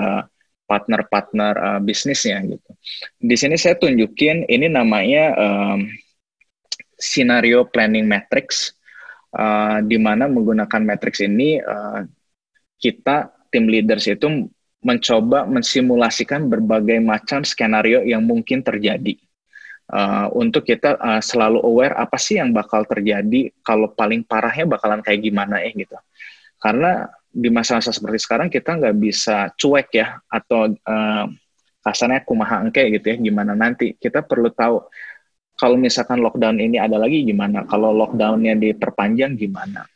partner-partner 0.72 1.54
uh, 1.60 1.80
bisnisnya 1.84 2.40
gitu. 2.48 2.72
Di 3.20 3.36
sini 3.36 3.60
saya 3.60 3.76
tunjukin 3.76 4.48
ini 4.48 4.72
namanya 4.72 5.36
um, 5.36 5.92
scenario 6.96 7.68
planning 7.68 8.08
matrix, 8.08 8.72
uh, 9.36 9.84
di 9.84 10.00
mana 10.00 10.32
menggunakan 10.32 10.80
matrix 10.88 11.20
ini 11.20 11.60
uh, 11.60 12.08
kita 12.80 13.36
tim 13.52 13.68
leaders 13.68 14.08
itu 14.08 14.48
mencoba 14.82 15.44
mensimulasikan 15.44 16.48
berbagai 16.48 17.04
macam 17.04 17.44
skenario 17.44 18.00
yang 18.08 18.24
mungkin 18.24 18.64
terjadi. 18.64 19.20
Uh, 19.92 20.32
untuk 20.40 20.64
kita 20.64 20.96
uh, 20.96 21.20
selalu 21.20 21.60
aware 21.68 22.00
apa 22.00 22.16
sih 22.16 22.40
yang 22.40 22.56
bakal 22.56 22.88
terjadi 22.88 23.52
kalau 23.60 23.92
paling 23.92 24.24
parahnya 24.24 24.64
bakalan 24.64 25.04
kayak 25.04 25.20
gimana 25.20 25.60
ya 25.60 25.76
gitu. 25.76 26.00
Karena 26.64 27.12
di 27.32 27.48
masa-masa 27.48 27.96
seperti 27.96 28.20
sekarang 28.20 28.52
kita 28.52 28.76
nggak 28.76 28.96
bisa 29.00 29.56
cuek 29.56 29.88
ya 29.96 30.20
atau 30.28 30.68
uh, 30.68 31.26
kasarnya 31.80 32.28
kumaha 32.28 32.62
engke 32.62 32.84
gitu 32.92 33.16
ya 33.16 33.18
gimana 33.18 33.56
nanti. 33.56 33.96
Kita 33.96 34.22
perlu 34.22 34.52
tahu 34.52 34.84
kalau 35.56 35.80
misalkan 35.80 36.20
lockdown 36.20 36.60
ini 36.60 36.78
ada 36.78 37.00
lagi 37.00 37.24
gimana 37.24 37.64
kalau 37.66 37.96
lockdownnya 37.96 38.60
diperpanjang 38.60 39.40
gimana. 39.40 39.88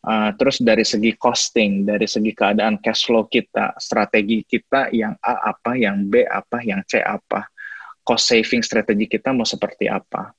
Uh, 0.00 0.32
terus 0.36 0.60
dari 0.60 0.84
segi 0.84 1.12
costing 1.16 1.84
dari 1.84 2.08
segi 2.08 2.32
keadaan 2.32 2.80
cash 2.80 3.08
flow 3.08 3.28
kita 3.28 3.76
strategi 3.76 4.44
kita 4.48 4.88
yang 4.92 5.12
A 5.20 5.52
apa 5.52 5.76
yang 5.76 6.08
B 6.08 6.24
apa 6.24 6.64
yang 6.64 6.80
C 6.88 7.04
apa 7.04 7.52
cost 8.00 8.32
saving 8.32 8.64
strategi 8.64 9.06
kita 9.06 9.30
mau 9.30 9.44
seperti 9.44 9.86
apa. 9.86 10.32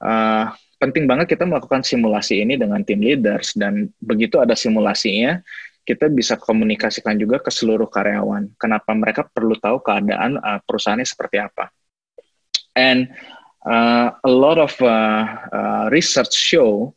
Uh, 0.00 0.48
penting 0.80 1.04
banget 1.04 1.36
kita 1.36 1.44
melakukan 1.44 1.84
simulasi 1.84 2.40
ini 2.40 2.56
dengan 2.56 2.80
tim 2.80 3.04
leaders 3.04 3.52
dan 3.52 3.92
begitu 4.00 4.40
ada 4.40 4.56
simulasinya 4.56 5.42
kita 5.84 6.12
bisa 6.12 6.36
komunikasikan 6.36 7.16
juga 7.16 7.40
ke 7.40 7.50
seluruh 7.50 7.88
karyawan. 7.88 8.54
Kenapa 8.60 8.92
mereka 8.92 9.26
perlu 9.26 9.56
tahu 9.56 9.80
keadaan 9.80 10.38
uh, 10.38 10.60
perusahaannya 10.62 11.06
seperti 11.08 11.40
apa. 11.40 11.72
And 12.76 13.10
uh, 13.66 14.14
a 14.14 14.30
lot 14.30 14.60
of 14.60 14.72
uh, 14.80 15.24
uh, 15.50 15.84
research 15.90 16.36
show 16.36 16.94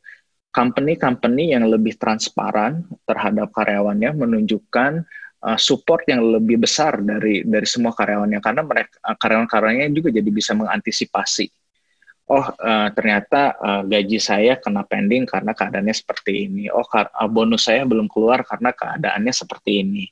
company-company 0.54 1.58
yang 1.58 1.66
lebih 1.66 1.98
transparan 1.98 2.86
terhadap 3.10 3.50
karyawannya 3.50 4.14
menunjukkan 4.14 5.02
uh, 5.42 5.58
support 5.58 6.06
yang 6.06 6.22
lebih 6.22 6.62
besar 6.62 7.02
dari 7.02 7.42
dari 7.42 7.66
semua 7.66 7.92
karyawannya 7.98 8.38
karena 8.38 8.62
mereka 8.62 8.94
karyawan-karyawannya 9.02 9.90
juga 9.98 10.14
jadi 10.14 10.30
bisa 10.30 10.54
mengantisipasi 10.54 11.50
oh 12.30 12.46
uh, 12.46 12.88
ternyata 12.96 13.58
uh, 13.60 13.82
gaji 13.84 14.20
saya 14.22 14.56
kena 14.62 14.88
pending 14.88 15.28
karena 15.28 15.52
keadaannya 15.52 15.96
seperti 15.96 16.48
ini. 16.48 16.72
Oh 16.72 16.86
uh, 16.86 17.08
bonus 17.28 17.68
saya 17.68 17.84
belum 17.84 18.08
keluar 18.08 18.48
karena 18.48 18.72
keadaannya 18.72 19.34
seperti 19.34 19.84
ini. 19.84 20.06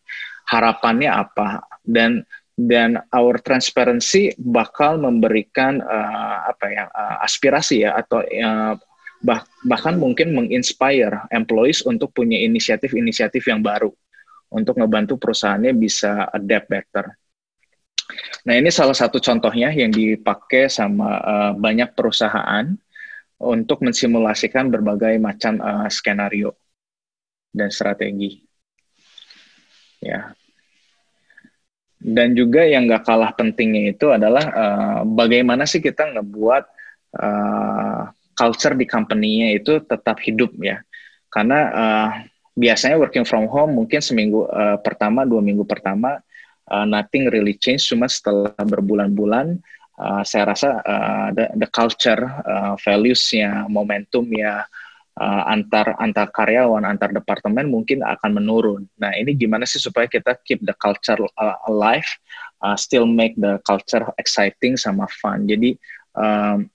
Harapannya 0.51 1.09
apa? 1.11 1.63
Dan 1.79 2.25
dan 2.57 2.99
our 3.15 3.39
transparency 3.41 4.35
bakal 4.37 4.99
memberikan 5.01 5.81
uh, 5.81 6.51
apa 6.51 6.65
ya 6.69 6.85
uh, 6.91 7.17
aspirasi 7.23 7.87
ya 7.87 7.97
atau 7.97 8.21
uh, 8.21 8.75
bah, 9.23 9.41
bahkan 9.65 9.95
mungkin 9.95 10.35
menginspire 10.35 11.25
employees 11.31 11.81
untuk 11.87 12.11
punya 12.11 12.37
inisiatif-inisiatif 12.41 13.41
yang 13.47 13.63
baru 13.63 13.89
untuk 14.51 14.77
ngebantu 14.77 15.15
perusahaannya 15.15 15.73
bisa 15.79 16.27
adapt 16.29 16.67
better. 16.67 17.05
Nah, 18.47 18.53
ini 18.57 18.69
salah 18.73 18.95
satu 18.97 19.21
contohnya 19.21 19.69
yang 19.69 19.93
dipakai 19.93 20.67
sama 20.71 21.19
uh, 21.21 21.51
banyak 21.53 21.93
perusahaan 21.93 22.65
untuk 23.41 23.81
mensimulasikan 23.81 24.69
berbagai 24.69 25.17
macam 25.17 25.57
uh, 25.61 25.89
skenario 25.89 26.53
dan 27.49 27.73
strategi. 27.73 28.41
Ya. 30.01 30.33
Dan 32.01 32.33
juga 32.33 32.65
yang 32.65 32.89
nggak 32.89 33.05
kalah 33.05 33.29
pentingnya 33.37 33.93
itu 33.93 34.09
adalah 34.09 34.45
uh, 34.49 34.99
bagaimana 35.05 35.69
sih 35.69 35.77
kita 35.77 36.17
ngebuat 36.17 36.63
uh, 37.21 38.09
culture 38.33 38.73
di 38.73 38.89
company-nya 38.89 39.53
itu 39.53 39.85
tetap 39.85 40.17
hidup 40.25 40.49
ya. 40.57 40.81
Karena 41.29 41.59
uh, 41.69 42.09
biasanya 42.57 42.97
working 42.97 43.25
from 43.25 43.45
home 43.45 43.77
mungkin 43.77 44.01
seminggu 44.01 44.49
uh, 44.49 44.81
pertama, 44.81 45.29
dua 45.29 45.45
minggu 45.45 45.61
pertama 45.69 46.17
uh, 46.71 46.87
nothing 46.87 47.27
really 47.27 47.59
change 47.59 47.91
cuma 47.91 48.07
setelah 48.07 48.55
berbulan-bulan 48.55 49.59
uh, 49.99 50.23
saya 50.23 50.55
rasa 50.55 50.79
uh, 50.81 51.29
the, 51.35 51.45
the 51.59 51.69
culture 51.69 52.23
uh, 52.47 52.73
values-nya 52.79 53.67
momentumnya 53.67 54.65
uh, 55.19 55.43
antar 55.51 55.93
antar 55.99 56.31
karyawan 56.31 56.87
antar 56.87 57.11
departemen 57.11 57.67
mungkin 57.67 58.01
akan 58.01 58.31
menurun. 58.41 58.87
Nah 58.97 59.11
ini 59.13 59.35
gimana 59.35 59.67
sih 59.67 59.77
supaya 59.77 60.07
kita 60.07 60.39
keep 60.47 60.63
the 60.63 60.73
culture 60.79 61.19
alive 61.67 62.07
uh, 62.63 62.77
still 62.79 63.05
make 63.05 63.35
the 63.37 63.59
culture 63.67 64.07
exciting 64.15 64.79
sama 64.79 65.05
fun? 65.19 65.45
Jadi 65.45 65.75
um, 66.15 66.65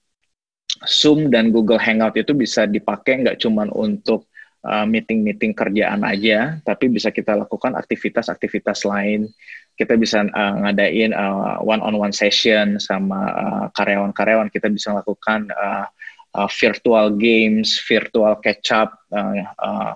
Zoom 0.85 1.33
dan 1.33 1.49
Google 1.49 1.81
Hangout 1.81 2.13
itu 2.15 2.37
bisa 2.37 2.69
dipakai 2.69 3.25
nggak 3.25 3.41
cuma 3.41 3.65
untuk 3.73 4.29
meeting-meeting 4.67 5.55
uh, 5.55 5.57
kerjaan 5.63 6.03
aja, 6.03 6.59
tapi 6.59 6.91
bisa 6.91 7.07
kita 7.07 7.39
lakukan 7.39 7.71
aktivitas-aktivitas 7.71 8.83
lain 8.83 9.31
kita 9.77 9.93
bisa 9.93 10.25
uh, 10.25 10.55
ngadain 10.65 11.13
uh, 11.13 11.61
one-on-one 11.61 12.11
session 12.11 12.81
sama 12.81 13.19
uh, 13.29 13.65
karyawan-karyawan. 13.77 14.49
Kita 14.49 14.73
bisa 14.73 14.89
lakukan 14.97 15.53
uh, 15.53 15.85
uh, 16.33 16.49
virtual 16.49 17.13
games, 17.13 17.77
virtual 17.85 18.33
catch 18.41 18.73
up, 18.73 18.97
uh, 19.13 19.45
uh, 19.61 19.93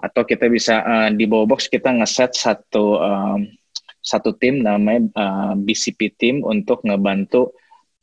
atau 0.00 0.22
kita 0.24 0.48
bisa 0.48 0.80
uh, 0.80 1.08
di 1.12 1.28
bawah 1.28 1.44
box 1.44 1.68
kita 1.68 1.92
ngeset 1.92 2.32
satu 2.32 2.96
um, 2.96 3.44
satu 4.00 4.32
tim 4.32 4.64
namanya 4.64 5.10
uh, 5.18 5.52
BCP 5.58 6.16
team 6.16 6.40
untuk 6.46 6.80
ngebantu 6.86 7.52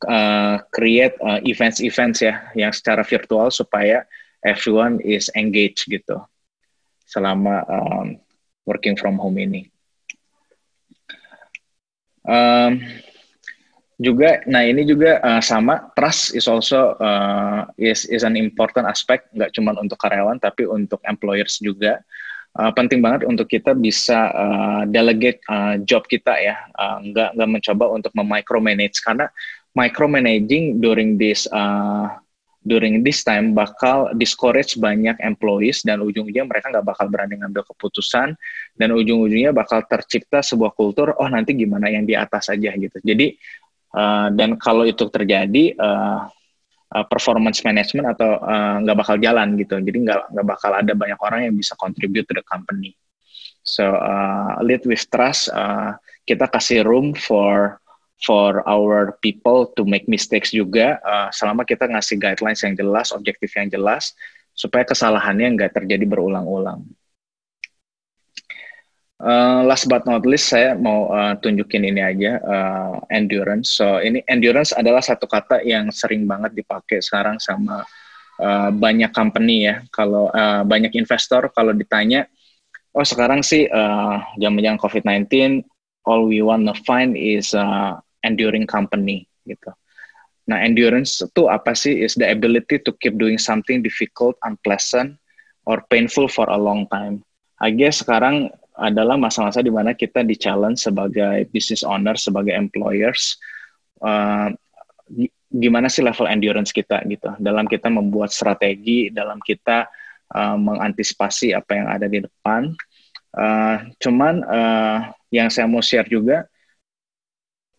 uh, 0.06 0.60
create 0.70 1.16
uh, 1.24 1.40
events-events 1.42 2.22
ya 2.22 2.52
yang 2.52 2.70
secara 2.70 3.00
virtual 3.00 3.48
supaya 3.48 4.04
everyone 4.44 5.00
is 5.02 5.32
engaged 5.34 5.88
gitu 5.88 6.20
selama 7.08 7.64
um, 7.66 8.20
working 8.68 8.94
from 8.94 9.16
home 9.16 9.40
ini. 9.40 9.72
Um, 12.26 12.82
juga, 13.96 14.44
nah 14.44 14.60
ini 14.60 14.84
juga 14.84 15.24
uh, 15.24 15.40
sama 15.40 15.88
trust 15.96 16.36
is 16.36 16.44
also 16.44 16.98
uh, 17.00 17.64
is 17.80 18.04
is 18.12 18.28
an 18.28 18.36
important 18.36 18.84
aspect 18.84 19.32
nggak 19.32 19.56
cuma 19.56 19.72
untuk 19.80 19.96
karyawan 19.96 20.36
tapi 20.36 20.68
untuk 20.68 21.00
employers 21.08 21.56
juga. 21.64 22.04
Uh, 22.56 22.72
penting 22.72 23.04
banget 23.04 23.28
untuk 23.28 23.52
kita 23.52 23.76
bisa 23.76 24.32
uh, 24.32 24.82
delegate 24.88 25.40
uh, 25.48 25.76
job 25.84 26.04
kita 26.08 26.36
ya. 26.40 26.56
Uh, 26.76 27.04
nggak 27.08 27.36
nggak 27.36 27.50
mencoba 27.52 27.84
untuk 27.92 28.12
memicromanage 28.16 29.00
karena 29.00 29.28
micromanaging 29.76 30.80
during 30.80 31.20
this 31.20 31.44
uh, 31.52 32.08
during 32.66 33.06
this 33.06 33.22
time 33.22 33.54
bakal 33.54 34.10
discourage 34.18 34.74
banyak 34.74 35.14
employees 35.22 35.86
dan 35.86 36.02
ujung-ujungnya 36.02 36.50
mereka 36.50 36.74
nggak 36.74 36.82
bakal 36.82 37.06
berani 37.06 37.38
ngambil 37.38 37.62
keputusan 37.62 38.34
dan 38.74 38.88
ujung-ujungnya 38.90 39.54
bakal 39.54 39.86
tercipta 39.86 40.42
sebuah 40.42 40.74
kultur 40.74 41.14
oh 41.14 41.30
nanti 41.30 41.54
gimana 41.54 41.86
yang 41.86 42.02
di 42.02 42.18
atas 42.18 42.50
aja 42.50 42.74
gitu. 42.74 42.98
Jadi 42.98 43.38
uh, 43.94 44.34
dan 44.34 44.58
kalau 44.58 44.82
itu 44.82 45.06
terjadi 45.06 45.78
uh, 45.78 46.26
performance 47.06 47.62
management 47.62 48.18
atau 48.18 48.42
nggak 48.82 48.96
uh, 48.98 49.00
bakal 49.06 49.16
jalan 49.22 49.54
gitu. 49.54 49.78
Jadi 49.78 49.98
nggak 50.02 50.34
nggak 50.34 50.46
bakal 50.46 50.74
ada 50.74 50.92
banyak 50.98 51.18
orang 51.22 51.40
yang 51.46 51.54
bisa 51.54 51.78
contribute 51.78 52.26
to 52.26 52.34
the 52.34 52.42
company. 52.42 52.98
So 53.62 53.94
uh, 53.94 54.58
lead 54.66 54.82
with 54.86 55.06
trust 55.06 55.54
uh, 55.54 55.94
kita 56.26 56.50
kasih 56.50 56.82
room 56.82 57.14
for 57.14 57.78
for 58.24 58.64
our 58.64 59.20
people 59.20 59.68
to 59.76 59.84
make 59.84 60.08
mistakes 60.08 60.48
juga 60.52 60.96
uh, 61.04 61.28
selama 61.28 61.68
kita 61.68 61.84
ngasih 61.84 62.16
guidelines 62.16 62.64
yang 62.64 62.72
jelas, 62.72 63.12
objektif 63.12 63.52
yang 63.56 63.68
jelas 63.68 64.16
supaya 64.56 64.88
kesalahannya 64.88 65.52
nggak 65.52 65.76
terjadi 65.76 66.04
berulang-ulang. 66.08 66.80
Uh, 69.16 69.64
last 69.64 69.88
but 69.88 70.04
not 70.04 70.28
least, 70.28 70.52
saya 70.52 70.76
mau 70.76 71.08
uh, 71.08 71.32
tunjukin 71.40 71.88
ini 71.88 72.04
aja 72.04 72.36
uh, 72.40 73.00
endurance. 73.08 73.80
So 73.80 74.00
ini 74.00 74.20
endurance 74.28 74.76
adalah 74.76 75.00
satu 75.00 75.24
kata 75.24 75.64
yang 75.64 75.88
sering 75.88 76.28
banget 76.28 76.52
dipakai 76.52 77.00
sekarang 77.00 77.40
sama 77.40 77.84
uh, 78.40 78.70
banyak 78.72 79.12
company 79.16 79.72
ya. 79.72 79.80
Kalau 79.88 80.28
uh, 80.32 80.64
banyak 80.68 80.92
investor 81.00 81.48
kalau 81.52 81.72
ditanya, 81.72 82.28
oh 82.92 83.04
sekarang 83.04 83.40
sih 83.40 83.68
zaman-zaman 84.40 84.80
COVID-19, 84.80 85.64
all 86.04 86.28
we 86.28 86.40
wanna 86.40 86.72
find 86.84 87.16
is 87.16 87.56
uh, 87.56 87.96
enduring 88.26 88.66
company 88.66 89.30
gitu. 89.46 89.70
Nah, 90.46 90.62
endurance 90.62 91.22
itu 91.22 91.50
apa 91.50 91.74
sih? 91.74 92.02
Is 92.02 92.14
the 92.18 92.26
ability 92.26 92.82
to 92.86 92.94
keep 92.98 93.18
doing 93.18 93.38
something 93.38 93.82
difficult, 93.82 94.38
unpleasant, 94.46 95.18
or 95.66 95.82
painful 95.90 96.30
for 96.30 96.46
a 96.46 96.58
long 96.58 96.86
time. 96.86 97.26
I 97.58 97.74
guess 97.74 98.00
sekarang 98.00 98.54
adalah 98.78 99.18
masa-masa 99.18 99.64
di 99.64 99.72
mana 99.74 99.96
kita 99.96 100.22
di 100.22 100.38
challenge 100.38 100.86
sebagai 100.86 101.50
business 101.50 101.82
owner, 101.82 102.14
sebagai 102.14 102.54
employers, 102.54 103.40
uh, 104.04 104.52
gimana 105.50 105.90
sih 105.90 106.04
level 106.04 106.28
endurance 106.28 106.70
kita 106.70 107.02
gitu 107.08 107.32
dalam 107.42 107.66
kita 107.66 107.90
membuat 107.90 108.30
strategi, 108.30 109.10
dalam 109.10 109.40
kita 109.42 109.88
uh, 110.30 110.56
mengantisipasi 110.60 111.56
apa 111.56 111.70
yang 111.74 111.88
ada 111.90 112.06
di 112.06 112.22
depan. 112.22 112.70
Uh, 113.36 113.92
cuman 114.00 114.40
uh, 114.48 115.12
yang 115.28 115.52
saya 115.52 115.68
mau 115.68 115.84
share 115.84 116.08
juga 116.08 116.48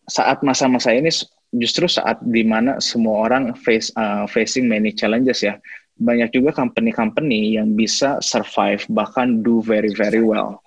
saat 0.08 0.40
masa-masa 0.40 0.90
ini 0.96 1.12
justru 1.54 1.88
saat 1.88 2.20
di 2.24 2.44
mana 2.44 2.80
semua 2.80 3.28
orang 3.28 3.56
face 3.56 3.88
uh, 3.96 4.28
facing 4.28 4.68
many 4.68 4.92
challenges 4.92 5.40
ya 5.40 5.56
banyak 5.98 6.30
juga 6.30 6.54
company-company 6.54 7.58
yang 7.58 7.74
bisa 7.74 8.22
survive 8.22 8.84
bahkan 8.92 9.42
do 9.42 9.58
very 9.64 9.90
very 9.98 10.22
well. 10.22 10.62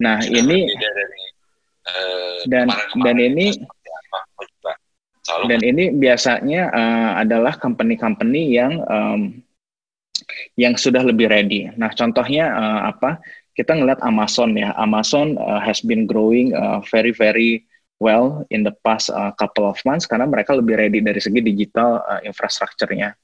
Nah 0.00 0.22
Sudah 0.24 0.40
ini 0.40 0.58
dari, 0.72 1.22
uh, 1.88 2.36
dan 2.48 2.66
dan 3.04 3.16
ini 3.20 3.46
dan 5.50 5.60
ini 5.60 5.84
biasanya 5.92 6.72
uh, 6.72 7.10
adalah 7.20 7.58
company-company 7.58 8.56
yang 8.56 8.80
um, 8.88 9.44
yang 10.56 10.78
sudah 10.78 11.04
lebih 11.04 11.28
ready. 11.28 11.68
Nah 11.76 11.92
contohnya 11.92 12.48
uh, 12.54 12.80
apa? 12.94 13.20
Kita 13.56 13.72
ngeliat 13.72 14.04
Amazon 14.04 14.52
ya. 14.56 14.72
Amazon 14.76 15.36
uh, 15.40 15.60
has 15.60 15.80
been 15.84 16.08
growing 16.08 16.52
uh, 16.56 16.80
very 16.88 17.12
very 17.12 17.65
well 18.00 18.44
in 18.52 18.64
the 18.64 18.74
past 18.84 19.08
uh, 19.08 19.32
couple 19.36 19.64
of 19.64 19.80
months 19.88 20.04
karena 20.04 20.28
mereka 20.28 20.52
lebih 20.52 20.76
ready 20.76 21.00
dari 21.00 21.20
segi 21.20 21.40
digital 21.40 22.04
uh, 22.04 22.20
infrastrukturnya. 22.24 23.16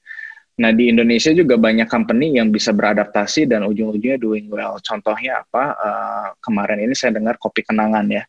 Nah 0.53 0.69
di 0.69 0.85
Indonesia 0.93 1.33
juga 1.33 1.57
banyak 1.57 1.89
company 1.89 2.37
yang 2.37 2.53
bisa 2.53 2.69
beradaptasi 2.69 3.49
dan 3.49 3.65
ujung-ujungnya 3.65 4.21
doing 4.21 4.45
well. 4.53 4.77
Contohnya 4.85 5.41
apa? 5.41 5.63
Uh, 5.77 6.27
kemarin 6.45 6.85
ini 6.85 6.93
saya 6.93 7.17
dengar 7.17 7.41
kopi 7.41 7.65
kenangan 7.65 8.05
ya. 8.05 8.21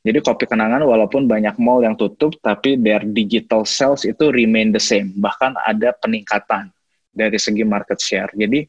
Jadi 0.00 0.24
kopi 0.24 0.48
kenangan 0.48 0.80
walaupun 0.84 1.28
banyak 1.28 1.60
mall 1.60 1.84
yang 1.84 1.92
tutup, 1.92 2.32
tapi 2.40 2.80
their 2.80 3.04
digital 3.04 3.68
sales 3.68 4.08
itu 4.08 4.32
remain 4.32 4.72
the 4.72 4.80
same. 4.80 5.12
Bahkan 5.16 5.60
ada 5.60 5.92
peningkatan 6.00 6.72
dari 7.12 7.36
segi 7.36 7.64
market 7.64 8.00
share. 8.00 8.32
Jadi 8.32 8.64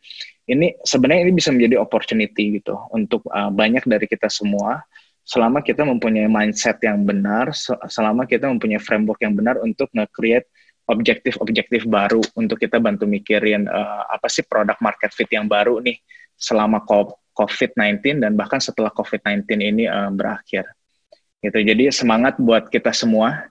ini 0.52 0.76
sebenarnya 0.84 1.24
ini 1.28 1.34
bisa 1.36 1.56
menjadi 1.56 1.80
opportunity 1.80 2.60
gitu 2.60 2.76
untuk 2.92 3.24
uh, 3.32 3.48
banyak 3.48 3.88
dari 3.88 4.08
kita 4.08 4.28
semua 4.28 4.84
selama 5.22 5.62
kita 5.62 5.86
mempunyai 5.86 6.28
mindset 6.28 6.82
yang 6.82 7.06
benar, 7.06 7.54
selama 7.88 8.26
kita 8.26 8.50
mempunyai 8.50 8.82
framework 8.82 9.22
yang 9.22 9.38
benar 9.38 9.62
untuk 9.62 9.88
nge-create 9.94 10.50
objektif-objektif 10.90 11.88
baru 11.88 12.20
untuk 12.36 12.60
kita 12.60 12.82
bantu 12.82 13.08
mikirin 13.08 13.70
uh, 13.70 14.04
apa 14.12 14.28
sih 14.28 14.44
produk 14.44 14.76
market 14.84 15.14
fit 15.16 15.30
yang 15.32 15.48
baru 15.48 15.80
nih 15.80 15.96
selama 16.36 16.84
COVID-19 17.38 18.20
dan 18.20 18.36
bahkan 18.36 18.60
setelah 18.60 18.92
COVID-19 18.92 19.46
ini 19.62 19.86
uh, 19.88 20.12
berakhir. 20.12 20.68
Gitu. 21.42 21.58
Jadi 21.64 21.84
semangat 21.94 22.38
buat 22.38 22.68
kita 22.68 22.92
semua 22.92 23.50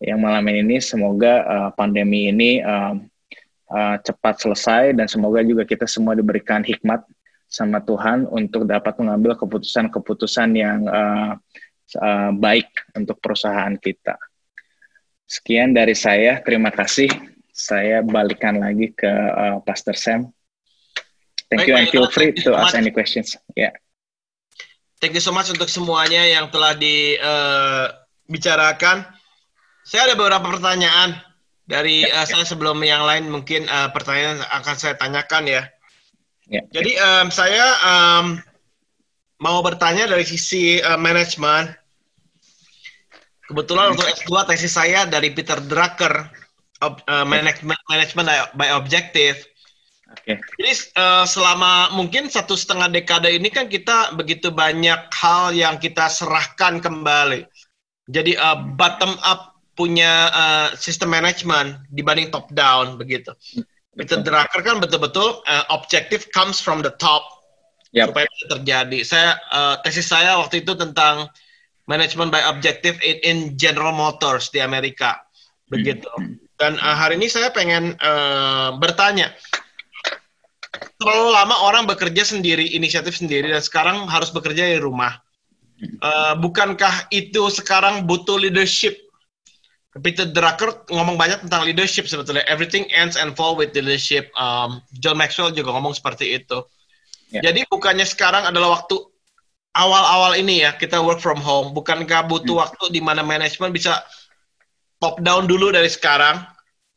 yang 0.00 0.20
malam 0.20 0.44
ini 0.52 0.78
semoga 0.78 1.42
uh, 1.44 1.70
pandemi 1.72 2.28
ini 2.28 2.60
uh, 2.60 2.96
uh, 3.72 3.96
cepat 4.00 4.44
selesai 4.44 4.92
dan 4.92 5.08
semoga 5.08 5.40
juga 5.40 5.64
kita 5.64 5.88
semua 5.88 6.12
diberikan 6.12 6.60
hikmat 6.60 7.02
sama 7.46 7.78
Tuhan 7.82 8.26
untuk 8.28 8.66
dapat 8.66 8.98
mengambil 8.98 9.38
keputusan-keputusan 9.38 10.50
yang 10.58 10.82
uh, 10.90 11.38
uh, 11.94 12.30
baik 12.34 12.66
untuk 12.98 13.22
perusahaan 13.22 13.78
kita. 13.78 14.18
Sekian 15.26 15.74
dari 15.74 15.94
saya. 15.94 16.42
Terima 16.42 16.70
kasih. 16.70 17.08
Saya 17.50 18.02
balikan 18.04 18.60
lagi 18.60 18.92
ke 18.92 19.10
uh, 19.10 19.60
Pastor 19.64 19.96
Sam. 19.96 20.36
Thank 21.46 21.62
baik, 21.66 21.70
you 21.70 21.76
and 21.78 21.88
feel 21.88 22.10
free 22.10 22.32
to 22.42 22.58
ask 22.58 22.74
any 22.74 22.90
questions. 22.90 23.38
Yeah. 23.54 23.70
Thank 24.98 25.14
you 25.14 25.22
so 25.22 25.30
much 25.30 25.46
untuk 25.52 25.68
semuanya 25.70 26.26
yang 26.26 26.50
telah 26.50 26.74
dibicarakan. 26.74 29.06
Uh, 29.06 29.14
saya 29.86 30.10
ada 30.10 30.18
beberapa 30.18 30.50
pertanyaan 30.50 31.14
dari 31.62 32.02
ya, 32.02 32.10
uh, 32.22 32.26
ya. 32.26 32.34
saya 32.34 32.44
sebelum 32.46 32.82
yang 32.82 33.06
lain 33.06 33.30
mungkin 33.30 33.70
uh, 33.70 33.94
pertanyaan 33.94 34.42
akan 34.42 34.74
saya 34.74 34.98
tanyakan 34.98 35.46
ya. 35.46 35.70
Ya. 36.50 36.62
Jadi 36.72 36.92
um, 36.98 37.26
saya 37.30 37.66
um, 37.82 38.26
mau 39.42 39.60
bertanya 39.60 40.10
dari 40.10 40.24
sisi 40.24 40.80
uh, 40.80 40.98
manajemen 40.98 41.74
Kebetulan 43.46 43.94
untuk 43.94 44.10
S2 44.10 44.30
tesis 44.50 44.74
saya 44.74 45.06
dari 45.06 45.30
Peter 45.30 45.62
Drucker, 45.62 46.26
ob, 46.82 46.98
uh, 47.06 47.22
management 47.22 47.78
management 47.86 48.26
by 48.58 48.74
objective. 48.74 49.38
Okay. 50.06 50.38
Jadi 50.58 50.72
uh, 50.98 51.22
selama 51.26 51.94
mungkin 51.94 52.26
satu 52.26 52.58
setengah 52.58 52.90
dekade 52.90 53.30
ini 53.30 53.46
kan 53.50 53.70
kita 53.70 54.14
begitu 54.18 54.50
banyak 54.50 54.98
hal 55.14 55.54
yang 55.54 55.78
kita 55.78 56.10
serahkan 56.10 56.82
kembali. 56.82 57.46
Jadi 58.10 58.34
uh, 58.34 58.66
bottom 58.74 59.14
up 59.22 59.54
punya 59.78 60.30
uh, 60.34 60.68
sistem 60.74 61.14
manajemen 61.14 61.78
dibanding 61.94 62.34
top 62.34 62.50
down 62.50 62.98
begitu. 62.98 63.30
Peter 63.96 64.20
Drucker 64.20 64.60
kan 64.60 64.76
betul-betul 64.78 65.40
uh, 65.48 65.64
objective 65.72 66.28
comes 66.36 66.60
from 66.60 66.84
the 66.84 66.92
top. 67.00 67.36
Yep. 67.96 68.12
supaya 68.12 68.26
itu 68.28 68.44
terjadi. 68.52 68.98
Saya 69.08 69.30
uh, 69.48 69.80
tesis 69.80 70.04
saya 70.04 70.36
waktu 70.36 70.60
itu 70.60 70.76
tentang 70.76 71.32
management 71.88 72.28
by 72.28 72.44
objective 72.44 73.00
in, 73.00 73.16
in 73.24 73.38
General 73.56 73.94
Motors 73.94 74.52
di 74.52 74.60
Amerika. 74.60 75.16
Begitu. 75.72 76.04
Dan 76.60 76.76
uh, 76.76 76.92
hari 76.92 77.16
ini 77.16 77.32
saya 77.32 77.48
pengen 77.48 77.96
uh, 78.04 78.76
bertanya. 78.76 79.32
Terlalu 81.00 81.32
lama 81.32 81.56
orang 81.64 81.88
bekerja 81.88 82.20
sendiri 82.24 82.68
inisiatif 82.76 83.16
sendiri 83.16 83.48
dan 83.48 83.64
sekarang 83.64 84.04
harus 84.12 84.28
bekerja 84.28 84.76
di 84.76 84.80
rumah. 84.80 85.16
Uh, 86.00 86.36
bukankah 86.36 87.08
itu 87.12 87.48
sekarang 87.52 88.04
butuh 88.04 88.36
leadership 88.36 89.05
Peter 90.04 90.28
Drucker 90.28 90.86
ngomong 90.92 91.16
banyak 91.16 91.48
tentang 91.48 91.64
leadership 91.64 92.04
sebetulnya 92.04 92.44
everything 92.50 92.84
ends 92.92 93.16
and 93.16 93.32
fall 93.32 93.56
with 93.56 93.72
leadership 93.72 94.28
um, 94.36 94.80
John 95.00 95.16
Maxwell 95.16 95.52
juga 95.52 95.72
ngomong 95.72 95.96
seperti 95.96 96.36
itu 96.36 96.64
yeah. 97.32 97.40
jadi 97.44 97.64
bukannya 97.70 98.04
sekarang 98.04 98.44
adalah 98.48 98.80
waktu 98.80 98.96
awal-awal 99.76 100.32
ini 100.34 100.64
ya 100.64 100.72
kita 100.74 100.98
work 101.04 101.20
from 101.20 101.38
home, 101.38 101.76
bukankah 101.76 102.24
butuh 102.26 102.56
hmm. 102.56 102.62
waktu 102.64 102.84
di 102.96 103.00
mana 103.04 103.20
manajemen 103.20 103.70
bisa 103.70 104.00
top 104.98 105.20
down 105.20 105.44
dulu 105.44 105.68
dari 105.70 105.92
sekarang, 105.92 106.40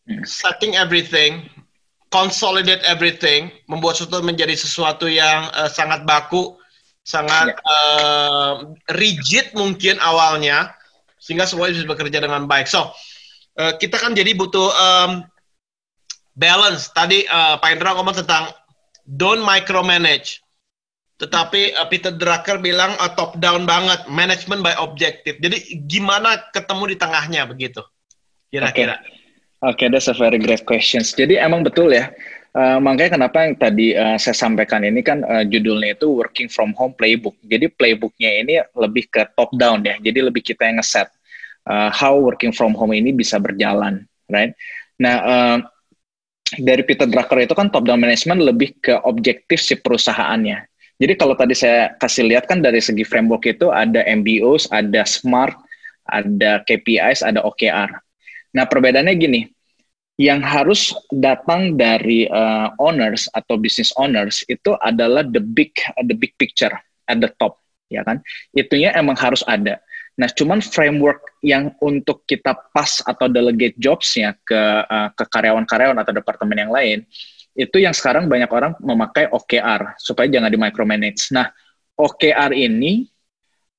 hmm. 0.08 0.24
setting 0.24 0.80
everything, 0.80 1.52
consolidate 2.10 2.82
everything, 2.88 3.52
membuat 3.68 4.00
sesuatu 4.00 4.24
menjadi 4.24 4.56
sesuatu 4.56 5.06
yang 5.12 5.52
uh, 5.60 5.68
sangat 5.68 6.08
baku, 6.08 6.56
sangat 7.04 7.52
yeah. 7.52 7.60
Ya. 7.60 7.76
uh, 7.76 8.54
rigid 8.96 9.52
mungkin 9.54 10.00
awalnya, 10.00 10.72
sehingga 11.20 11.46
semuanya 11.46 11.78
bisa 11.78 11.88
bekerja 11.88 12.20
dengan 12.24 12.48
baik. 12.48 12.66
So 12.66 12.90
uh, 13.60 13.76
kita 13.78 14.00
kan 14.00 14.16
jadi 14.16 14.34
butuh 14.34 14.72
um, 14.72 15.12
balance. 16.34 16.90
Tadi 16.96 17.28
uh, 17.28 17.60
Pak 17.60 17.70
Indra 17.76 17.94
ngomong 17.94 18.18
tentang 18.18 18.50
don't 19.06 19.44
micromanage 19.44 20.40
tetapi 21.20 21.76
uh, 21.76 21.86
Peter 21.92 22.16
Drucker 22.16 22.64
bilang 22.64 22.96
uh, 22.96 23.12
top 23.12 23.36
down 23.44 23.68
banget, 23.68 24.08
management 24.08 24.64
by 24.64 24.72
objective. 24.80 25.36
Jadi 25.44 25.84
gimana 25.84 26.40
ketemu 26.56 26.84
di 26.88 26.98
tengahnya 26.98 27.44
begitu? 27.44 27.84
Kira-kira. 28.48 28.96
Oke, 28.96 29.04
okay. 29.04 29.68
okay, 29.68 29.88
that's 29.92 30.08
a 30.08 30.16
very 30.16 30.40
great 30.40 30.64
questions. 30.64 31.12
Jadi 31.12 31.36
emang 31.36 31.68
betul 31.68 31.92
ya. 31.92 32.08
Uh, 32.50 32.82
makanya 32.82 33.22
kenapa 33.22 33.46
yang 33.46 33.54
tadi 33.62 33.94
uh, 33.94 34.18
saya 34.18 34.34
sampaikan 34.34 34.82
ini 34.82 35.06
kan 35.06 35.22
uh, 35.22 35.46
judulnya 35.46 35.94
itu 35.94 36.10
working 36.10 36.50
from 36.50 36.74
home 36.74 36.98
playbook. 36.98 37.38
Jadi 37.46 37.70
playbooknya 37.70 38.32
ini 38.42 38.54
lebih 38.74 39.06
ke 39.10 39.22
top 39.38 39.54
down 39.54 39.86
ya. 39.86 40.02
Jadi 40.02 40.20
lebih 40.26 40.42
kita 40.42 40.66
yang 40.66 40.82
ngeset 40.82 41.14
uh, 41.70 41.94
how 41.94 42.18
working 42.18 42.50
from 42.50 42.74
home 42.74 42.92
ini 42.98 43.14
bisa 43.14 43.38
berjalan, 43.38 44.02
right? 44.34 44.58
Nah, 44.98 45.16
uh, 45.22 45.58
dari 46.58 46.82
Peter 46.82 47.06
Drucker 47.06 47.46
itu 47.46 47.54
kan 47.54 47.70
top 47.70 47.86
down 47.86 48.02
management 48.02 48.42
lebih 48.42 48.82
ke 48.82 48.98
objektif 49.06 49.62
si 49.62 49.78
perusahaannya. 49.78 50.66
Jadi 51.00 51.14
kalau 51.16 51.38
tadi 51.38 51.56
saya 51.56 51.96
kasih 52.02 52.28
lihat 52.28 52.50
kan 52.50 52.60
dari 52.60 52.82
segi 52.82 53.06
framework 53.08 53.46
itu 53.48 53.72
ada 53.72 54.04
MBOs, 54.04 54.68
ada 54.74 55.06
SMART, 55.06 55.56
ada 56.10 56.66
KPIs, 56.66 57.24
ada 57.24 57.46
OKR. 57.46 57.94
Nah 58.58 58.66
perbedaannya 58.66 59.16
gini, 59.16 59.48
yang 60.20 60.44
harus 60.44 60.92
datang 61.16 61.80
dari 61.80 62.28
uh, 62.28 62.76
owners 62.76 63.32
atau 63.32 63.56
business 63.56 63.96
owners 63.96 64.44
itu 64.52 64.76
adalah 64.84 65.24
the 65.24 65.40
big 65.40 65.72
the 66.04 66.12
big 66.12 66.36
picture 66.36 66.76
at 67.08 67.18
the 67.24 67.32
top, 67.40 67.64
ya 67.88 68.04
kan? 68.04 68.20
Itunya 68.52 68.92
emang 69.00 69.16
harus 69.16 69.48
ada. 69.48 69.80
Nah, 70.20 70.28
cuman 70.28 70.60
framework 70.60 71.40
yang 71.40 71.72
untuk 71.80 72.28
kita 72.28 72.52
pas 72.76 73.00
atau 73.08 73.32
delegate 73.32 73.80
jobsnya 73.80 74.36
ke 74.44 74.60
uh, 74.84 75.16
ke 75.16 75.24
karyawan-karyawan 75.24 75.96
atau 76.04 76.12
departemen 76.12 76.68
yang 76.68 76.72
lain, 76.76 77.08
itu 77.56 77.80
yang 77.80 77.96
sekarang 77.96 78.28
banyak 78.28 78.52
orang 78.52 78.76
memakai 78.84 79.32
OKR 79.32 79.96
supaya 79.96 80.28
jangan 80.28 80.52
di 80.52 80.60
micromanage. 80.60 81.32
Nah, 81.32 81.48
OKR 81.96 82.52
ini 82.52 83.08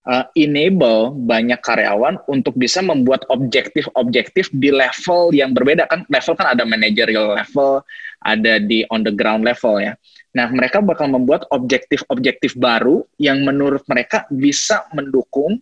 uh, 0.09 0.25
enable 0.39 1.13
banyak 1.13 1.61
karyawan 1.61 2.17
untuk 2.31 2.57
bisa 2.57 2.81
membuat 2.81 3.27
objektif-objektif 3.29 4.49
di 4.55 4.73
level 4.73 5.35
yang 5.35 5.53
berbeda. 5.53 5.85
Kan 5.91 6.07
level 6.09 6.35
kan 6.37 6.49
ada 6.57 6.65
managerial 6.65 7.37
level, 7.37 7.85
ada 8.25 8.61
di 8.63 8.87
on 8.89 9.05
the 9.05 9.13
ground 9.13 9.45
level 9.45 9.81
ya. 9.81 9.97
Nah, 10.31 10.47
mereka 10.49 10.79
bakal 10.79 11.11
membuat 11.11 11.45
objektif-objektif 11.51 12.55
baru 12.55 13.03
yang 13.19 13.43
menurut 13.43 13.83
mereka 13.91 14.31
bisa 14.31 14.87
mendukung 14.95 15.59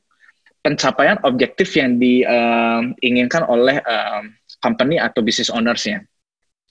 pencapaian 0.61 1.17
objektif 1.25 1.73
yang 1.79 1.97
diinginkan 1.97 3.49
uh, 3.49 3.53
oleh 3.55 3.81
uh, 3.81 4.23
company 4.61 5.01
atau 5.01 5.25
business 5.25 5.49
ownersnya 5.49 6.05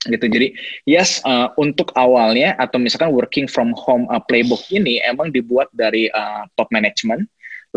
gitu. 0.06 0.30
Jadi 0.30 0.54
yes 0.86 1.20
uh, 1.26 1.50
untuk 1.58 1.90
awalnya 1.98 2.54
atau 2.62 2.78
misalkan 2.78 3.10
working 3.10 3.50
from 3.50 3.74
home 3.74 4.06
uh, 4.14 4.22
playbook 4.22 4.62
ini 4.70 5.02
emang 5.02 5.34
dibuat 5.34 5.68
dari 5.74 6.08
uh, 6.14 6.46
top 6.54 6.70
management 6.70 7.26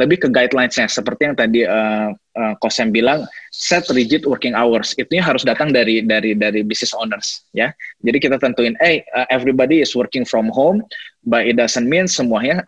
lebih 0.00 0.24
ke 0.24 0.28
guidelinesnya. 0.32 0.88
Seperti 0.88 1.28
yang 1.28 1.36
tadi 1.36 1.68
uh, 1.68 2.10
uh, 2.16 2.54
Kosem 2.64 2.88
bilang 2.88 3.28
set 3.52 3.84
rigid 3.92 4.24
working 4.24 4.56
hours. 4.56 4.96
Itu 4.96 5.12
harus 5.20 5.44
datang 5.44 5.76
dari 5.76 6.00
dari 6.00 6.32
dari 6.32 6.64
business 6.64 6.96
owners 6.96 7.44
ya. 7.52 7.68
Jadi 8.00 8.18
kita 8.18 8.40
tentuin 8.40 8.72
eh 8.80 9.04
hey, 9.04 9.12
uh, 9.12 9.28
everybody 9.28 9.84
is 9.84 9.92
working 9.92 10.24
from 10.24 10.48
home 10.48 10.80
but 11.28 11.44
it 11.44 11.60
doesn't 11.60 11.84
mean 11.84 12.08
semuanya 12.08 12.64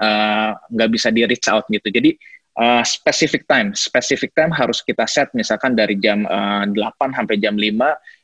nggak 0.68 0.88
uh, 0.88 0.92
bisa 0.92 1.08
di 1.08 1.24
reach 1.24 1.48
out 1.48 1.64
gitu. 1.72 1.88
Jadi 1.88 2.20
uh, 2.60 2.84
specific 2.84 3.48
time. 3.48 3.72
Specific 3.72 4.36
time 4.36 4.52
harus 4.52 4.84
kita 4.84 5.08
set 5.08 5.32
misalkan 5.32 5.72
dari 5.72 5.96
jam 5.96 6.28
uh, 6.28 6.68
8 6.68 7.16
sampai 7.16 7.40
jam 7.40 7.56
5 7.56 7.72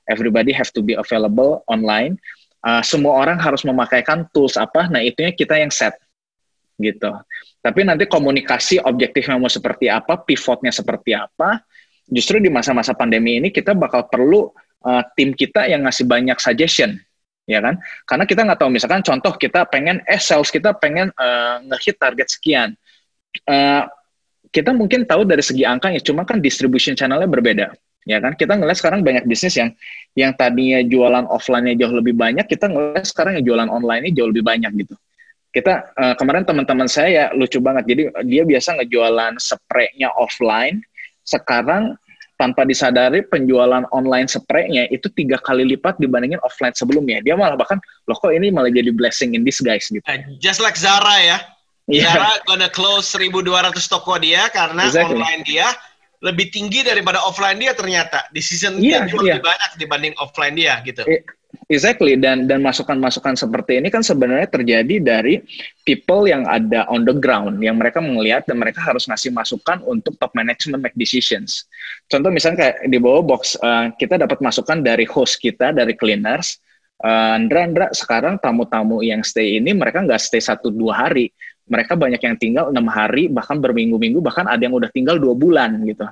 everybody 0.09 0.51
have 0.51 0.73
to 0.73 0.81
be 0.85 0.97
available 0.97 1.63
online. 1.69 2.17
Uh, 2.67 2.83
semua 2.83 3.15
orang 3.23 3.39
harus 3.39 3.63
memakaikan 3.63 4.27
tools 4.35 4.59
apa, 4.59 4.91
nah 4.91 4.99
itunya 4.99 5.31
kita 5.31 5.55
yang 5.55 5.71
set. 5.71 5.95
Gitu. 6.79 7.11
Tapi 7.59 7.81
nanti 7.83 8.07
komunikasi 8.07 8.81
objektifnya 8.81 9.37
mau 9.37 9.51
seperti 9.51 9.91
apa, 9.91 10.23
pivotnya 10.23 10.71
seperti 10.71 11.13
apa, 11.13 11.61
justru 12.07 12.39
di 12.39 12.49
masa-masa 12.49 12.95
pandemi 12.95 13.37
ini 13.43 13.51
kita 13.51 13.75
bakal 13.75 14.07
perlu 14.07 14.49
uh, 14.87 15.03
tim 15.19 15.35
kita 15.35 15.67
yang 15.67 15.85
ngasih 15.85 16.07
banyak 16.07 16.39
suggestion, 16.39 16.97
ya 17.45 17.59
kan? 17.59 17.77
Karena 18.07 18.25
kita 18.25 18.47
nggak 18.47 18.59
tahu, 18.63 18.71
misalkan 18.71 19.03
contoh 19.03 19.35
kita 19.35 19.67
pengen, 19.67 20.01
eh 20.07 20.23
sales 20.23 20.49
kita 20.49 20.73
pengen 20.79 21.11
uh, 21.19 21.61
ngehit 21.67 21.99
target 21.99 22.31
sekian. 22.31 22.79
Uh, 23.45 23.85
kita 24.49 24.73
mungkin 24.73 25.05
tahu 25.05 25.29
dari 25.29 25.45
segi 25.45 25.67
angkanya, 25.67 26.01
cuma 26.01 26.25
kan 26.25 26.41
distribution 26.41 26.97
channelnya 26.97 27.29
berbeda 27.29 27.75
ya 28.09 28.25
kan 28.25 28.33
kita 28.33 28.57
ngeliat 28.57 28.81
sekarang 28.81 29.05
banyak 29.05 29.29
bisnis 29.29 29.53
yang 29.61 29.71
yang 30.17 30.33
tadinya 30.33 30.81
jualan 30.81 31.29
offline-nya 31.29 31.77
jauh 31.77 31.93
lebih 31.93 32.17
banyak 32.17 32.49
kita 32.49 32.73
ngeliat 32.73 33.05
sekarang 33.05 33.37
yang 33.37 33.45
jualan 33.45 33.69
online-nya 33.69 34.17
jauh 34.17 34.33
lebih 34.33 34.41
banyak 34.49 34.73
gitu 34.81 34.97
kita 35.53 35.93
uh, 35.97 36.15
kemarin 36.15 36.45
teman-teman 36.45 36.89
saya 36.89 37.09
ya 37.09 37.25
lucu 37.33 37.59
banget. 37.59 37.85
Jadi 37.89 38.03
dia 38.29 38.43
biasa 38.45 38.77
ngejualan 38.79 39.33
spray-nya 39.41 40.13
offline. 40.17 40.85
Sekarang 41.25 41.97
tanpa 42.39 42.63
disadari 42.63 43.27
penjualan 43.27 43.83
online 43.91 44.31
spray-nya 44.31 44.87
itu 44.95 45.11
tiga 45.17 45.41
kali 45.43 45.67
lipat 45.75 45.99
dibandingin 45.99 46.39
offline 46.47 46.77
sebelumnya. 46.77 47.19
Dia 47.25 47.35
malah 47.35 47.59
bahkan 47.59 47.83
loh 48.07 48.17
kok 48.17 48.31
ini 48.31 48.55
malah 48.55 48.71
jadi 48.71 48.95
blessing 48.95 49.35
in 49.35 49.43
disguise 49.43 49.91
gitu. 49.91 50.05
Uh, 50.07 50.23
just 50.39 50.63
like 50.63 50.79
Zara 50.79 51.19
ya. 51.19 51.39
Yeah. 51.89 52.15
Zara 52.15 52.39
gonna 52.47 52.71
close 52.71 53.11
1200 53.11 53.75
toko 53.89 54.21
dia 54.21 54.47
karena 54.53 54.87
exactly. 54.87 55.19
online 55.19 55.43
dia 55.49 55.67
lebih 56.19 56.51
tinggi 56.51 56.83
daripada 56.83 57.23
offline 57.23 57.59
dia 57.63 57.73
ternyata 57.79 58.27
di 58.35 58.43
season 58.43 58.83
yeah, 58.83 59.07
yeah. 59.07 59.15
lebih 59.15 59.43
banyak 59.43 59.71
dibanding 59.79 60.15
offline 60.19 60.55
dia 60.59 60.83
gitu. 60.83 61.07
Exactly 61.69 62.17
dan 62.17 62.45
dan 62.45 62.61
masukan-masukan 62.61 63.37
seperti 63.37 63.81
ini 63.81 63.89
kan 63.89 64.05
sebenarnya 64.05 64.49
terjadi 64.53 65.01
dari 65.01 65.41
people 65.85 66.29
yang 66.29 66.45
ada 66.45 66.85
on 66.93 67.09
the 67.09 67.13
ground 67.17 67.61
yang 67.65 67.81
mereka 67.81 68.05
melihat 68.05 68.45
dan 68.45 68.61
mereka 68.61 68.85
harus 68.85 69.09
ngasih 69.09 69.33
masukan 69.33 69.81
untuk 69.85 70.17
top 70.21 70.33
management 70.37 70.85
make 70.85 70.97
decisions. 70.97 71.65
Contoh 72.09 72.29
misalnya 72.29 72.69
kayak 72.69 72.77
di 72.89 72.99
bawah 73.01 73.25
box 73.25 73.57
uh, 73.61 73.93
kita 73.97 74.21
dapat 74.21 74.41
masukan 74.45 74.85
dari 74.85 75.09
host 75.09 75.41
kita 75.41 75.73
dari 75.73 75.97
cleaners. 75.97 76.61
Uh, 76.99 77.39
Andra, 77.39 77.63
Andra, 77.63 77.87
sekarang 77.95 78.43
tamu-tamu 78.43 79.07
yang 79.07 79.23
stay 79.23 79.57
ini 79.63 79.71
mereka 79.71 80.03
nggak 80.03 80.19
stay 80.19 80.43
satu 80.43 80.75
dua 80.75 81.07
hari, 81.07 81.31
mereka 81.69 81.95
banyak 81.95 82.19
yang 82.19 82.37
tinggal 82.41 82.65
enam 82.73 82.89
hari 82.89 83.29
bahkan 83.29 83.61
berminggu-minggu 83.61 84.19
bahkan 84.25 84.49
ada 84.49 84.59
yang 84.59 84.75
udah 84.75 84.89
tinggal 84.89 85.21
dua 85.21 85.37
bulan 85.37 85.79
gitu. 85.85 86.09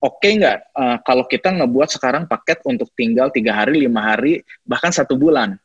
Oke 0.00 0.30
okay 0.30 0.32
nggak 0.38 0.56
uh, 0.74 0.96
kalau 1.02 1.26
kita 1.26 1.50
ngebuat 1.50 1.88
sekarang 1.90 2.24
paket 2.30 2.62
untuk 2.64 2.88
tinggal 2.94 3.28
tiga 3.34 3.58
hari 3.58 3.84
lima 3.84 4.14
hari 4.14 4.40
bahkan 4.62 4.94
satu 4.94 5.18
bulan? 5.18 5.58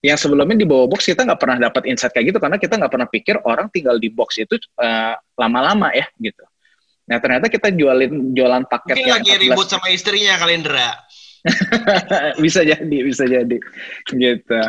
Yang 0.00 0.28
sebelumnya 0.28 0.56
di 0.56 0.64
bawah 0.64 0.88
box 0.88 1.04
kita 1.04 1.28
nggak 1.28 1.40
pernah 1.40 1.58
dapat 1.68 1.82
insight 1.84 2.12
kayak 2.16 2.32
gitu 2.32 2.38
karena 2.40 2.56
kita 2.56 2.80
nggak 2.80 2.92
pernah 2.92 3.08
pikir 3.08 3.36
orang 3.44 3.68
tinggal 3.68 4.00
di 4.00 4.08
box 4.08 4.40
itu 4.40 4.56
lama 4.80 5.16
lama-lama 5.36 5.92
ya 5.92 6.08
gitu. 6.20 6.44
Nah 7.10 7.18
ternyata 7.18 7.50
kita 7.50 7.74
jualin 7.74 8.32
jualan 8.32 8.64
paket 8.70 9.02
mungkin 9.02 9.12
lagi 9.18 9.30
14... 9.36 9.44
ribut 9.44 9.66
sama 9.66 9.88
istrinya 9.90 10.38
Kalendra 10.38 10.94
bisa 12.44 12.60
jadi 12.60 12.98
bisa 13.00 13.24
jadi 13.24 13.56
gitu 14.12 14.60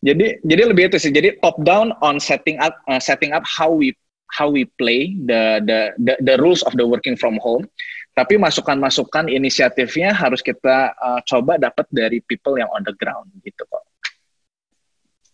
jadi 0.00 0.40
jadi 0.40 0.62
lebih 0.72 0.88
itu 0.88 0.96
sih. 0.96 1.12
Jadi 1.12 1.36
top 1.44 1.60
down 1.60 1.92
on 2.00 2.16
setting 2.16 2.56
up 2.56 2.80
uh, 2.88 3.00
setting 3.00 3.36
up 3.36 3.44
how 3.44 3.68
we 3.68 3.92
how 4.32 4.48
we 4.48 4.64
play 4.80 5.12
the, 5.28 5.60
the 5.60 5.92
the 6.00 6.14
the 6.24 6.34
rules 6.40 6.64
of 6.64 6.72
the 6.80 6.86
working 6.86 7.20
from 7.20 7.36
home. 7.44 7.68
Tapi 8.16 8.40
masukan-masukan 8.40 9.30
inisiatifnya 9.30 10.10
harus 10.12 10.42
kita 10.42 10.92
uh, 10.98 11.20
coba 11.24 11.60
dapat 11.60 11.86
dari 11.92 12.18
people 12.24 12.58
yang 12.58 12.68
on 12.72 12.82
the 12.82 12.96
ground 12.96 13.28
gitu 13.44 13.62
kok. 13.68 13.84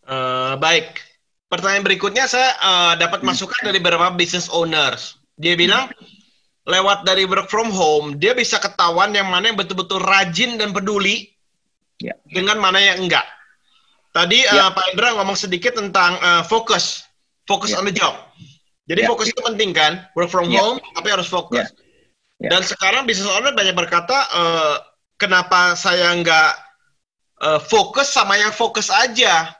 Uh, 0.06 0.54
baik. 0.58 1.02
Pertanyaan 1.46 1.86
berikutnya 1.86 2.26
saya 2.26 2.50
uh, 2.58 2.94
dapat 2.98 3.22
hmm. 3.22 3.28
masukan 3.30 3.62
dari 3.70 3.78
beberapa 3.78 4.10
business 4.18 4.50
owners. 4.50 5.18
Dia 5.38 5.54
bilang 5.54 5.88
hmm. 5.88 6.06
lewat 6.66 7.06
dari 7.06 7.22
work 7.22 7.46
from 7.46 7.70
home 7.70 8.18
dia 8.18 8.34
bisa 8.34 8.58
ketahuan 8.58 9.14
yang 9.14 9.30
mana 9.30 9.54
yang 9.54 9.58
betul-betul 9.58 10.02
rajin 10.02 10.58
dan 10.58 10.74
peduli 10.74 11.30
yeah. 12.02 12.18
dengan 12.26 12.58
mana 12.58 12.82
yang 12.82 13.06
enggak. 13.06 13.24
Tadi 14.16 14.40
ya. 14.48 14.68
uh, 14.68 14.70
Pak 14.72 14.96
Indra 14.96 15.12
ngomong 15.12 15.36
sedikit 15.36 15.76
tentang 15.76 16.16
uh, 16.24 16.40
fokus, 16.40 17.04
fokus 17.44 17.76
ya. 17.76 17.84
on 17.84 17.84
the 17.84 17.92
job. 17.92 18.16
Jadi 18.88 19.04
ya. 19.04 19.08
fokus 19.12 19.28
itu 19.28 19.40
penting 19.44 19.76
kan, 19.76 20.08
work 20.16 20.32
from 20.32 20.48
ya. 20.48 20.56
home, 20.56 20.80
tapi 20.96 21.12
harus 21.12 21.28
fokus. 21.28 21.68
Ya. 21.68 22.48
Ya. 22.48 22.56
Dan 22.56 22.64
sekarang 22.64 23.04
business 23.04 23.28
owner 23.28 23.52
banyak 23.52 23.76
berkata, 23.76 24.16
uh, 24.32 24.76
kenapa 25.20 25.76
saya 25.76 26.16
nggak 26.16 26.50
uh, 27.44 27.60
fokus 27.60 28.08
sama 28.08 28.40
yang 28.40 28.56
fokus 28.56 28.88
aja? 28.88 29.52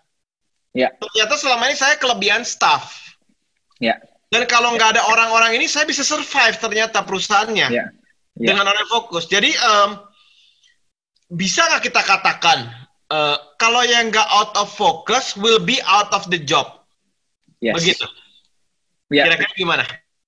Ya. 0.72 0.88
Ternyata 0.96 1.36
selama 1.36 1.68
ini 1.68 1.76
saya 1.76 2.00
kelebihan 2.00 2.40
staff. 2.40 2.96
Ya. 3.76 4.00
Dan 4.32 4.48
kalau 4.48 4.72
nggak 4.72 4.96
ada 4.96 5.04
orang-orang 5.04 5.60
ini, 5.60 5.68
saya 5.68 5.84
bisa 5.84 6.00
survive 6.00 6.56
ternyata 6.56 7.04
perusahaannya 7.04 7.68
ya. 7.68 7.92
Ya. 8.40 8.52
dengan 8.52 8.72
orang 8.72 8.88
fokus. 8.88 9.28
Jadi 9.28 9.52
um, 9.52 10.00
bisa 11.28 11.64
nggak 11.68 11.92
kita 11.92 12.00
katakan 12.04 12.85
uh, 13.10 13.36
kalau 13.58 13.82
yang 13.86 14.10
nggak 14.10 14.28
out 14.32 14.52
of 14.58 14.70
focus 14.72 15.34
will 15.38 15.62
be 15.62 15.78
out 15.86 16.10
of 16.14 16.26
the 16.32 16.40
job. 16.40 16.82
Yes. 17.62 17.78
Begitu. 17.78 18.06
Ya. 19.10 19.30
Kira-kira 19.30 19.52
gimana? 19.54 19.84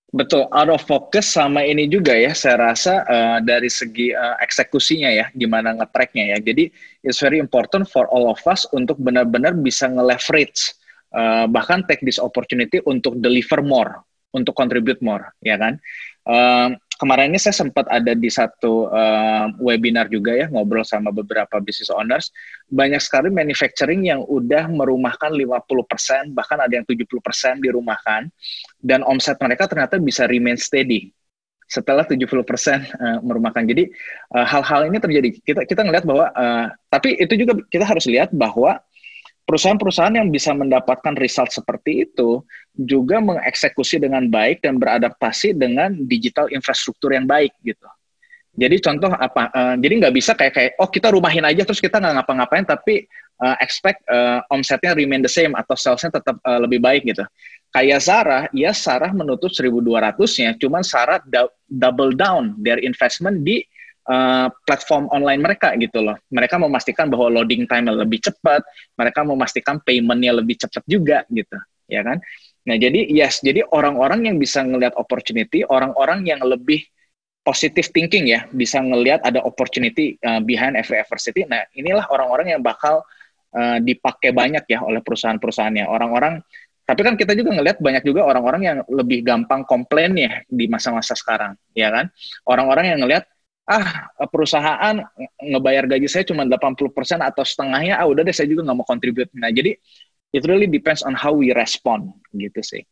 Betul, 0.09 0.49
out 0.57 0.73
of 0.73 0.81
focus 0.89 1.37
sama 1.37 1.61
ini 1.69 1.85
juga 1.85 2.17
ya, 2.17 2.33
saya 2.33 2.57
rasa 2.73 3.05
uh, 3.05 3.39
dari 3.45 3.69
segi 3.69 4.09
uh, 4.17 4.41
eksekusinya 4.41 5.13
ya, 5.13 5.29
gimana 5.37 5.77
nge-tracknya 5.77 6.33
ya. 6.33 6.39
Jadi, 6.41 6.73
it's 7.05 7.21
very 7.21 7.37
important 7.37 7.85
for 7.85 8.09
all 8.09 8.33
of 8.33 8.41
us 8.49 8.65
untuk 8.73 8.97
benar-benar 8.97 9.53
bisa 9.61 9.85
nge-leverage, 9.85 10.73
uh, 11.13 11.45
bahkan 11.45 11.85
take 11.85 12.01
this 12.01 12.17
opportunity 12.17 12.81
untuk 12.89 13.21
deliver 13.21 13.61
more, 13.61 14.01
untuk 14.33 14.57
contribute 14.57 15.05
more, 15.05 15.29
ya 15.45 15.61
kan. 15.61 15.77
Uh, 16.25 16.73
kemarin 16.99 17.31
ini 17.31 17.39
saya 17.39 17.55
sempat 17.55 17.87
ada 17.87 18.13
di 18.13 18.27
satu 18.27 18.91
uh, 18.91 19.47
webinar 19.63 20.11
juga 20.11 20.35
ya 20.35 20.51
ngobrol 20.51 20.83
sama 20.83 21.15
beberapa 21.15 21.63
business 21.63 21.89
owners. 21.95 22.35
Banyak 22.69 22.99
sekali 22.99 23.31
manufacturing 23.31 24.11
yang 24.11 24.27
udah 24.27 24.67
merumahkan 24.67 25.33
50%, 25.33 26.35
bahkan 26.35 26.59
ada 26.59 26.75
yang 26.75 26.85
70% 26.85 27.07
dirumahkan 27.63 28.29
dan 28.83 29.01
omset 29.07 29.39
mereka 29.39 29.71
ternyata 29.71 29.97
bisa 30.03 30.27
remain 30.27 30.59
steady 30.59 31.15
setelah 31.71 32.03
70% 32.03 32.19
uh, 32.19 32.43
eh, 32.43 33.19
merumahkan. 33.23 33.63
Jadi 33.63 33.89
hal-hal 34.35 34.81
uh, 34.85 34.89
ini 34.91 34.99
terjadi. 34.99 35.29
Kita 35.41 35.61
kita 35.65 35.81
ngelihat 35.87 36.05
bahwa 36.05 36.27
uh, 36.35 36.67
tapi 36.91 37.15
itu 37.15 37.39
juga 37.39 37.63
kita 37.71 37.87
harus 37.87 38.11
lihat 38.11 38.35
bahwa 38.35 38.83
perusahaan-perusahaan 39.49 40.13
yang 40.13 40.29
bisa 40.29 40.53
mendapatkan 40.53 41.17
result 41.17 41.49
seperti 41.49 42.05
itu 42.05 42.45
juga 42.77 43.17
mengeksekusi 43.25 43.97
dengan 43.97 44.29
baik 44.29 44.61
dan 44.61 44.77
beradaptasi 44.77 45.57
dengan 45.57 45.97
digital 46.05 46.53
infrastruktur 46.53 47.17
yang 47.17 47.25
baik 47.25 47.57
gitu. 47.65 47.89
Jadi 48.59 48.77
contoh 48.85 49.09
apa? 49.09 49.49
Uh, 49.57 49.75
jadi 49.81 50.05
nggak 50.05 50.15
bisa 50.15 50.37
kayak 50.37 50.53
kayak 50.53 50.73
oh 50.77 50.91
kita 50.93 51.09
rumahin 51.09 51.49
aja 51.49 51.65
terus 51.65 51.81
kita 51.81 51.97
nggak 51.97 52.21
ngapa-ngapain 52.21 52.67
tapi 52.69 53.09
uh, 53.41 53.57
expect 53.65 54.05
uh, 54.11 54.45
omsetnya 54.53 54.93
remain 54.93 55.25
the 55.25 55.31
same 55.31 55.57
atau 55.57 55.79
salesnya 55.79 56.21
tetap 56.21 56.37
uh, 56.45 56.61
lebih 56.61 56.83
baik 56.83 57.09
gitu. 57.09 57.25
Kayak 57.73 58.01
Sarah, 58.01 58.45
ya 58.57 58.73
Sarah 58.73 59.13
menutup 59.13 59.53
1.200-nya, 59.53 60.57
cuman 60.57 60.81
Sarah 60.81 61.21
double 61.69 62.17
down 62.17 62.57
their 62.57 62.81
investment 62.81 63.45
di 63.45 63.61
uh, 64.09 64.49
platform 64.65 65.07
online 65.13 65.45
mereka 65.45 65.77
gitu 65.77 66.01
loh. 66.03 66.17
Mereka 66.33 66.57
memastikan 66.57 67.07
bahwa 67.13 67.29
loading 67.29 67.69
time 67.69 67.93
lebih 67.93 68.25
cepat, 68.25 68.65
mereka 68.97 69.23
memastikan 69.23 69.79
paymentnya 69.85 70.35
lebih 70.41 70.57
cepat 70.59 70.83
juga 70.89 71.23
gitu, 71.29 71.57
ya 71.87 72.03
kan? 72.03 72.19
Nah 72.69 72.77
jadi 72.77 73.09
yes, 73.09 73.41
jadi 73.45 73.65
orang-orang 73.69 74.29
yang 74.29 74.37
bisa 74.37 74.65
ngelihat 74.65 74.97
opportunity, 74.97 75.65
orang-orang 75.65 76.25
yang 76.29 76.41
lebih 76.45 76.85
positive 77.45 77.89
thinking 77.97 78.29
ya, 78.29 78.45
bisa 78.53 78.81
ngelihat 78.81 79.25
ada 79.25 79.41
opportunity 79.41 80.21
uh, 80.21 80.41
behind 80.45 80.77
every 80.77 81.01
adversity. 81.01 81.49
Nah 81.49 81.65
inilah 81.73 82.05
orang-orang 82.13 82.53
yang 82.53 82.61
bakal 82.61 83.01
uh, 83.57 83.79
dipakai 83.81 84.37
banyak 84.37 84.69
ya 84.69 84.85
oleh 84.85 85.01
perusahaan-perusahaannya. 85.01 85.89
Orang-orang 85.89 86.45
tapi 86.89 87.05
kan 87.05 87.21
kita 87.21 87.37
juga 87.37 87.53
ngelihat 87.53 87.85
banyak 87.85 88.01
juga 88.01 88.25
orang-orang 88.25 88.63
yang 88.65 88.79
lebih 88.89 89.21
gampang 89.21 89.61
komplain 89.69 90.17
ya 90.17 90.41
di 90.49 90.73
masa-masa 90.73 91.13
sekarang, 91.13 91.53
ya 91.77 91.93
kan? 91.93 92.09
Orang-orang 92.49 92.97
yang 92.97 93.05
ngelihat 93.05 93.29
ah 93.69 94.09
perusahaan 94.33 94.97
ngebayar 95.45 95.85
gaji 95.85 96.09
saya 96.09 96.25
cuma 96.25 96.49
80% 96.49 96.89
atau 97.21 97.45
setengahnya, 97.45 98.01
ah 98.01 98.09
udah 98.09 98.25
deh 98.25 98.33
saya 98.33 98.49
juga 98.49 98.65
nggak 98.65 98.79
mau 98.81 98.89
contribute. 98.89 99.29
Nah, 99.37 99.53
jadi 99.53 99.77
it 100.33 100.43
really 100.49 100.65
depends 100.65 101.05
on 101.05 101.13
how 101.13 101.37
we 101.37 101.53
respond 101.53 102.17
gitu 102.33 102.65
sih. 102.65 102.83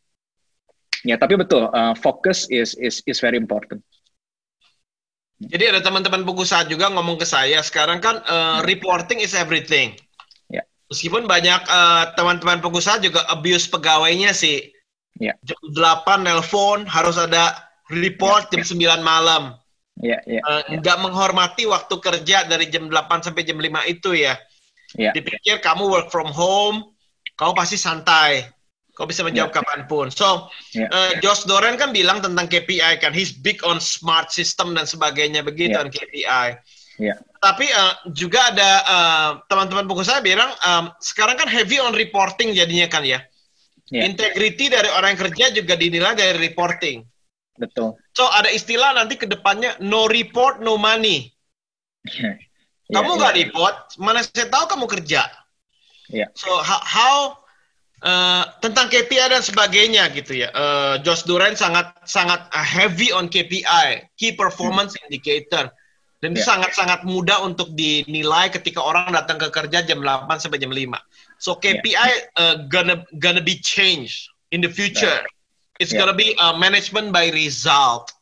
Ya, 1.01 1.17
tapi 1.17 1.33
betul, 1.33 1.69
uh, 1.73 1.97
focus 1.97 2.45
is 2.53 2.77
is 2.77 3.01
is 3.09 3.17
very 3.17 3.41
important. 3.41 3.81
Jadi 5.37 5.69
ada 5.69 5.81
teman-teman 5.85 6.25
pengusaha 6.25 6.65
juga 6.65 6.89
ngomong 6.89 7.21
ke 7.21 7.25
saya, 7.25 7.61
sekarang 7.61 8.01
kan 8.01 8.21
uh, 8.25 8.65
reporting 8.65 9.21
is 9.21 9.37
everything. 9.37 9.93
Ya. 10.49 10.65
Meskipun 10.89 11.29
banyak 11.29 11.61
uh, 11.69 12.13
teman-teman 12.17 12.57
pengusaha 12.57 12.97
juga 12.97 13.21
abuse 13.29 13.69
pegawainya 13.69 14.33
sih. 14.33 14.73
Ya. 15.21 15.37
Jam 15.45 15.57
8 15.73 16.25
nelpon 16.25 16.89
harus 16.89 17.21
ada 17.21 17.53
report 17.93 18.49
ya, 18.49 18.65
jam 18.65 18.65
ya. 18.81 18.97
9 18.97 19.05
malam 19.05 19.57
yeah, 20.01 20.21
yeah, 20.29 20.43
uh, 20.45 20.61
nggak 20.69 20.97
menghormati 21.01 21.65
waktu 21.65 21.95
kerja 21.97 22.45
dari 22.45 22.69
jam 22.69 22.89
8 22.89 23.25
sampai 23.25 23.43
jam 23.45 23.57
5 23.57 23.65
itu 23.89 24.13
ya. 24.13 24.37
Yeah. 24.95 25.11
Dipikir 25.11 25.59
kamu 25.59 25.89
work 25.89 26.07
from 26.13 26.29
home, 26.31 26.95
kamu 27.35 27.53
pasti 27.57 27.75
santai. 27.75 28.47
Kau 28.97 29.05
bisa 29.05 29.21
menjawab 29.21 29.53
yeah. 29.53 29.57
kapan 29.61 29.81
pun. 29.85 30.07
So, 30.09 30.49
yeah. 30.73 30.89
uh, 30.89 31.13
Josh 31.21 31.45
Doran 31.45 31.77
kan 31.77 31.93
bilang 31.93 32.17
tentang 32.17 32.49
KPI 32.49 32.97
kan, 32.97 33.13
he's 33.13 33.29
big 33.29 33.61
on 33.61 33.77
smart 33.77 34.33
system 34.33 34.73
dan 34.73 34.89
sebagainya 34.89 35.45
begitu 35.45 35.77
yeah. 35.77 35.83
on 35.85 35.89
KPI. 35.93 36.47
Yeah. 36.97 37.17
Tapi 37.37 37.69
uh, 37.69 37.93
juga 38.09 38.49
ada 38.49 38.71
uh, 38.89 39.31
teman-teman 39.45 39.85
buku 39.85 40.01
saya 40.01 40.17
bilang 40.25 40.49
um, 40.65 40.89
sekarang 40.97 41.37
kan 41.37 41.45
heavy 41.45 41.77
on 41.77 41.93
reporting 41.93 42.57
jadinya 42.57 42.89
kan 42.89 43.05
ya. 43.05 43.21
Yeah. 43.93 44.09
Integrity 44.09 44.73
dari 44.73 44.89
orang 44.89 45.13
yang 45.13 45.21
kerja 45.29 45.45
juga 45.53 45.77
dinilai 45.77 46.17
dari 46.17 46.41
reporting. 46.41 47.05
Betul. 47.61 48.01
So 48.17 48.25
ada 48.33 48.49
istilah 48.49 48.97
nanti 48.97 49.13
ke 49.13 49.29
depannya 49.29 49.77
no 49.77 50.09
report 50.09 50.57
no 50.57 50.73
money. 50.73 51.29
Yeah. 52.09 52.41
Kamu 52.89 53.21
nggak 53.21 53.37
yeah. 53.37 53.41
report, 53.45 53.75
mana 54.01 54.25
saya 54.25 54.49
tahu 54.49 54.65
kamu 54.73 54.85
kerja. 54.89 55.29
Yeah. 56.09 56.33
So 56.33 56.49
how, 56.65 56.81
how 56.81 57.15
uh, 58.01 58.49
tentang 58.65 58.89
KPI 58.89 59.37
dan 59.37 59.45
sebagainya 59.45 60.09
gitu 60.17 60.33
ya. 60.33 60.49
Uh, 60.49 60.97
Josh 61.05 61.29
Duran 61.29 61.53
sangat 61.53 61.93
sangat 62.09 62.49
heavy 62.49 63.13
on 63.13 63.29
KPI, 63.29 64.09
key 64.17 64.33
performance 64.33 64.97
hmm. 64.97 65.05
indicator. 65.05 65.69
Dan 66.17 66.33
yeah. 66.33 66.49
sangat-sangat 66.49 67.05
mudah 67.05 67.45
untuk 67.45 67.77
dinilai 67.77 68.49
ketika 68.49 68.81
orang 68.81 69.13
datang 69.13 69.37
ke 69.37 69.53
kerja 69.53 69.85
jam 69.85 70.01
8 70.01 70.25
sampai 70.41 70.57
jam 70.57 70.73
5. 70.73 70.89
So 71.37 71.53
KPI 71.53 71.93
yeah. 71.93 72.33
uh, 72.33 72.65
gonna 72.65 73.05
gonna 73.21 73.45
be 73.45 73.61
changed 73.61 74.33
in 74.49 74.65
the 74.65 74.71
future. 74.73 75.21
Right. 75.21 75.36
It's 75.77 75.93
yeah. 75.93 76.05
gonna 76.05 76.17
be 76.17 76.33
uh, 76.37 76.57
management 76.57 77.13
by 77.13 77.29
result. 77.33 78.13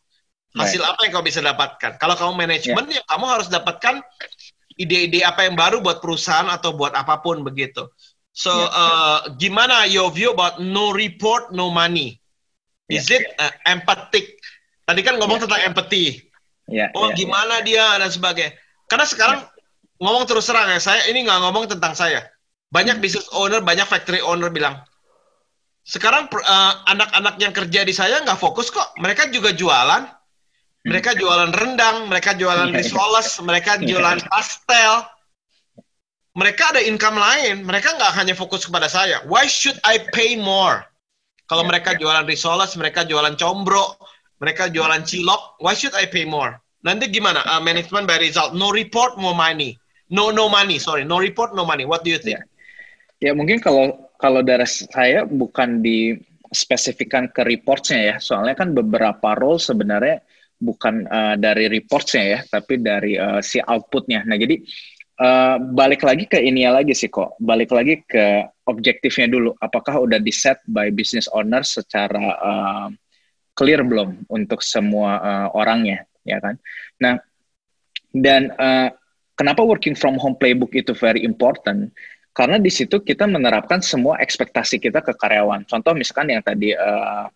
Hasil 0.56 0.80
right. 0.80 0.92
apa 0.96 1.00
yang 1.04 1.12
kau 1.20 1.26
bisa 1.26 1.44
dapatkan? 1.44 2.00
Kalau 2.00 2.16
kamu 2.16 2.48
manajemen 2.48 2.88
yeah. 2.88 3.04
ya 3.04 3.12
kamu 3.12 3.26
harus 3.28 3.48
dapatkan 3.52 4.00
ide-ide 4.80 5.24
apa 5.24 5.48
yang 5.48 5.56
baru 5.56 5.84
buat 5.84 6.00
perusahaan 6.00 6.48
atau 6.48 6.76
buat 6.76 6.96
apa 6.96 7.20
pun 7.20 7.44
begitu. 7.44 7.88
So 8.36 8.52
yeah. 8.52 8.72
uh, 8.72 9.20
gimana 9.36 9.88
your 9.88 10.12
view 10.12 10.32
about 10.32 10.64
no 10.64 10.96
report 10.96 11.52
no 11.52 11.72
money? 11.72 12.20
Is 12.88 13.08
yeah. 13.08 13.20
it 13.20 13.24
uh, 13.40 13.52
empathic? 13.68 14.40
Tadi 14.88 15.02
kan 15.04 15.20
ngomong 15.20 15.40
yeah. 15.40 15.44
tentang 15.48 15.62
empathy. 15.68 16.06
Yeah, 16.66 16.90
oh 16.98 17.12
yeah, 17.12 17.18
gimana 17.18 17.62
yeah. 17.62 17.68
dia 17.68 17.86
dan 18.02 18.10
sebagainya. 18.10 18.52
Karena 18.88 19.06
sekarang 19.06 19.40
yeah. 19.44 20.02
ngomong 20.04 20.24
terus 20.28 20.48
terang 20.48 20.72
ya, 20.72 20.80
saya 20.80 21.04
ini 21.12 21.26
nggak 21.26 21.40
ngomong 21.46 21.66
tentang 21.68 21.96
saya. 21.96 22.32
Banyak 22.72 23.00
hmm. 23.00 23.04
business 23.04 23.28
owner, 23.32 23.62
banyak 23.64 23.86
factory 23.88 24.20
owner 24.20 24.50
bilang, 24.52 24.82
sekarang 25.86 26.26
uh, 26.34 26.74
anak-anak 26.90 27.38
yang 27.38 27.54
kerja 27.54 27.86
di 27.86 27.94
saya 27.94 28.18
nggak 28.26 28.42
fokus 28.42 28.74
kok. 28.74 28.98
Mereka 28.98 29.30
juga 29.30 29.54
jualan, 29.54 30.10
mereka 30.90 31.14
jualan 31.14 31.54
rendang, 31.54 32.10
mereka 32.10 32.34
jualan 32.34 32.74
iya. 32.74 32.82
risoles, 32.82 33.38
mereka 33.46 33.78
iya. 33.78 33.94
jualan 33.94 34.18
pastel. 34.26 35.06
Mereka 36.36 36.74
ada 36.76 36.82
income 36.82 37.16
lain. 37.16 37.64
Mereka 37.64 37.96
nggak 37.96 38.12
hanya 38.18 38.34
fokus 38.34 38.66
kepada 38.66 38.90
saya. 38.90 39.22
Why 39.30 39.46
should 39.46 39.78
I 39.86 40.02
pay 40.10 40.36
more? 40.36 40.84
Kalau 41.46 41.62
mereka 41.62 41.94
jualan 41.94 42.26
risoles, 42.26 42.74
mereka 42.74 43.06
jualan 43.06 43.38
combro, 43.38 43.96
mereka 44.42 44.66
jualan 44.68 45.06
cilok, 45.06 45.62
why 45.62 45.78
should 45.78 45.94
I 45.94 46.10
pay 46.10 46.26
more? 46.26 46.58
Nanti 46.82 47.14
gimana? 47.14 47.46
Uh, 47.46 47.62
management 47.62 48.10
by 48.10 48.18
result. 48.18 48.58
No 48.58 48.74
report, 48.74 49.22
more 49.22 49.38
money. 49.38 49.78
No, 50.10 50.34
no 50.34 50.50
money. 50.50 50.82
Sorry, 50.82 51.06
no 51.06 51.22
report, 51.22 51.54
no 51.54 51.66
money. 51.66 51.86
What 51.86 52.02
do 52.06 52.10
you 52.10 52.22
think? 52.22 52.42
Ya, 53.22 53.30
ya 53.30 53.32
mungkin 53.38 53.62
kalau 53.62 54.05
kalau 54.16 54.42
dari 54.42 54.68
saya 54.68 55.28
bukan 55.28 55.84
di 55.84 56.16
spesifikkan 56.56 57.28
ke 57.32 57.44
reportnya 57.44 58.00
ya. 58.00 58.16
Soalnya 58.22 58.56
kan 58.56 58.72
beberapa 58.72 59.36
role 59.36 59.60
sebenarnya 59.60 60.24
bukan 60.56 61.04
uh, 61.06 61.36
dari 61.36 61.68
reportsnya 61.68 62.24
ya, 62.24 62.40
tapi 62.48 62.80
dari 62.80 63.20
uh, 63.20 63.44
si 63.44 63.60
outputnya. 63.60 64.24
Nah 64.24 64.40
jadi 64.40 64.56
uh, 65.20 65.58
balik 65.60 66.08
lagi 66.08 66.26
ke 66.32 66.40
ini 66.40 66.64
lagi 66.72 66.96
sih 66.96 67.12
kok, 67.12 67.36
balik 67.44 67.76
lagi 67.76 68.02
ke 68.08 68.48
objektifnya 68.66 69.28
dulu. 69.28 69.52
Apakah 69.60 70.00
udah 70.00 70.20
di 70.24 70.32
set 70.32 70.64
by 70.66 70.90
business 70.96 71.28
owner 71.36 71.62
secara 71.68 72.24
uh, 72.40 72.90
clear 73.56 73.84
belum 73.84 74.28
untuk 74.32 74.64
semua 74.64 75.20
uh, 75.20 75.48
orangnya, 75.60 76.08
ya 76.24 76.40
kan? 76.40 76.56
Nah 77.04 77.20
dan 78.16 78.48
uh, 78.56 78.90
kenapa 79.36 79.60
working 79.60 79.94
from 79.94 80.16
home 80.16 80.40
playbook 80.40 80.72
itu 80.72 80.96
very 80.96 81.28
important? 81.28 81.92
Karena 82.36 82.60
di 82.60 82.68
situ 82.68 83.00
kita 83.00 83.32
menerapkan 83.32 83.80
semua 83.80 84.20
ekspektasi 84.20 84.84
kita 84.84 85.00
ke 85.00 85.16
karyawan. 85.16 85.64
Contoh 85.64 85.96
misalkan 85.96 86.36
yang 86.36 86.44
tadi 86.44 86.76
uh, 86.76 87.32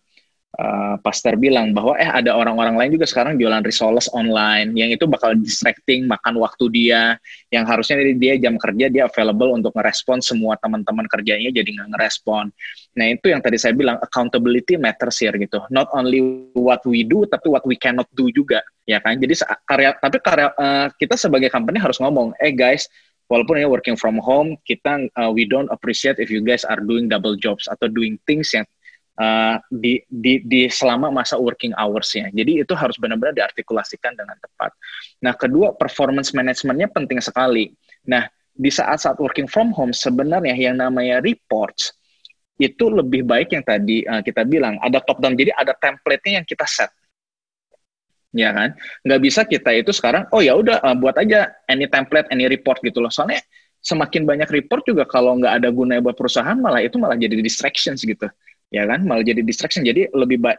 uh, 0.60 0.96
pastor 1.00 1.40
bilang 1.40 1.72
bahwa 1.72 1.96
eh 1.96 2.04
ada 2.04 2.36
orang-orang 2.36 2.76
lain 2.76 2.90
juga 3.00 3.08
sekarang 3.08 3.40
jualan 3.40 3.64
risoles 3.64 4.12
online. 4.12 4.76
Yang 4.76 5.00
itu 5.00 5.04
bakal 5.08 5.40
distracting 5.40 6.04
makan 6.04 6.36
waktu 6.36 6.68
dia. 6.68 7.16
Yang 7.48 7.64
harusnya 7.72 7.96
dia 8.12 8.34
jam 8.36 8.60
kerja 8.60 8.86
dia 8.92 9.08
available 9.08 9.56
untuk 9.56 9.72
ngerespon 9.72 10.20
semua 10.20 10.60
teman-teman 10.60 11.08
kerjanya 11.08 11.48
jadi 11.48 11.80
nggak 11.80 11.96
ngerespon. 11.96 12.52
Nah 13.00 13.06
itu 13.08 13.32
yang 13.32 13.40
tadi 13.40 13.56
saya 13.56 13.72
bilang 13.72 13.96
accountability 14.04 14.76
matters 14.76 15.16
here 15.24 15.34
gitu. 15.40 15.64
Not 15.72 15.88
only 15.96 16.52
what 16.52 16.84
we 16.84 17.08
do 17.08 17.24
tapi 17.24 17.48
what 17.48 17.64
we 17.64 17.80
cannot 17.80 18.12
do 18.12 18.28
juga. 18.28 18.60
Ya 18.84 19.00
kan? 19.00 19.16
Jadi 19.16 19.40
karya 19.64 19.96
tapi 19.96 20.20
karya 20.20 20.52
uh, 20.60 20.92
kita 20.92 21.16
sebagai 21.16 21.48
company 21.48 21.80
harus 21.80 21.96
ngomong 21.96 22.36
eh 22.36 22.52
guys 22.52 22.84
walaupun 23.30 23.62
ya 23.62 23.70
working 23.70 23.94
from 23.94 24.18
home 24.18 24.58
kita 24.66 25.06
uh, 25.14 25.30
we 25.30 25.46
don't 25.46 25.70
appreciate 25.70 26.18
if 26.18 26.28
you 26.28 26.42
guys 26.42 26.66
are 26.66 26.82
doing 26.82 27.06
double 27.06 27.38
jobs 27.38 27.70
atau 27.70 27.86
doing 27.86 28.18
things 28.26 28.50
yang 28.50 28.66
uh, 29.20 29.56
di, 29.68 30.00
di, 30.08 30.40
di 30.42 30.66
selama 30.72 31.12
masa 31.12 31.36
working 31.36 31.76
hours-nya. 31.76 32.32
Jadi 32.32 32.64
itu 32.64 32.72
harus 32.72 32.96
benar-benar 32.96 33.36
diartikulasikan 33.36 34.16
dengan 34.16 34.36
tepat. 34.40 34.72
Nah, 35.20 35.36
kedua, 35.36 35.76
performance 35.76 36.32
managementnya 36.32 36.88
penting 36.88 37.20
sekali. 37.20 37.68
Nah, 38.08 38.24
di 38.50 38.70
saat-saat 38.72 39.20
working 39.20 39.46
from 39.46 39.76
home, 39.76 39.92
sebenarnya 39.92 40.56
yang 40.56 40.80
namanya 40.80 41.20
reports, 41.20 41.92
itu 42.60 42.92
lebih 42.92 43.24
baik 43.24 43.56
yang 43.56 43.64
tadi 43.64 44.04
uh, 44.04 44.20
kita 44.20 44.44
bilang, 44.44 44.76
ada 44.84 45.00
top 45.00 45.20
down, 45.20 45.32
jadi 45.32 45.52
ada 45.56 45.72
template-nya 45.76 46.40
yang 46.40 46.46
kita 46.48 46.68
set. 46.68 46.92
Ya 48.30 48.54
kan? 48.54 48.78
Nggak 49.02 49.20
bisa 49.26 49.40
kita 49.42 49.70
itu 49.74 49.90
sekarang, 49.90 50.30
oh 50.30 50.38
ya 50.38 50.54
udah 50.54 50.78
uh, 50.82 50.94
buat 50.94 51.18
aja 51.18 51.50
any 51.66 51.90
template, 51.90 52.30
any 52.30 52.46
report 52.46 52.78
gitu 52.86 53.02
loh. 53.02 53.10
Soalnya 53.10 53.42
semakin 53.82 54.22
banyak 54.22 54.46
report 54.50 54.86
juga 54.86 55.02
kalau 55.08 55.34
nggak 55.40 55.62
ada 55.62 55.68
gunanya 55.74 56.02
buat 56.04 56.14
perusahaan, 56.14 56.54
malah 56.54 56.84
itu 56.84 56.94
malah 57.00 57.18
jadi 57.18 57.34
distractions 57.42 58.06
gitu. 58.06 58.30
Ya 58.70 58.86
kan? 58.86 59.02
Malah 59.02 59.26
jadi 59.26 59.42
distraction 59.42 59.82
jadi 59.82 60.10
lebih 60.14 60.38
baik 60.38 60.58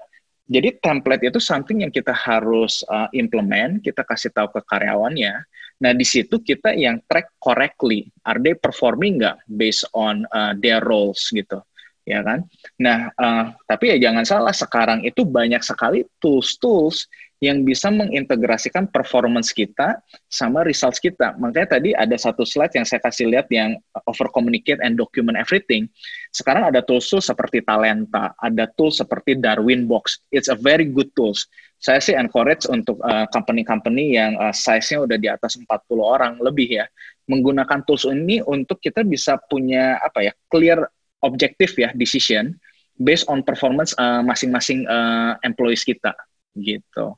jadi 0.52 0.76
template 0.84 1.32
itu 1.32 1.40
something 1.40 1.80
yang 1.80 1.94
kita 1.96 2.12
harus 2.12 2.84
uh, 2.92 3.08
implement 3.16 3.80
kita 3.80 4.04
kasih 4.04 4.36
tahu 4.36 4.52
ke 4.52 4.60
karyawannya. 4.68 5.48
Nah 5.80 5.92
di 5.96 6.04
situ 6.04 6.44
kita 6.44 6.76
yang 6.76 7.00
track 7.08 7.40
correctly. 7.40 8.12
Are 8.28 8.36
they 8.36 8.52
performing 8.52 9.24
nggak 9.24 9.48
based 9.48 9.88
on 9.96 10.28
uh, 10.36 10.52
their 10.60 10.84
roles 10.84 11.32
gitu 11.32 11.64
ya 12.12 12.20
kan 12.22 12.44
nah 12.76 13.08
uh, 13.16 13.56
tapi 13.64 13.96
ya 13.96 14.12
jangan 14.12 14.28
salah 14.28 14.52
sekarang 14.52 15.08
itu 15.08 15.24
banyak 15.24 15.64
sekali 15.64 16.04
tools 16.20 16.60
tools 16.60 17.08
yang 17.42 17.66
bisa 17.66 17.90
mengintegrasikan 17.90 18.86
performance 18.86 19.50
kita 19.50 19.98
sama 20.30 20.62
results 20.62 21.02
kita. 21.02 21.34
Makanya 21.42 21.82
tadi 21.82 21.90
ada 21.98 22.14
satu 22.14 22.46
slide 22.46 22.78
yang 22.78 22.86
saya 22.86 23.02
kasih 23.02 23.34
lihat 23.34 23.50
yang 23.50 23.82
over 24.06 24.30
communicate 24.30 24.78
and 24.86 24.94
document 24.94 25.34
everything. 25.34 25.90
Sekarang 26.30 26.70
ada 26.70 26.86
tools 26.86 27.10
tools 27.10 27.26
seperti 27.26 27.66
Talenta, 27.66 28.38
ada 28.38 28.70
tools 28.78 29.02
seperti 29.02 29.42
Darwin 29.42 29.90
Box. 29.90 30.22
It's 30.30 30.54
a 30.54 30.56
very 30.56 30.86
good 30.86 31.10
tools. 31.18 31.50
Saya 31.82 31.98
sih 31.98 32.14
encourage 32.14 32.70
untuk 32.70 33.02
uh, 33.02 33.26
company-company 33.34 34.14
yang 34.14 34.38
uh, 34.38 34.54
size-nya 34.54 35.02
udah 35.02 35.18
di 35.18 35.26
atas 35.26 35.58
40 35.58 35.66
orang 35.98 36.38
lebih 36.38 36.78
ya, 36.78 36.86
menggunakan 37.26 37.82
tools 37.90 38.06
ini 38.06 38.38
untuk 38.46 38.78
kita 38.78 39.02
bisa 39.02 39.42
punya 39.50 39.98
apa 39.98 40.30
ya, 40.30 40.34
clear 40.46 40.86
objektif 41.22 41.78
ya 41.78 41.94
decision 41.96 42.58
based 43.02 43.26
on 43.32 43.42
performance 43.42 43.96
uh, 43.98 44.22
masing-masing 44.22 44.86
uh, 44.86 45.38
employees 45.42 45.82
kita 45.82 46.14
gitu. 46.60 47.18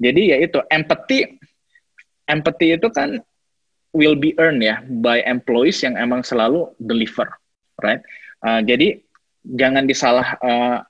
Jadi 0.00 0.34
ya 0.34 0.36
itu 0.42 0.58
empathy 0.68 1.38
empathy 2.26 2.74
itu 2.74 2.88
kan 2.90 3.22
will 3.94 4.18
be 4.18 4.34
earned 4.42 4.60
ya 4.60 4.82
by 5.00 5.22
employees 5.22 5.80
yang 5.86 5.94
emang 5.94 6.26
selalu 6.26 6.66
deliver, 6.82 7.30
right? 7.80 8.02
Uh, 8.42 8.60
jadi 8.60 8.98
jangan 9.54 9.86
disalah 9.86 10.34
uh, 10.42 10.82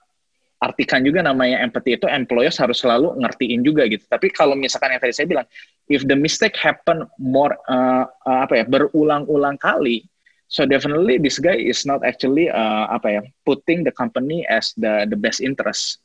artikan 0.64 1.05
juga 1.05 1.20
namanya 1.20 1.61
empathy 1.61 2.00
itu 2.00 2.09
employers 2.09 2.57
harus 2.57 2.80
selalu 2.80 3.12
ngertiin 3.20 3.61
juga 3.61 3.84
gitu. 3.84 4.09
Tapi 4.09 4.32
kalau 4.32 4.57
misalkan 4.57 4.96
yang 4.96 5.02
tadi 5.05 5.12
saya 5.12 5.28
bilang, 5.28 5.46
if 5.92 6.00
the 6.09 6.16
mistake 6.16 6.57
happen 6.57 7.05
more 7.20 7.52
uh, 7.68 8.09
uh, 8.24 8.48
apa 8.48 8.62
ya 8.62 8.64
berulang-ulang 8.64 9.61
kali, 9.61 10.09
so 10.55 10.62
definitely 10.62 11.18
this 11.18 11.42
guy 11.42 11.59
is 11.59 11.82
not 11.82 12.07
actually 12.07 12.46
uh, 12.46 12.86
apa 12.86 13.18
ya 13.18 13.22
putting 13.42 13.82
the 13.82 13.90
company 13.90 14.46
as 14.46 14.70
the 14.78 15.02
the 15.11 15.18
best 15.18 15.42
interest 15.42 15.98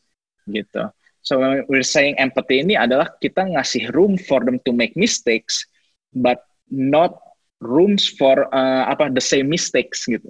gitu. 0.50 0.90
So 1.22 1.38
when 1.38 1.70
we're 1.70 1.86
saying 1.86 2.18
empathy 2.18 2.66
ini 2.66 2.74
adalah 2.74 3.14
kita 3.22 3.46
ngasih 3.46 3.94
room 3.94 4.18
for 4.18 4.42
them 4.42 4.58
to 4.66 4.74
make 4.74 4.98
mistakes, 4.98 5.70
but 6.18 6.42
not 6.74 7.14
rooms 7.62 8.10
for 8.10 8.50
uh, 8.50 8.90
apa 8.90 9.14
the 9.14 9.22
same 9.22 9.54
mistakes 9.54 10.10
gitu. 10.10 10.26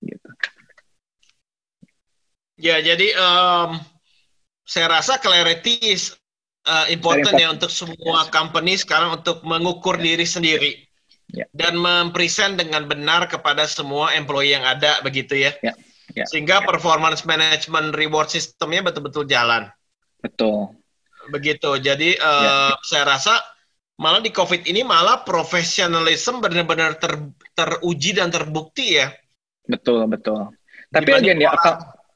Gitu. 0.00 0.30
Ya 2.56 2.80
jadi 2.80 3.12
um, 3.20 3.76
saya 4.64 4.88
rasa 4.88 5.20
clarity 5.20 5.76
is 5.84 6.16
uh, 6.64 6.88
important 6.88 7.36
ya 7.36 7.52
untuk 7.52 7.68
semua 7.68 8.24
yes. 8.24 8.32
company 8.32 8.80
sekarang 8.80 9.20
untuk 9.20 9.44
mengukur 9.44 10.00
yes. 10.00 10.04
diri 10.08 10.24
sendiri 10.24 10.70
yeah. 11.32 11.48
dan 11.52 11.76
mempresent 11.76 12.56
dengan 12.56 12.88
benar 12.88 13.28
kepada 13.28 13.68
semua 13.68 14.16
employee 14.16 14.56
yang 14.56 14.64
ada 14.64 15.00
begitu 15.04 15.36
ya. 15.36 15.52
Yeah. 15.60 15.76
Ya. 16.16 16.24
Sehingga 16.24 16.64
performance 16.64 17.28
management 17.28 17.92
reward 17.92 18.32
sistemnya 18.32 18.80
betul-betul 18.80 19.28
jalan. 19.28 19.68
Betul. 20.24 20.72
Begitu. 21.28 21.76
Jadi 21.84 22.16
uh, 22.16 22.72
ya. 22.72 22.80
saya 22.80 23.04
rasa 23.04 23.36
malah 24.00 24.24
di 24.24 24.32
COVID 24.32 24.64
ini 24.64 24.86
malah 24.86 25.26
profesionalisme 25.26 26.40
benar-benar 26.40 26.96
ter, 26.96 27.12
teruji 27.52 28.16
dan 28.16 28.32
terbukti 28.32 28.96
ya. 28.96 29.12
Betul, 29.68 30.08
betul. 30.08 30.48
Tapi 30.88 31.10
again 31.12 31.44
ya, 31.44 31.52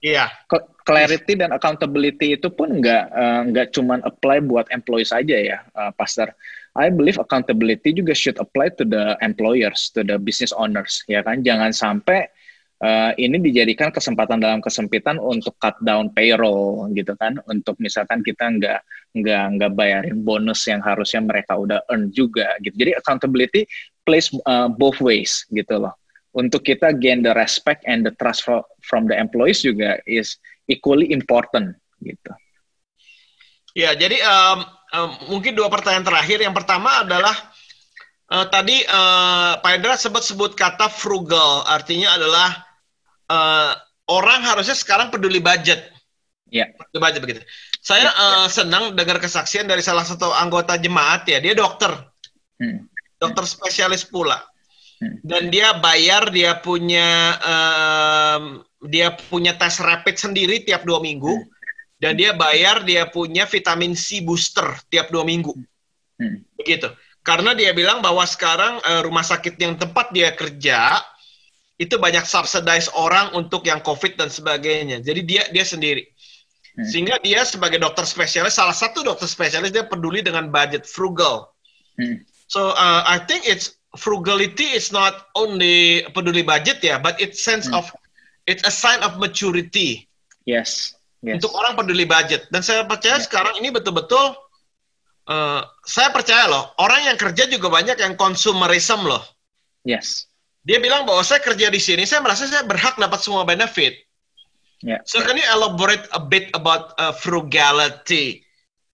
Iya. 0.03 0.27
Clarity 0.83 1.39
dan 1.39 1.55
accountability 1.55 2.35
itu 2.35 2.51
pun 2.51 2.83
nggak 2.83 3.05
uh, 3.15 3.41
nggak 3.55 3.71
cuman 3.71 4.03
apply 4.03 4.43
buat 4.43 4.67
employees 4.75 5.15
saja 5.15 5.39
ya, 5.39 5.59
uh, 5.79 5.95
Pastor. 5.95 6.35
I 6.73 6.89
believe 6.89 7.21
accountability 7.21 7.93
juga 7.93 8.17
should 8.17 8.41
apply 8.41 8.73
to 8.81 8.85
the 8.89 9.17
employers, 9.21 9.93
to 9.93 10.01
the 10.01 10.17
business 10.17 10.57
owners, 10.57 11.05
ya 11.05 11.21
kan? 11.21 11.45
Jangan 11.45 11.71
sampai 11.73 12.33
uh, 12.81 13.13
ini 13.21 13.37
dijadikan 13.37 13.93
kesempatan 13.93 14.41
dalam 14.41 14.65
kesempitan 14.65 15.21
untuk 15.21 15.53
cut 15.61 15.77
down 15.85 16.09
payroll, 16.17 16.89
gitu 16.97 17.13
kan? 17.21 17.37
Untuk 17.45 17.77
misalkan 17.77 18.25
kita 18.25 18.49
nggak 18.49 18.81
nggak 19.13 19.45
nggak 19.61 19.73
bayarin 19.77 20.25
bonus 20.25 20.65
yang 20.65 20.81
harusnya 20.81 21.21
mereka 21.21 21.61
udah 21.61 21.85
earn 21.93 22.09
juga, 22.09 22.57
gitu. 22.65 22.73
Jadi 22.73 22.97
accountability 22.97 23.69
plays 24.09 24.33
uh, 24.49 24.73
both 24.73 24.97
ways, 25.05 25.45
gitu 25.53 25.77
loh 25.77 25.93
untuk 26.33 26.65
kita 26.65 26.97
gain 26.97 27.21
the 27.21 27.33
respect 27.37 27.85
and 27.85 28.09
the 28.09 28.13
trust 28.17 28.45
from, 28.45 28.65
from 28.81 29.05
the 29.05 29.17
employees 29.17 29.61
juga 29.61 30.01
is 30.09 30.41
equally 30.69 31.13
important 31.13 31.77
gitu. 32.01 32.33
Ya, 33.73 33.97
jadi 33.97 34.21
um, 34.21 34.69
mungkin 35.29 35.57
dua 35.57 35.73
pertanyaan 35.73 36.05
terakhir. 36.05 36.39
Yang 36.45 36.55
pertama 36.63 37.05
adalah 37.05 37.33
uh, 38.29 38.47
tadi 38.49 38.85
uh, 38.85 39.59
Pak 39.61 39.71
Hendra 39.73 39.97
sebut-sebut 39.97 40.53
kata 40.53 40.93
frugal, 40.93 41.65
artinya 41.65 42.17
adalah 42.17 42.49
uh, 43.33 43.73
orang 44.13 44.45
harusnya 44.45 44.77
sekarang 44.77 45.09
peduli 45.09 45.41
budget. 45.41 45.89
Ya. 46.53 46.69
Peduli 46.77 47.01
budget 47.01 47.21
begitu. 47.25 47.41
Saya 47.83 48.07
ya, 48.07 48.13
uh, 48.15 48.47
senang 48.47 48.95
dengar 48.95 49.19
kesaksian 49.19 49.67
dari 49.67 49.83
salah 49.83 50.07
satu 50.07 50.31
anggota 50.31 50.79
jemaat 50.79 51.27
ya, 51.27 51.43
dia 51.43 51.57
dokter, 51.57 51.91
hmm. 52.63 52.87
dokter 53.19 53.43
spesialis 53.43 54.07
pula 54.07 54.39
Hmm. 55.03 55.19
dan 55.27 55.51
dia 55.51 55.75
bayar 55.83 56.31
dia 56.31 56.63
punya 56.63 57.35
um, 57.43 58.63
dia 58.87 59.11
punya 59.11 59.51
tes 59.59 59.83
rapid 59.83 60.15
sendiri 60.15 60.63
tiap 60.63 60.87
dua 60.87 61.03
minggu 61.03 61.43
hmm. 61.43 61.51
Dan 62.03 62.19
dia 62.19 62.35
bayar 62.35 62.83
dia 62.83 63.07
punya 63.07 63.47
vitamin 63.47 63.95
C 63.95 64.19
booster 64.19 64.67
tiap 64.91 65.15
dua 65.15 65.23
minggu 65.23 65.55
hmm. 66.19 66.59
begitu 66.59 66.91
karena 67.23 67.55
dia 67.55 67.71
bilang 67.71 68.03
bahwa 68.03 68.27
sekarang 68.27 68.83
uh, 68.83 69.07
rumah 69.07 69.23
sakit 69.23 69.55
yang 69.63 69.79
tempat 69.79 70.11
dia 70.11 70.35
kerja 70.35 70.99
itu 71.79 71.95
banyak 71.97 72.27
subsidize 72.27 72.91
orang 72.99 73.31
untuk 73.39 73.63
yang 73.63 73.79
covid 73.79 74.19
dan 74.19 74.27
sebagainya 74.27 74.99
jadi 74.99 75.21
dia 75.23 75.43
dia 75.55 75.63
sendiri 75.63 76.11
hmm. 76.75 76.91
sehingga 76.91 77.23
dia 77.23 77.47
sebagai 77.47 77.79
dokter 77.79 78.03
spesialis 78.03 78.59
salah 78.59 78.75
satu 78.75 79.07
dokter 79.07 79.31
spesialis 79.31 79.71
dia 79.71 79.87
peduli 79.87 80.27
dengan 80.27 80.51
budget 80.51 80.83
frugal 80.83 81.55
hmm. 82.03 82.19
so 82.51 82.75
uh, 82.75 83.07
I 83.07 83.23
think 83.23 83.47
it's 83.47 83.79
frugality 83.97 84.73
is 84.73 84.93
not 84.93 85.29
only 85.37 86.05
peduli 86.17 86.45
budget 86.45 86.81
ya, 86.81 86.99
but 86.99 87.21
it's 87.21 87.45
sense 87.45 87.69
hmm. 87.69 87.77
of 87.77 87.93
it's 88.49 88.65
a 88.65 88.73
sign 88.73 89.01
of 89.05 89.21
maturity. 89.21 90.09
Yes. 90.49 90.97
Yes. 91.23 91.39
Untuk 91.41 91.55
orang 91.55 91.79
peduli 91.79 92.05
budget. 92.05 92.51
Dan 92.53 92.61
saya 92.61 92.85
percaya 92.85 93.17
yeah. 93.19 93.25
sekarang 93.25 93.55
ini 93.63 93.71
betul-betul 93.71 94.37
uh, 95.31 95.63
saya 95.87 96.11
percaya 96.11 96.51
loh, 96.51 96.75
orang 96.83 97.07
yang 97.07 97.17
kerja 97.19 97.47
juga 97.47 97.71
banyak 97.71 97.99
yang 97.99 98.15
consumerism 98.19 99.07
loh. 99.07 99.23
Yes. 99.87 100.27
Dia 100.63 100.79
bilang 100.79 101.03
bahwa 101.03 101.27
saya 101.27 101.43
kerja 101.43 101.71
di 101.71 101.83
sini, 101.83 102.07
saya 102.07 102.23
merasa 102.23 102.47
saya 102.47 102.63
berhak 102.63 102.95
dapat 102.95 103.19
semua 103.19 103.43
benefit. 103.43 103.99
Yeah. 104.83 105.03
So 105.07 105.23
can 105.23 105.39
you 105.39 105.47
elaborate 105.47 106.07
a 106.11 106.23
bit 106.23 106.51
about 106.55 106.95
uh, 106.99 107.15
frugality? 107.15 108.43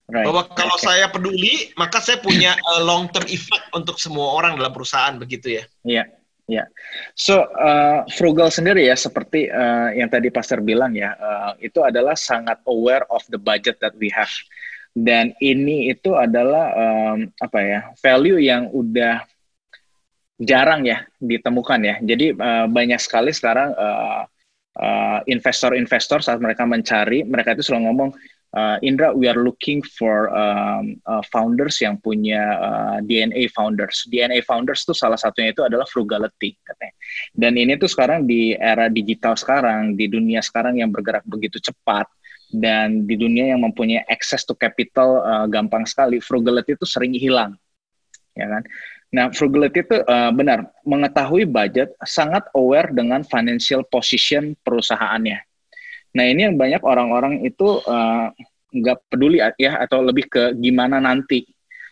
Right. 0.09 0.25
Bahwa 0.25 0.49
kalau 0.57 0.77
okay. 0.81 0.85
saya 0.89 1.05
peduli, 1.13 1.69
maka 1.77 2.01
saya 2.01 2.17
punya 2.17 2.57
uh, 2.73 2.81
long 2.81 3.13
term 3.13 3.29
effect 3.29 3.69
untuk 3.77 4.01
semua 4.01 4.33
orang 4.41 4.57
dalam 4.57 4.73
perusahaan 4.73 5.17
begitu 5.21 5.61
ya. 5.61 5.63
Iya. 5.85 6.05
Yeah. 6.05 6.05
Ya, 6.49 6.65
yeah. 6.65 6.67
so 7.13 7.45
uh, 7.45 8.09
frugal 8.17 8.49
sendiri 8.49 8.89
ya 8.89 8.97
seperti 8.97 9.45
uh, 9.53 9.93
yang 9.93 10.09
tadi 10.09 10.33
Pastor 10.33 10.65
bilang 10.65 10.97
ya, 10.97 11.13
uh, 11.13 11.53
itu 11.61 11.85
adalah 11.85 12.17
sangat 12.17 12.57
aware 12.65 13.05
of 13.13 13.21
the 13.29 13.37
budget 13.37 13.77
that 13.85 13.93
we 14.01 14.09
have. 14.09 14.33
Dan 14.97 15.37
ini 15.37 15.93
itu 15.93 16.17
adalah 16.17 16.73
um, 16.73 17.29
apa 17.37 17.59
ya 17.61 17.79
value 18.01 18.41
yang 18.41 18.65
udah 18.73 19.21
jarang 20.41 20.89
ya 20.89 21.05
ditemukan 21.21 21.79
ya. 21.85 21.95
Jadi 22.01 22.33
uh, 22.33 22.65
banyak 22.65 22.97
sekali 22.97 23.29
sekarang 23.29 23.77
investor-investor 25.29 26.17
uh, 26.17 26.21
uh, 26.23 26.25
saat 26.25 26.39
mereka 26.41 26.65
mencari, 26.65 27.27
mereka 27.29 27.53
itu 27.53 27.69
selalu 27.69 27.93
ngomong 27.93 28.09
uh, 28.55 28.77
Indra, 28.81 29.13
we 29.13 29.27
are 29.27 29.37
looking 29.37 29.81
for 29.83 30.29
um, 30.33 30.97
uh, 31.05 31.21
founders 31.29 31.81
yang 31.81 31.97
punya 32.01 32.41
uh, 32.57 32.97
DNA 33.03 33.51
founders. 33.53 34.07
DNA 34.09 34.41
founders 34.45 34.85
itu 34.85 34.93
salah 34.95 35.19
satunya 35.19 35.53
itu 35.53 35.61
adalah 35.61 35.85
frugality 35.85 36.57
katanya. 36.65 36.93
Dan 37.33 37.57
ini 37.59 37.77
tuh 37.77 37.89
sekarang 37.89 38.25
di 38.25 38.55
era 38.57 38.89
digital 38.89 39.37
sekarang, 39.37 39.93
di 39.93 40.09
dunia 40.09 40.41
sekarang 40.41 40.81
yang 40.81 40.89
bergerak 40.89 41.25
begitu 41.25 41.61
cepat 41.61 42.09
dan 42.49 43.05
di 43.05 43.13
dunia 43.13 43.53
yang 43.53 43.61
mempunyai 43.61 44.01
access 44.09 44.41
to 44.41 44.57
capital 44.57 45.21
uh, 45.21 45.45
gampang 45.45 45.85
sekali, 45.85 46.17
frugality 46.17 46.73
itu 46.73 46.85
sering 46.85 47.13
hilang, 47.13 47.53
ya 48.33 48.49
kan? 48.49 48.63
Nah, 49.09 49.33
frugality 49.33 49.81
itu 49.81 49.97
uh, 50.05 50.29
benar 50.33 50.69
mengetahui 50.85 51.45
budget, 51.49 51.93
sangat 52.05 52.45
aware 52.53 52.89
dengan 52.93 53.25
financial 53.25 53.81
position 53.85 54.53
perusahaannya 54.61 55.48
Nah 56.15 56.25
ini 56.25 56.49
yang 56.49 56.55
banyak 56.57 56.81
orang-orang 56.81 57.45
itu 57.45 57.81
eh, 57.85 58.27
nggak 58.69 58.97
uh, 58.97 59.03
peduli 59.09 59.41
ya 59.57 59.81
atau 59.81 60.01
lebih 60.01 60.29
ke 60.29 60.43
gimana 60.57 60.97
nanti. 61.01 61.45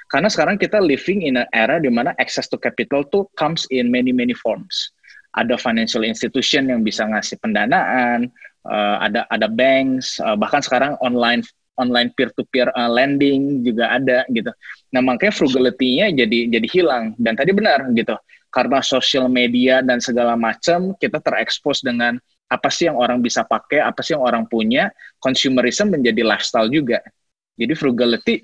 Karena 0.07 0.31
sekarang 0.31 0.55
kita 0.55 0.79
living 0.79 1.27
in 1.27 1.35
an 1.35 1.47
era 1.51 1.83
di 1.83 1.91
mana 1.91 2.15
access 2.15 2.47
to 2.47 2.55
capital 2.55 3.03
tuh 3.11 3.27
comes 3.35 3.67
in 3.69 3.91
many 3.91 4.15
many 4.15 4.31
forms. 4.31 4.95
Ada 5.35 5.59
financial 5.59 6.07
institution 6.07 6.71
yang 6.71 6.81
bisa 6.81 7.03
ngasih 7.05 7.37
pendanaan, 7.43 8.31
uh, 8.65 8.97
ada 9.03 9.27
ada 9.29 9.51
banks, 9.51 10.17
uh, 10.23 10.33
bahkan 10.39 10.63
sekarang 10.63 10.95
online 11.03 11.43
online 11.77 12.09
peer 12.17 12.33
to 12.33 12.41
peer 12.49 12.71
uh, 12.73 12.89
lending 12.89 13.61
juga 13.61 13.99
ada 13.99 14.25
gitu. 14.33 14.49
Nah 14.95 15.01
makanya 15.03 15.35
frugality-nya 15.35 16.09
jadi 16.15 16.39
jadi 16.55 16.67
hilang 16.71 17.13
dan 17.21 17.37
tadi 17.37 17.53
benar 17.53 17.85
gitu 17.93 18.17
karena 18.51 18.79
social 18.81 19.27
media 19.29 19.83
dan 19.85 20.01
segala 20.01 20.33
macam 20.33 20.95
kita 20.97 21.19
terekspos 21.21 21.83
dengan 21.83 22.17
apa 22.47 22.71
sih 22.71 22.87
yang 22.87 22.95
orang 22.95 23.19
bisa 23.19 23.43
pakai, 23.43 23.83
apa 23.83 23.99
sih 23.99 24.15
yang 24.15 24.23
orang 24.23 24.47
punya, 24.47 24.87
consumerism 25.19 25.91
menjadi 25.91 26.23
lifestyle 26.23 26.71
juga. 26.71 27.03
Jadi 27.59 27.73
frugality 27.75 28.35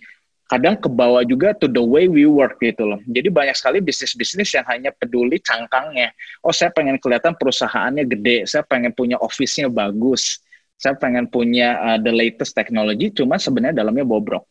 kadang 0.53 0.75
kebawa 0.77 1.23
juga 1.23 1.55
to 1.55 1.71
the 1.71 1.81
way 1.81 2.05
we 2.11 2.27
work 2.27 2.59
gitu 2.59 2.83
loh. 2.83 2.99
Jadi 3.07 3.31
banyak 3.31 3.55
sekali 3.55 3.79
bisnis-bisnis 3.79 4.53
yang 4.53 4.67
hanya 4.67 4.91
peduli 4.93 5.39
cangkangnya. 5.39 6.11
Oh 6.43 6.51
saya 6.51 6.69
pengen 6.69 6.99
kelihatan 6.99 7.33
perusahaannya 7.39 8.03
gede, 8.05 8.37
saya 8.45 8.61
pengen 8.67 8.91
punya 8.91 9.17
office-nya 9.17 9.71
bagus, 9.71 10.43
saya 10.75 10.99
pengen 10.99 11.31
punya 11.31 11.79
uh, 11.79 11.97
the 11.97 12.11
latest 12.11 12.53
technology, 12.53 13.09
cuma 13.09 13.39
sebenarnya 13.39 13.81
dalamnya 13.81 14.03
bobrok. 14.03 14.45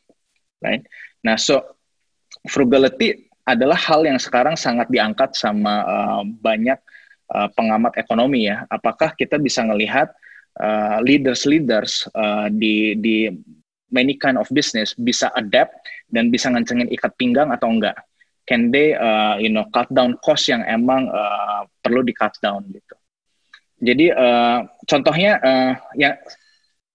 Right? 0.65 0.83
Nah 1.23 1.37
so 1.37 1.61
frugality 2.49 3.29
adalah 3.45 3.77
hal 3.77 4.07
yang 4.07 4.19
sekarang 4.19 4.57
sangat 4.57 4.89
diangkat 4.89 5.35
sama 5.37 5.83
uh, 5.85 6.23
banyak 6.25 6.79
uh, 7.33 7.49
pengamat 7.57 7.97
ekonomi 7.97 8.47
ya, 8.47 8.69
apakah 8.69 9.17
kita 9.17 9.41
bisa 9.41 9.65
melihat 9.65 10.13
uh, 10.61 11.01
leaders-leaders 11.01 12.07
uh, 12.13 12.53
di 12.53 12.95
di 13.01 13.33
many 13.93 14.17
kind 14.17 14.41
of 14.41 14.49
business 14.53 14.97
bisa 14.97 15.29
adapt 15.37 15.77
dan 16.09 16.33
bisa 16.33 16.49
ngancengin 16.49 16.89
ikat 16.93 17.13
pinggang 17.17 17.53
atau 17.53 17.73
enggak? 17.73 17.97
Can 18.45 18.75
they 18.75 18.93
uh, 18.93 19.39
you 19.39 19.49
know 19.49 19.69
cut 19.71 19.87
down 19.93 20.19
cost 20.21 20.51
yang 20.51 20.67
emang 20.67 21.09
uh, 21.09 21.65
perlu 21.81 22.05
di 22.05 22.13
cut 22.13 22.37
down 22.43 22.67
gitu? 22.69 22.95
Jadi 23.83 24.15
uh, 24.15 24.63
contohnya 24.87 25.43
uh, 25.43 25.75
yang 25.99 26.15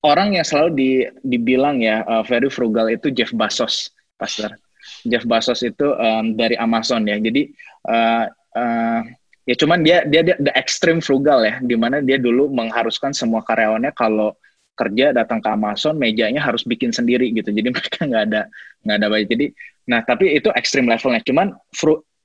orang 0.08 0.40
yang 0.40 0.46
selalu 0.48 0.70
di, 0.76 0.92
dibilang 1.20 1.84
ya 1.84 2.04
uh, 2.08 2.24
very 2.24 2.48
frugal 2.48 2.88
itu 2.88 3.12
Jeff 3.12 3.36
Bezos, 3.36 3.92
Pastor. 4.16 4.56
Jeff 5.04 5.28
Bezos 5.28 5.64
itu 5.68 5.84
um, 5.84 6.36
dari 6.40 6.56
Amazon 6.56 7.04
ya. 7.04 7.20
Jadi 7.20 7.52
uh, 7.92 8.26
uh, 8.56 9.02
ya 9.48 9.56
cuman 9.56 9.80
dia 9.80 10.04
dia 10.04 10.22
dia 10.22 10.36
the 10.44 10.52
extreme 10.60 11.00
frugal 11.00 11.40
ya 11.42 11.64
di 11.64 11.80
mana 11.80 12.04
dia 12.04 12.20
dulu 12.20 12.52
mengharuskan 12.52 13.16
semua 13.16 13.40
karyawannya 13.48 13.96
kalau 13.96 14.36
kerja 14.78 15.10
datang 15.10 15.42
ke 15.42 15.50
Amazon 15.50 15.98
mejanya 15.98 16.46
harus 16.46 16.62
bikin 16.62 16.94
sendiri 16.94 17.34
gitu. 17.34 17.50
Jadi 17.50 17.72
mereka 17.76 18.06
nggak 18.06 18.24
ada 18.30 18.42
nggak 18.86 18.96
ada 19.02 19.08
budget. 19.10 19.30
Jadi 19.34 19.46
nah 19.88 20.04
tapi 20.06 20.38
itu 20.38 20.54
extreme 20.54 20.92
levelnya. 20.92 21.24
Cuman 21.26 21.56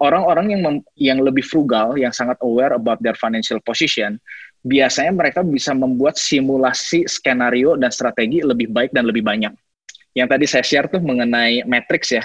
orang-orang 0.02 0.46
yang 0.52 0.60
mem, 0.60 0.76
yang 0.98 1.18
lebih 1.22 1.46
frugal 1.46 1.94
yang 1.96 2.12
sangat 2.12 2.36
aware 2.44 2.76
about 2.76 3.00
their 3.00 3.16
financial 3.16 3.62
position 3.62 4.20
biasanya 4.62 5.10
mereka 5.10 5.42
bisa 5.42 5.74
membuat 5.74 6.14
simulasi 6.14 7.06
skenario 7.10 7.74
dan 7.74 7.90
strategi 7.90 8.42
lebih 8.42 8.70
baik 8.70 8.94
dan 8.94 9.06
lebih 9.10 9.22
banyak. 9.26 9.50
Yang 10.12 10.28
tadi 10.28 10.46
saya 10.46 10.64
share 10.66 10.86
tuh 10.92 11.00
mengenai 11.02 11.64
matrix 11.66 12.14
ya 12.14 12.22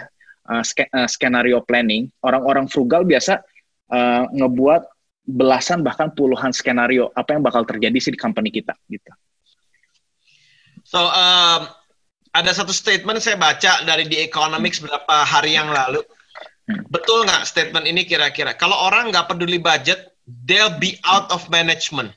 uh, 0.52 0.62
skenario 1.08 1.64
planning. 1.66 2.12
Orang-orang 2.22 2.70
frugal 2.70 3.08
biasa 3.08 3.42
uh, 3.92 4.26
ngebuat 4.32 4.88
belasan 5.28 5.84
bahkan 5.84 6.08
puluhan 6.16 6.56
skenario 6.56 7.12
apa 7.12 7.36
yang 7.36 7.44
bakal 7.44 7.68
terjadi 7.68 7.98
sih 8.00 8.16
di 8.16 8.20
company 8.20 8.48
kita 8.48 8.72
gitu. 8.88 9.12
So 10.88 11.04
um, 11.04 11.68
ada 12.32 12.52
satu 12.56 12.72
statement 12.72 13.20
saya 13.20 13.36
baca 13.36 13.84
dari 13.84 14.08
The 14.08 14.24
Economics 14.24 14.80
beberapa 14.80 15.28
hari 15.28 15.60
yang 15.60 15.68
lalu. 15.68 16.00
Hmm. 16.68 16.84
Betul 16.88 17.28
nggak 17.28 17.44
statement 17.44 17.84
ini 17.88 18.08
kira-kira? 18.08 18.56
Kalau 18.56 18.76
orang 18.76 19.12
nggak 19.12 19.28
peduli 19.28 19.60
budget, 19.60 20.16
they'll 20.48 20.80
be 20.80 20.96
out 21.04 21.28
of 21.32 21.44
management 21.52 22.16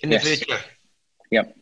in 0.00 0.08
yes. 0.08 0.24
the 0.24 0.40
future. 0.40 0.62
Yep, 1.28 1.52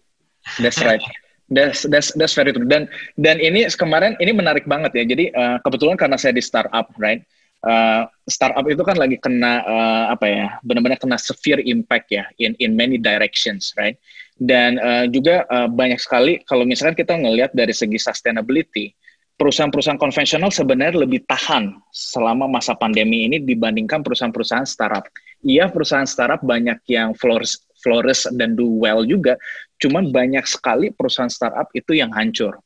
that's 0.63 0.79
right. 0.79 1.03
That's 1.51 1.87
that's 1.87 2.11
that's 2.19 2.35
very 2.35 2.51
true. 2.51 2.67
Dan 2.67 2.91
dan 3.19 3.39
ini 3.39 3.67
kemarin 3.75 4.19
ini 4.19 4.35
menarik 4.35 4.67
banget 4.67 4.95
ya. 4.99 5.05
Jadi 5.07 5.31
uh, 5.35 5.59
kebetulan 5.63 5.95
karena 5.95 6.19
saya 6.19 6.35
di 6.35 6.43
startup, 6.43 6.91
right? 6.99 7.23
Uh, 7.67 8.07
startup 8.31 8.63
itu 8.71 8.79
kan 8.87 8.95
lagi 8.95 9.19
kena 9.19 9.67
uh, 9.67 10.05
apa 10.15 10.27
ya? 10.31 10.47
Benar-benar 10.63 11.03
kena 11.03 11.19
severe 11.19 11.67
impact 11.67 12.15
ya 12.15 12.31
in 12.39 12.55
in 12.63 12.79
many 12.79 12.95
directions, 12.95 13.75
right? 13.75 13.99
Dan 14.39 14.79
uh, 14.79 15.11
juga 15.11 15.43
uh, 15.51 15.67
banyak 15.67 15.99
sekali 15.99 16.47
kalau 16.47 16.63
misalkan 16.63 16.95
kita 16.95 17.19
ngelihat 17.19 17.51
dari 17.59 17.75
segi 17.75 17.99
sustainability, 17.99 18.95
perusahaan-perusahaan 19.35 20.01
konvensional 20.01 20.55
sebenarnya 20.55 21.03
lebih 21.05 21.27
tahan 21.29 21.77
selama 21.93 22.49
masa 22.49 22.73
pandemi 22.79 23.29
ini 23.29 23.43
dibandingkan 23.43 24.01
perusahaan-perusahaan 24.07 24.69
startup. 24.69 25.11
Iya, 25.45 25.69
perusahaan 25.69 26.09
startup 26.09 26.41
banyak 26.47 26.81
yang 26.89 27.13
flourish, 27.19 27.61
flourish 27.85 28.31
dan 28.39 28.57
do 28.57 28.79
well 28.81 29.05
juga, 29.05 29.37
cuman 29.83 30.09
banyak 30.09 30.47
sekali 30.49 30.95
perusahaan 30.95 31.29
startup 31.33 31.69
itu 31.77 31.99
yang 31.99 32.15
hancur. 32.15 32.57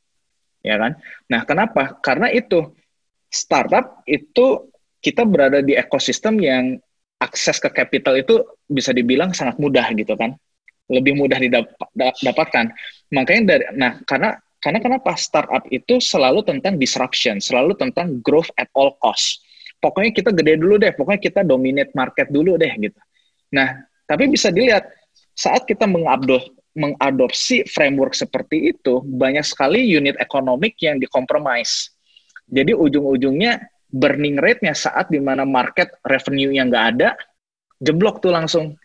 Ya 0.62 0.78
kan? 0.78 1.00
Nah, 1.26 1.42
kenapa? 1.48 1.98
Karena 2.04 2.30
itu 2.30 2.70
startup 3.30 4.02
itu 4.06 4.70
kita 5.00 5.24
berada 5.24 5.64
di 5.64 5.76
ekosistem 5.76 6.36
yang 6.40 6.76
akses 7.20 7.60
ke 7.60 7.68
capital 7.72 8.16
itu 8.16 8.40
bisa 8.64 8.92
dibilang 8.96 9.36
sangat 9.36 9.60
mudah 9.60 9.84
gitu 9.92 10.16
kan 10.16 10.36
lebih 10.90 11.14
mudah 11.14 11.38
didapatkan. 11.38 12.74
Makanya 13.14 13.42
dari 13.46 13.64
nah 13.78 14.02
karena 14.02 14.36
karena 14.60 14.78
kenapa 14.82 15.16
startup 15.16 15.64
itu 15.72 16.02
selalu 16.02 16.44
tentang 16.44 16.76
disruption, 16.76 17.40
selalu 17.40 17.78
tentang 17.78 18.20
growth 18.20 18.50
at 18.60 18.68
all 18.76 18.92
cost. 19.00 19.40
Pokoknya 19.80 20.12
kita 20.12 20.30
gede 20.36 20.60
dulu 20.60 20.76
deh, 20.76 20.92
pokoknya 20.92 21.20
kita 21.22 21.40
dominate 21.40 21.96
market 21.96 22.28
dulu 22.28 22.60
deh 22.60 22.68
gitu. 22.76 23.00
Nah, 23.56 23.80
tapi 24.04 24.28
bisa 24.28 24.52
dilihat 24.52 24.84
saat 25.32 25.64
kita 25.64 25.88
mengadopsi, 25.88 26.52
mengadopsi 26.76 27.56
framework 27.64 28.12
seperti 28.12 28.76
itu, 28.76 29.00
banyak 29.00 29.40
sekali 29.40 29.80
unit 29.88 30.20
ekonomik 30.20 30.76
yang 30.84 31.00
dikompromis. 31.00 31.96
Jadi 32.44 32.76
ujung-ujungnya 32.76 33.64
burning 33.90 34.38
rate-nya 34.38 34.74
saat 34.74 35.10
di 35.10 35.18
mana 35.18 35.42
market 35.42 35.90
revenue 36.06 36.54
yang 36.54 36.70
nggak 36.70 36.86
ada, 36.96 37.18
jeblok 37.82 38.22
tuh 38.22 38.30
langsung 38.30 38.76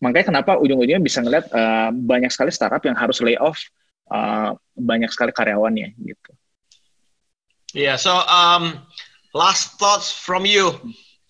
makanya 0.00 0.32
kenapa 0.32 0.56
ujung-ujungnya 0.56 1.02
bisa 1.02 1.20
ngeliat 1.20 1.46
uh, 1.52 1.92
banyak 1.92 2.32
sekali 2.32 2.48
startup 2.48 2.80
yang 2.88 2.96
harus 2.96 3.20
lay 3.20 3.36
off 3.36 3.60
uh, 4.08 4.56
banyak 4.72 5.12
sekali 5.12 5.28
karyawannya 5.28 5.92
gitu. 6.00 6.30
Iya, 7.76 7.94
yeah, 7.94 7.96
so 8.00 8.24
um, 8.26 8.80
last 9.36 9.76
thoughts 9.76 10.10
from 10.10 10.48
you 10.48 10.72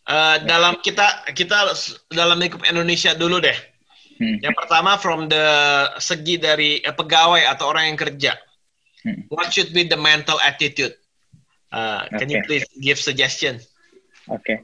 uh, 0.07 0.39
yeah. 0.39 0.47
dalam 0.47 0.79
kita 0.81 1.27
kita 1.35 1.75
dalam 2.15 2.39
lingkup 2.39 2.63
Indonesia 2.65 3.13
dulu 3.13 3.43
deh. 3.43 3.59
Hmm. 4.21 4.37
Yang 4.45 4.55
pertama 4.55 5.01
from 5.01 5.33
the 5.33 5.47
segi 5.97 6.37
dari 6.37 6.85
pegawai 6.85 7.41
atau 7.57 7.73
orang 7.73 7.93
yang 7.93 7.99
kerja. 7.99 8.37
Hmm. 9.01 9.25
What 9.33 9.49
should 9.49 9.73
be 9.73 9.89
the 9.89 9.97
mental 9.97 10.37
attitude? 10.45 10.93
Uh, 11.71 12.07
can 12.11 12.27
okay. 12.27 12.35
you 12.35 12.41
please 12.47 12.67
give 12.83 12.99
suggestion? 12.99 13.63
Oke. 14.29 14.43
Okay. 14.43 14.59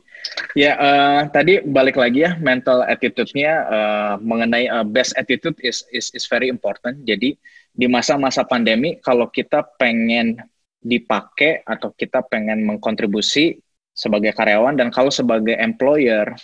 Ya, 0.58 0.74
uh, 0.74 1.20
tadi 1.30 1.62
balik 1.62 1.94
lagi 1.94 2.26
ya 2.26 2.34
mental 2.42 2.82
attitude-nya 2.82 3.52
uh, 3.66 4.14
mengenai 4.18 4.66
uh, 4.66 4.82
best 4.82 5.14
attitude 5.14 5.54
is 5.62 5.86
is 5.94 6.10
is 6.12 6.26
very 6.26 6.50
important. 6.50 7.06
Jadi 7.06 7.38
di 7.76 7.86
masa-masa 7.86 8.42
pandemi 8.42 8.98
kalau 8.98 9.30
kita 9.30 9.62
pengen 9.78 10.40
dipakai 10.82 11.62
atau 11.62 11.94
kita 11.94 12.26
pengen 12.26 12.66
mengkontribusi 12.66 13.58
sebagai 13.96 14.34
karyawan 14.34 14.76
dan 14.76 14.88
kalau 14.90 15.10
sebagai 15.14 15.56
employer 15.56 16.34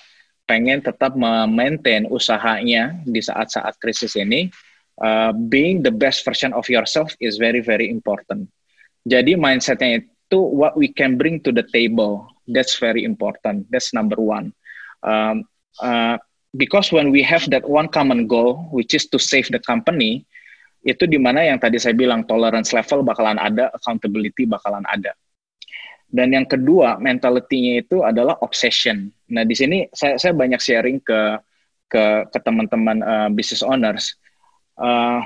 pengen 0.47 0.83
tetap 0.83 1.15
memaintain 1.15 2.05
usahanya 2.11 2.99
di 3.07 3.23
saat-saat 3.23 3.79
krisis 3.79 4.19
ini, 4.19 4.51
uh, 5.01 5.31
being 5.49 5.81
the 5.81 5.93
best 5.93 6.27
version 6.27 6.51
of 6.53 6.67
yourself 6.67 7.15
is 7.23 7.39
very 7.39 7.63
very 7.63 7.89
important. 7.89 8.47
Jadi 9.03 9.35
mindsetnya 9.35 10.05
itu 10.33 10.41
what 10.41 10.73
we 10.73 10.89
can 10.89 11.21
bring 11.21 11.37
to 11.45 11.53
the 11.53 11.61
table 11.69 12.33
That's 12.49 12.79
very 12.79 13.05
important. 13.07 13.71
That's 13.71 13.95
number 13.95 14.19
one. 14.19 14.51
Um, 15.03 15.47
uh, 15.79 16.19
because 16.57 16.91
when 16.91 17.15
we 17.15 17.23
have 17.23 17.47
that 17.51 17.69
one 17.69 17.89
common 17.89 18.27
goal, 18.27 18.67
which 18.75 18.95
is 18.95 19.07
to 19.15 19.19
save 19.19 19.47
the 19.51 19.63
company, 19.63 20.27
itu 20.83 21.07
di 21.07 21.19
mana 21.19 21.47
yang 21.47 21.63
tadi 21.63 21.79
saya 21.79 21.95
bilang 21.95 22.27
tolerance 22.27 22.75
level 22.75 23.07
bakalan 23.07 23.39
ada, 23.39 23.71
accountability 23.71 24.43
bakalan 24.43 24.83
ada. 24.91 25.15
Dan 26.13 26.35
yang 26.35 26.45
kedua, 26.45 26.99
mentality-nya 27.01 27.87
itu 27.87 28.03
adalah 28.05 28.37
obsession. 28.43 29.09
Nah, 29.33 29.47
di 29.49 29.55
sini 29.57 29.87
saya, 29.95 30.19
saya 30.19 30.35
banyak 30.37 30.61
sharing 30.61 31.01
ke 31.01 31.41
ke, 31.89 32.27
ke 32.29 32.39
teman-teman 32.43 33.01
uh, 33.01 33.29
business 33.33 33.65
owners. 33.65 34.19
Uh, 34.77 35.25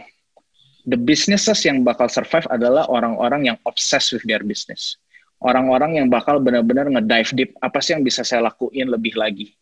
the 0.87 0.99
businesses 0.99 1.63
yang 1.67 1.83
bakal 1.83 2.07
survive 2.07 2.47
adalah 2.49 2.87
orang-orang 2.87 3.53
yang 3.53 3.59
obsessed 3.67 4.15
with 4.15 4.23
their 4.25 4.41
business 4.41 4.97
orang-orang 5.45 6.01
yang 6.01 6.07
bakal 6.09 6.41
benar-benar 6.41 6.89
nge-dive 6.89 7.31
deep 7.37 7.51
apa 7.61 7.79
sih 7.83 7.97
yang 7.97 8.05
bisa 8.07 8.25
saya 8.25 8.49
lakuin 8.49 8.89
lebih 8.89 9.17
lagi. 9.19 9.53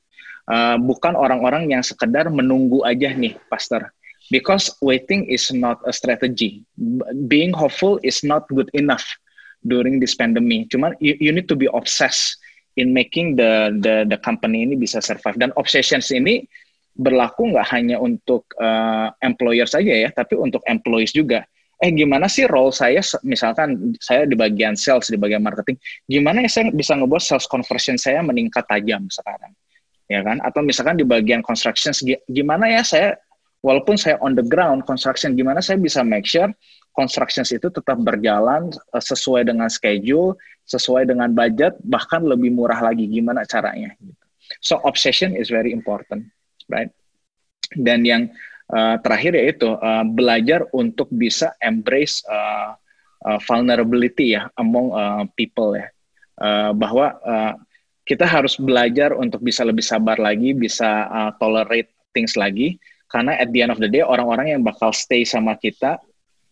Uh, 0.44 0.76
bukan 0.76 1.16
orang-orang 1.16 1.72
yang 1.72 1.80
sekedar 1.80 2.28
menunggu 2.28 2.84
aja 2.84 3.10
nih, 3.10 3.34
Pastor. 3.48 3.88
Because 4.28 4.72
waiting 4.80 5.28
is 5.28 5.52
not 5.52 5.80
a 5.84 5.92
strategy. 5.92 6.64
Being 7.28 7.52
hopeful 7.52 8.00
is 8.00 8.24
not 8.24 8.48
good 8.52 8.68
enough 8.72 9.04
during 9.64 10.00
this 10.00 10.16
pandemic. 10.16 10.72
Cuman 10.72 10.96
you, 11.00 11.16
you 11.20 11.32
need 11.32 11.48
to 11.48 11.56
be 11.56 11.68
obsessed 11.72 12.40
in 12.80 12.92
making 12.96 13.36
the 13.36 13.72
the 13.84 14.08
the 14.08 14.18
company 14.24 14.64
ini 14.64 14.80
bisa 14.80 15.04
survive. 15.04 15.36
Dan 15.36 15.52
obsessions 15.60 16.08
ini 16.08 16.48
berlaku 16.94 17.50
nggak 17.50 17.68
hanya 17.74 17.96
untuk 17.98 18.46
uh, 18.56 19.10
employer 19.18 19.66
saja 19.66 19.90
ya, 19.90 20.08
tapi 20.14 20.38
untuk 20.38 20.62
employees 20.66 21.10
juga. 21.10 21.42
Eh 21.82 21.90
gimana 21.90 22.30
sih 22.30 22.46
role 22.46 22.70
saya 22.70 23.02
misalkan 23.26 23.92
saya 23.98 24.24
di 24.24 24.38
bagian 24.38 24.78
sales 24.78 25.10
di 25.10 25.18
bagian 25.18 25.42
marketing 25.42 25.74
gimana 26.06 26.46
ya 26.46 26.48
saya 26.48 26.64
bisa 26.70 26.94
ngebuat 26.94 27.20
sales 27.20 27.50
conversion 27.50 27.98
saya 27.98 28.22
meningkat 28.22 28.62
tajam 28.70 29.04
sekarang 29.10 29.52
ya 30.08 30.22
kan? 30.22 30.38
Atau 30.40 30.62
misalkan 30.62 30.96
di 30.96 31.04
bagian 31.04 31.42
construction 31.42 31.92
gimana 32.30 32.70
ya 32.70 32.86
saya 32.86 33.18
walaupun 33.64 33.98
saya 33.98 34.20
on 34.22 34.38
the 34.38 34.44
ground 34.44 34.86
construction 34.86 35.34
gimana 35.34 35.58
saya 35.64 35.80
bisa 35.80 36.04
make 36.04 36.24
sure 36.28 36.48
construction 36.94 37.42
itu 37.42 37.68
tetap 37.68 37.98
berjalan 38.00 38.70
eh, 38.70 39.04
sesuai 39.04 39.48
dengan 39.48 39.66
schedule 39.66 40.38
sesuai 40.64 41.10
dengan 41.10 41.28
budget 41.36 41.76
bahkan 41.84 42.24
lebih 42.24 42.54
murah 42.54 42.80
lagi. 42.80 43.04
Gimana 43.10 43.44
caranya? 43.44 43.92
So 44.64 44.80
obsession 44.84 45.36
is 45.36 45.52
very 45.52 45.74
important 45.74 46.30
right? 46.70 46.90
Dan 47.74 48.06
yang 48.06 48.22
uh, 48.70 48.96
terakhir 49.02 49.34
yaitu 49.36 49.74
uh, 49.74 50.04
belajar 50.06 50.64
untuk 50.72 51.10
bisa 51.10 51.52
embrace 51.60 52.22
uh, 52.28 52.76
uh, 53.26 53.38
vulnerability 53.44 54.36
ya 54.38 54.48
among 54.60 54.92
uh, 54.94 55.24
people 55.34 55.74
ya. 55.74 55.88
Uh, 56.34 56.74
bahwa 56.74 57.14
uh, 57.22 57.54
kita 58.04 58.26
harus 58.26 58.58
belajar 58.60 59.14
untuk 59.16 59.40
bisa 59.40 59.64
lebih 59.64 59.86
sabar 59.86 60.20
lagi 60.20 60.52
bisa 60.52 61.08
uh, 61.08 61.30
tolerate 61.40 61.90
things 62.12 62.36
lagi. 62.36 62.76
Karena 63.08 63.38
at 63.38 63.54
the 63.54 63.62
end 63.62 63.70
of 63.70 63.78
the 63.78 63.86
day 63.86 64.02
orang-orang 64.02 64.58
yang 64.58 64.62
bakal 64.66 64.90
stay 64.90 65.22
sama 65.22 65.54
kita 65.54 66.02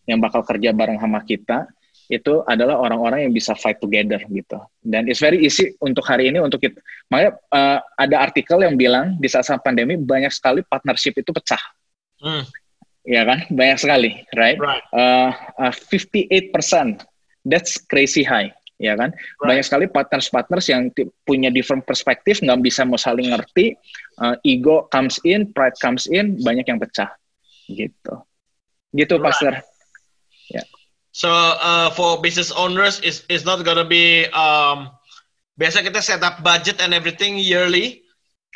yang 0.07 0.19
bakal 0.19 0.43
kerja 0.43 0.71
bareng 0.71 0.99
sama 0.99 1.23
kita 1.23 1.67
itu 2.13 2.45
adalah 2.45 2.77
orang-orang 2.77 3.25
yang 3.25 3.33
bisa 3.33 3.57
fight 3.57 3.81
together 3.81 4.21
gitu. 4.29 4.61
Dan 4.85 5.09
it's 5.09 5.17
very 5.17 5.41
easy 5.41 5.73
untuk 5.81 6.05
hari 6.05 6.29
ini 6.29 6.37
untuk 6.37 6.61
kita. 6.61 6.77
Makanya 7.09 7.31
uh, 7.49 7.79
ada 7.97 8.15
artikel 8.21 8.61
yang 8.61 8.77
bilang 8.77 9.17
di 9.17 9.25
saat-saat 9.25 9.65
pandemi 9.65 9.97
banyak 9.97 10.29
sekali 10.29 10.61
partnership 10.61 11.17
itu 11.17 11.33
pecah. 11.33 11.61
Hmm. 12.21 12.45
Ya 13.03 13.27
kan, 13.27 13.43
banyak 13.51 13.77
sekali, 13.81 14.11
right? 14.39 14.55
right. 14.55 14.83
Uh, 14.95 15.35
uh, 15.59 15.73
58%, 15.75 17.03
that's 17.43 17.75
crazy 17.75 18.23
high, 18.23 18.47
ya 18.79 18.95
kan? 18.95 19.11
Right. 19.11 19.59
Banyak 19.59 19.63
sekali 19.67 19.85
partners-partners 19.91 20.71
yang 20.71 20.87
punya 21.27 21.51
different 21.51 21.83
perspektif, 21.83 22.39
nggak 22.39 22.63
bisa 22.63 22.87
mau 22.87 22.95
saling 22.95 23.35
ngerti, 23.35 23.75
uh, 24.23 24.39
ego 24.47 24.87
comes 24.87 25.19
in, 25.27 25.51
pride 25.51 25.75
comes 25.83 26.07
in, 26.07 26.39
banyak 26.39 26.63
yang 26.63 26.79
pecah, 26.79 27.11
gitu. 27.67 28.23
Gitu, 28.95 29.15
right. 29.19 29.25
Pastor. 29.27 29.53
Yeah. 30.47 30.67
So 31.13 31.29
uh, 31.29 31.93
for 31.93 32.17
business 32.25 32.49
owners, 32.49 32.97
is 33.05 33.21
is 33.29 33.45
not 33.45 33.61
gonna 33.61 33.85
be 33.85 34.25
um, 34.33 34.89
biasa 35.61 35.85
kita 35.85 36.01
set 36.01 36.25
up 36.25 36.41
budget 36.41 36.81
and 36.81 36.89
everything 36.89 37.37
yearly. 37.37 38.01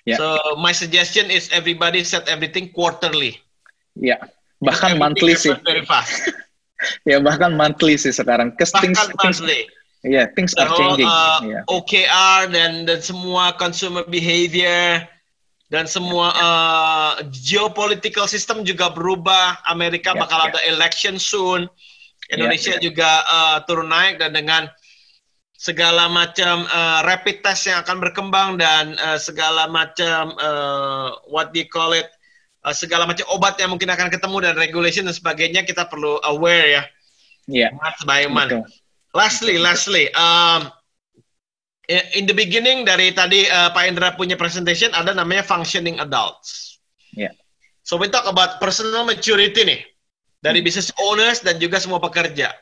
Yeah. 0.09 0.17
So 0.17 0.57
my 0.57 0.73
suggestion 0.73 1.29
is 1.29 1.53
everybody 1.53 2.01
set 2.01 2.25
everything 2.25 2.73
quarterly. 2.73 3.37
Ya, 3.93 4.17
bahkan 4.57 4.97
monthly 4.97 5.37
sih. 5.37 5.53
Very 5.61 5.85
fast. 5.85 6.33
ya 7.09 7.21
bahkan 7.21 7.53
monthly 7.53 7.93
sih 7.93 8.09
sekarang. 8.09 8.57
Bahkan 8.57 8.81
things, 8.81 9.01
monthly. 9.21 9.69
Iya, 10.01 10.09
yeah, 10.09 10.25
things 10.33 10.57
The 10.57 10.65
are 10.65 10.69
whole, 10.73 10.97
changing. 10.97 11.09
Uh, 11.09 11.39
yeah. 11.45 11.63
OKR 11.69 12.49
dan 12.49 12.89
dan 12.89 13.05
semua 13.05 13.53
consumer 13.53 14.01
behavior 14.09 15.05
dan 15.69 15.85
semua 15.85 16.33
uh, 16.33 17.11
geopolitical 17.29 18.25
system 18.25 18.65
juga 18.65 18.89
berubah. 18.89 19.61
Amerika 19.69 20.17
yeah, 20.17 20.21
bakal 20.25 20.39
yeah. 20.41 20.49
ada 20.49 20.59
election 20.73 21.21
soon. 21.21 21.69
Indonesia 22.31 22.75
yeah, 22.75 22.79
yeah. 22.79 22.85
juga 22.85 23.09
uh, 23.23 23.57
turun 23.63 23.87
naik 23.87 24.19
dan 24.19 24.35
dengan 24.35 24.67
segala 25.57 26.05
macam 26.05 26.69
uh, 26.69 27.01
rapid 27.01 27.41
test 27.41 27.65
yang 27.65 27.81
akan 27.81 27.97
berkembang 27.97 28.61
dan 28.61 28.93
uh, 29.01 29.17
segala 29.17 29.65
macam 29.65 30.37
uh, 30.37 31.17
what 31.33 31.49
do 31.49 31.65
you 31.65 31.69
call 31.69 31.97
it 31.97 32.05
uh, 32.61 32.75
segala 32.75 33.09
macam 33.09 33.25
obat 33.33 33.57
yang 33.57 33.73
mungkin 33.73 33.89
akan 33.89 34.13
ketemu 34.13 34.37
dan 34.45 34.53
regulation 34.53 35.03
dan 35.09 35.17
sebagainya 35.17 35.65
kita 35.65 35.89
perlu 35.89 36.21
aware 36.29 36.67
ya. 36.69 36.83
Iya. 37.49 37.69
Yeah. 37.73 38.61
Lastly, 39.15 39.57
lastly, 39.57 40.13
um, 40.13 40.69
in 41.89 42.29
the 42.29 42.35
beginning 42.35 42.85
dari 42.85 43.15
tadi 43.15 43.49
uh, 43.49 43.71
Pak 43.71 43.83
Indra 43.87 44.13
punya 44.13 44.37
presentation 44.37 44.93
ada 44.93 45.15
namanya 45.15 45.41
functioning 45.41 45.97
adults. 45.97 46.77
Yeah. 47.15 47.33
So 47.81 47.97
we 47.97 48.11
talk 48.11 48.27
about 48.29 48.59
personal 48.61 49.07
maturity 49.07 49.63
nih 49.63 49.81
dari 50.41 50.61
business 50.61 50.93
owners 51.01 51.41
dan 51.41 51.57
juga 51.57 51.81
semua 51.81 51.97
pekerja. 52.01 52.53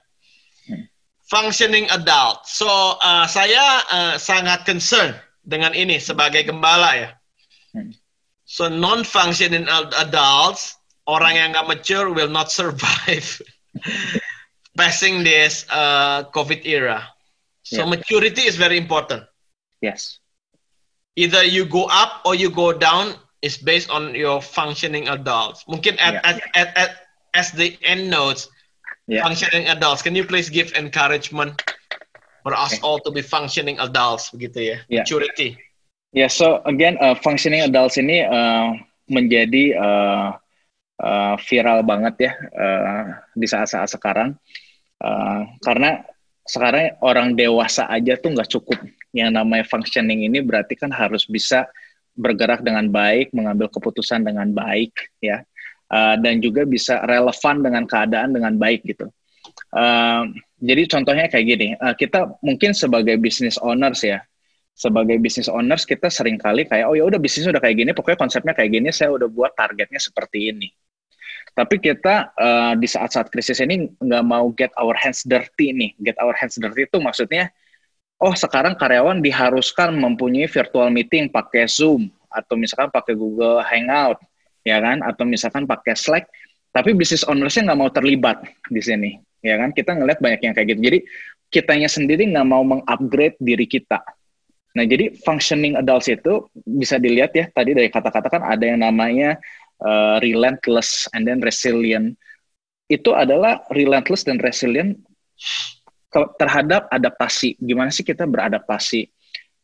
Functioning 1.25 1.89
adult. 1.89 2.45
So 2.45 2.69
uh, 3.01 3.25
saya 3.25 3.81
uh, 3.89 4.15
sangat 4.21 4.63
concern 4.63 5.17
dengan 5.41 5.73
ini 5.73 5.97
sebagai 5.97 6.45
gembala 6.45 6.91
ya. 6.93 7.09
Hmm. 7.73 7.91
So 8.45 8.69
non-functioning 8.69 9.65
adults, 9.97 10.77
orang 11.09 11.33
yang 11.33 11.47
nggak 11.57 11.65
mature 11.65 12.13
will 12.13 12.29
not 12.29 12.53
survive 12.53 13.25
passing 14.77 15.25
this 15.25 15.65
uh, 15.73 16.29
COVID 16.29 16.61
era. 16.61 17.09
So 17.65 17.81
yeah. 17.81 17.89
maturity 17.89 18.45
is 18.45 18.55
very 18.55 18.77
important. 18.77 19.25
Yes. 19.81 20.21
Either 21.17 21.41
you 21.41 21.65
go 21.65 21.89
up 21.89 22.21
or 22.21 22.35
you 22.37 22.53
go 22.53 22.69
down 22.69 23.17
is 23.41 23.57
based 23.57 23.89
on 23.89 24.13
your 24.13 24.41
functioning 24.41 25.07
adults. 25.07 25.65
Mungkin 25.65 25.97
at, 25.97 26.13
yeah. 26.13 26.29
at, 26.29 26.37
at, 26.53 26.69
at, 26.77 26.91
as 27.35 27.51
the 27.51 27.75
end 27.83 28.07
notes, 28.07 28.47
yeah. 29.05 29.21
functioning 29.21 29.67
adults. 29.67 30.01
Can 30.01 30.15
you 30.15 30.23
please 30.23 30.49
give 30.49 30.71
encouragement 30.73 31.59
for 32.41 32.55
us 32.55 32.79
okay. 32.79 32.81
all 32.81 32.97
to 33.03 33.11
be 33.11 33.21
functioning 33.21 33.77
adults, 33.83 34.31
begitu 34.31 34.73
ya? 34.73 34.77
Yeah. 34.87 35.03
Maturity. 35.03 35.59
Yeah. 36.15 36.31
So 36.31 36.63
again, 36.63 36.95
uh, 37.03 37.19
functioning 37.19 37.61
adults 37.67 37.99
ini 37.99 38.23
uh, 38.23 38.79
menjadi 39.11 39.75
uh, 39.75 40.27
uh, 41.03 41.35
viral 41.45 41.83
banget 41.83 42.31
ya 42.31 42.33
uh, 42.55 43.03
di 43.35 43.45
saat-saat 43.45 43.91
sekarang 43.99 44.33
uh, 45.03 45.41
karena 45.61 46.01
sekarang 46.45 46.93
orang 47.01 47.33
dewasa 47.33 47.89
aja 47.89 48.15
tuh 48.15 48.31
nggak 48.31 48.49
cukup. 48.49 48.79
Yang 49.15 49.31
namanya 49.33 49.65
functioning 49.65 50.27
ini 50.27 50.39
berarti 50.43 50.77
kan 50.77 50.93
harus 50.93 51.25
bisa 51.25 51.65
bergerak 52.15 52.63
dengan 52.63 52.87
baik, 52.87 53.35
mengambil 53.35 53.67
keputusan 53.67 54.23
dengan 54.23 54.55
baik, 54.55 55.11
ya, 55.19 55.43
uh, 55.91 56.15
dan 56.19 56.41
juga 56.41 56.63
bisa 56.63 57.01
relevan 57.05 57.61
dengan 57.61 57.83
keadaan 57.85 58.33
dengan 58.33 58.53
baik 58.57 58.85
gitu. 58.85 59.09
Uh, 59.75 60.31
jadi 60.57 60.87
contohnya 60.89 61.27
kayak 61.27 61.45
gini, 61.45 61.67
uh, 61.77 61.93
kita 61.93 62.39
mungkin 62.41 62.71
sebagai 62.73 63.19
business 63.19 63.59
owners 63.61 64.01
ya, 64.01 64.23
sebagai 64.75 65.19
business 65.21 65.51
owners 65.51 65.83
kita 65.87 66.11
sering 66.11 66.35
kali 66.35 66.67
kayak 66.67 66.87
oh 66.87 66.95
ya 66.95 67.07
udah 67.07 67.19
bisnisnya 67.19 67.55
udah 67.55 67.63
kayak 67.63 67.77
gini, 67.79 67.91
pokoknya 67.91 68.19
konsepnya 68.19 68.53
kayak 68.55 68.71
gini, 68.73 68.89
saya 68.89 69.13
udah 69.13 69.27
buat 69.29 69.53
targetnya 69.53 69.99
seperti 70.01 70.51
ini. 70.51 70.69
Tapi 71.55 71.79
kita 71.79 72.35
uh, 72.35 72.73
di 72.75 72.83
saat-saat 72.83 73.31
krisis 73.31 73.63
ini 73.63 73.87
nggak 73.95 74.23
mau 74.27 74.51
get 74.51 74.75
our 74.75 74.91
hands 74.91 75.23
dirty 75.23 75.71
nih. 75.71 75.95
Get 76.03 76.19
our 76.19 76.35
hands 76.35 76.59
dirty 76.59 76.83
itu 76.83 76.99
maksudnya, 76.99 77.47
oh 78.19 78.35
sekarang 78.35 78.75
karyawan 78.75 79.23
diharuskan 79.23 79.95
mempunyai 79.95 80.51
virtual 80.51 80.91
meeting 80.91 81.31
pakai 81.31 81.63
Zoom 81.71 82.11
atau 82.27 82.59
misalkan 82.59 82.91
pakai 82.91 83.15
Google 83.15 83.63
Hangout, 83.63 84.19
ya 84.65 84.81
kan? 84.81 85.05
Atau 85.05 85.23
misalkan 85.29 85.69
pakai 85.69 85.93
Slack. 85.93 86.25
Tapi 86.75 86.91
business 86.91 87.23
ownersnya 87.23 87.71
nggak 87.71 87.79
mau 87.79 87.87
terlibat 87.87 88.43
di 88.67 88.81
sini, 88.83 89.15
ya 89.39 89.55
kan? 89.55 89.71
Kita 89.71 89.95
ngeliat 89.95 90.19
banyak 90.19 90.41
yang 90.43 90.53
kayak 90.57 90.75
gitu. 90.75 90.81
Jadi 90.83 90.99
kitanya 91.47 91.87
sendiri 91.87 92.27
nggak 92.27 92.43
mau 92.43 92.67
mengupgrade 92.67 93.39
diri 93.39 93.63
kita. 93.63 94.03
Nah, 94.75 94.83
jadi 94.83 95.15
functioning 95.23 95.79
adults 95.79 96.11
itu 96.11 96.51
bisa 96.67 96.99
dilihat 96.99 97.31
ya, 97.31 97.47
tadi 97.47 97.71
dari 97.71 97.87
kata-kata 97.87 98.27
kan 98.27 98.43
ada 98.43 98.59
yang 98.67 98.83
namanya 98.83 99.39
uh, 99.79 100.19
relentless 100.19 101.07
and 101.15 101.23
then 101.23 101.39
resilient 101.39 102.19
itu 102.91 103.15
adalah 103.15 103.63
relentless 103.71 104.27
dan 104.27 104.35
resilient 104.43 104.99
terhadap 106.35 106.91
adaptasi. 106.91 107.55
Gimana 107.55 107.89
sih 107.89 108.03
kita 108.03 108.27
beradaptasi? 108.27 109.14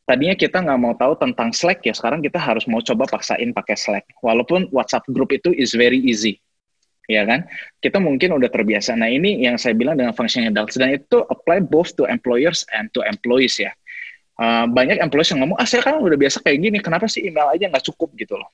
Tadinya 0.07 0.35
kita 0.35 0.59
nggak 0.59 0.79
mau 0.81 0.93
tahu 0.97 1.13
tentang 1.15 1.53
Slack 1.55 1.85
ya, 1.85 1.93
sekarang 1.95 2.19
kita 2.19 2.41
harus 2.41 2.65
mau 2.67 2.81
coba 2.81 3.07
paksain 3.07 3.53
pakai 3.53 3.75
Slack. 3.77 4.05
Walaupun 4.19 4.67
WhatsApp 4.73 5.07
group 5.13 5.31
itu 5.31 5.53
is 5.55 5.71
very 5.77 6.01
easy, 6.01 6.41
ya 7.05 7.23
kan? 7.23 7.45
Kita 7.79 8.01
mungkin 8.01 8.35
udah 8.35 8.49
terbiasa. 8.49 8.97
Nah 8.97 9.07
ini 9.07 9.45
yang 9.45 9.55
saya 9.61 9.77
bilang 9.77 9.95
dengan 9.95 10.11
function 10.11 10.43
adults 10.49 10.75
dan 10.75 10.97
itu 10.97 11.23
apply 11.29 11.63
both 11.63 11.93
to 11.95 12.09
employers 12.09 12.65
and 12.75 12.89
to 12.91 13.05
employees 13.05 13.55
ya. 13.61 13.71
Uh, 14.41 14.65
banyak 14.65 14.97
employees 14.97 15.29
yang 15.31 15.45
ngomong, 15.45 15.57
ah 15.61 15.69
saya 15.69 15.85
kan 15.85 16.01
udah 16.01 16.17
biasa 16.17 16.41
kayak 16.41 16.57
gini, 16.59 16.77
kenapa 16.81 17.05
sih 17.05 17.21
email 17.21 17.53
aja 17.53 17.69
nggak 17.69 17.85
cukup 17.93 18.09
gitu 18.17 18.41
loh 18.41 18.49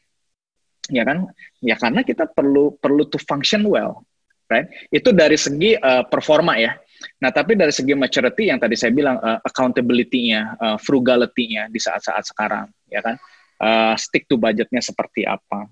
ya 0.91 1.03
kan 1.03 1.27
ya 1.59 1.75
karena 1.75 2.01
kita 2.03 2.27
perlu 2.31 2.75
perlu 2.79 3.07
to 3.07 3.19
function 3.19 3.67
well 3.67 4.03
right 4.47 4.67
itu 4.91 5.11
dari 5.11 5.35
segi 5.35 5.75
uh, 5.75 6.07
performa 6.07 6.55
ya 6.59 6.75
nah 7.18 7.34
tapi 7.34 7.57
dari 7.57 7.73
segi 7.73 7.98
maturity 7.98 8.53
yang 8.53 8.61
tadi 8.61 8.77
saya 8.77 8.94
bilang 8.94 9.18
uh, 9.18 9.41
accountability-nya 9.41 10.41
uh, 10.61 10.77
frugality-nya 10.77 11.69
di 11.69 11.80
saat-saat 11.81 12.30
sekarang 12.30 12.69
ya 12.91 13.02
kan? 13.03 13.15
Uh, 13.57 13.98
stick 13.98 14.30
to 14.30 14.38
budgetnya 14.38 14.85
seperti 14.85 15.26
apa? 15.26 15.65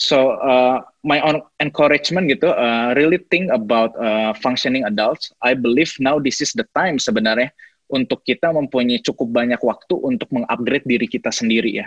So 0.00 0.40
uh, 0.40 0.80
my 1.04 1.20
own 1.20 1.44
encouragement 1.60 2.32
gitu 2.32 2.48
uh, 2.50 2.96
really 2.96 3.20
think 3.28 3.52
about 3.52 3.92
uh, 4.00 4.32
functioning 4.32 4.88
adults. 4.88 5.28
I 5.44 5.52
believe 5.52 5.92
now 6.00 6.16
this 6.16 6.40
is 6.40 6.56
the 6.56 6.64
time 6.72 6.96
sebenarnya 6.96 7.52
untuk 7.92 8.24
kita 8.24 8.48
mempunyai 8.48 9.04
cukup 9.04 9.28
banyak 9.28 9.60
waktu 9.60 9.94
untuk 10.00 10.32
mengupgrade 10.32 10.88
diri 10.88 11.04
kita 11.04 11.28
sendiri 11.28 11.84
ya. 11.84 11.86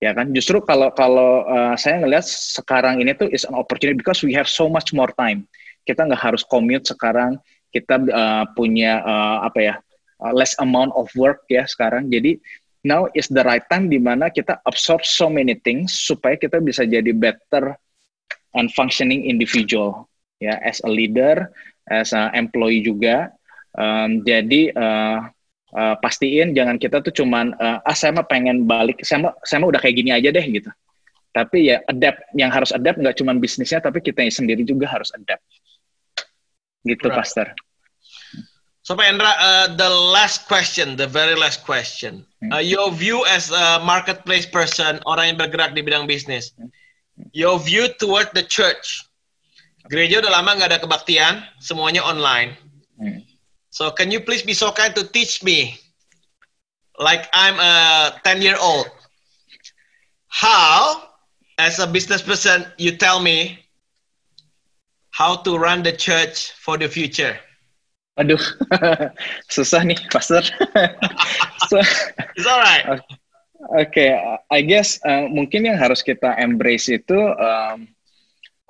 Ya 0.00 0.16
kan? 0.16 0.32
Justru 0.32 0.64
kalau 0.64 0.88
kalau 0.96 1.44
uh, 1.44 1.76
saya 1.76 2.00
ngelihat 2.00 2.24
sekarang 2.24 3.04
ini 3.04 3.12
tuh 3.12 3.28
is 3.28 3.44
an 3.44 3.52
opportunity 3.52 3.98
because 3.98 4.24
we 4.24 4.32
have 4.32 4.48
so 4.48 4.64
much 4.72 4.96
more 4.96 5.12
time. 5.20 5.44
Kita 5.84 6.08
nggak 6.08 6.24
harus 6.24 6.42
commute 6.48 6.88
sekarang 6.88 7.36
kita 7.74 7.98
uh, 8.06 8.44
punya 8.54 9.02
uh, 9.02 9.42
apa 9.42 9.58
ya 9.58 9.74
uh, 10.22 10.30
less 10.30 10.54
amount 10.62 10.94
of 10.94 11.10
work 11.18 11.42
ya 11.50 11.66
sekarang. 11.66 12.06
Jadi 12.06 12.38
now 12.86 13.10
is 13.18 13.26
the 13.26 13.42
right 13.42 13.66
time 13.66 13.90
di 13.90 13.98
mana 13.98 14.30
kita 14.30 14.62
absorb 14.62 15.02
so 15.02 15.26
many 15.26 15.58
things 15.58 15.90
supaya 15.90 16.38
kita 16.38 16.62
bisa 16.62 16.86
jadi 16.86 17.10
better 17.10 17.74
and 18.54 18.70
functioning 18.78 19.26
individual 19.26 20.06
ya 20.38 20.54
as 20.62 20.78
a 20.86 20.90
leader 20.90 21.50
as 21.90 22.14
a 22.14 22.30
employee 22.38 22.86
juga. 22.86 23.34
Um, 23.74 24.22
jadi 24.22 24.70
uh, 24.70 25.26
uh, 25.74 25.94
pastiin 25.98 26.54
jangan 26.54 26.78
kita 26.78 27.02
tuh 27.02 27.10
cuman 27.10 27.58
uh, 27.58 27.82
ah 27.82 27.96
saya 27.96 28.14
mah 28.14 28.26
pengen 28.30 28.70
balik 28.70 29.02
saya 29.02 29.26
mah 29.26 29.34
saya 29.42 29.66
mah 29.66 29.74
udah 29.74 29.82
kayak 29.82 29.98
gini 29.98 30.14
aja 30.14 30.30
deh 30.30 30.46
gitu. 30.46 30.70
Tapi 31.34 31.74
ya 31.74 31.82
adapt 31.90 32.30
yang 32.38 32.54
harus 32.54 32.70
adapt 32.70 33.02
nggak 33.02 33.18
cuma 33.18 33.34
bisnisnya 33.34 33.82
tapi 33.82 33.98
kita 33.98 34.22
sendiri 34.30 34.62
juga 34.62 34.86
harus 34.86 35.10
adapt 35.10 35.42
gitu 36.86 37.08
right. 37.08 37.18
pastor 37.18 37.48
So 38.84 38.92
Pak 38.92 39.16
Endra, 39.16 39.32
uh, 39.40 39.66
the 39.80 39.88
last 39.88 40.44
question, 40.44 40.92
the 40.94 41.08
very 41.08 41.32
last 41.32 41.64
question, 41.64 42.20
hmm. 42.44 42.52
uh, 42.52 42.60
your 42.60 42.92
view 42.92 43.24
as 43.24 43.48
a 43.48 43.80
marketplace 43.80 44.44
person, 44.44 45.00
orang 45.08 45.32
yang 45.32 45.38
bergerak 45.40 45.72
di 45.72 45.80
bidang 45.80 46.04
bisnis, 46.04 46.52
hmm. 46.52 46.68
your 47.32 47.56
view 47.56 47.88
toward 47.96 48.28
the 48.36 48.44
church. 48.44 49.08
Gereja 49.88 50.20
udah 50.20 50.36
lama 50.36 50.60
nggak 50.60 50.68
ada 50.68 50.80
kebaktian, 50.84 51.48
semuanya 51.64 52.04
online. 52.04 52.60
Hmm. 53.00 53.24
So 53.72 53.88
can 53.88 54.12
you 54.12 54.20
please 54.20 54.44
be 54.44 54.52
so 54.52 54.68
kind 54.68 54.92
to 55.00 55.08
teach 55.08 55.40
me, 55.40 55.80
like 57.00 57.24
I'm 57.32 57.56
a 57.56 58.20
10 58.20 58.44
year 58.44 58.60
old, 58.60 58.92
how, 60.28 61.08
as 61.56 61.80
a 61.80 61.88
business 61.88 62.20
person, 62.20 62.68
you 62.76 63.00
tell 63.00 63.16
me 63.16 63.63
how 65.14 65.38
to 65.46 65.54
run 65.54 65.86
the 65.86 65.94
church 65.94 66.50
for 66.58 66.74
the 66.74 66.90
future? 66.90 67.38
Aduh, 68.18 68.38
susah 69.54 69.86
nih, 69.86 69.98
Pastor. 70.10 70.42
so, 71.70 71.78
It's 72.34 72.46
alright. 72.46 72.98
Oke, 73.74 73.90
okay, 73.90 74.10
I 74.50 74.60
guess 74.66 74.98
uh, 75.06 75.30
mungkin 75.30 75.70
yang 75.70 75.78
harus 75.78 76.02
kita 76.02 76.36
embrace 76.36 76.90
itu 76.90 77.16
um, 77.16 77.88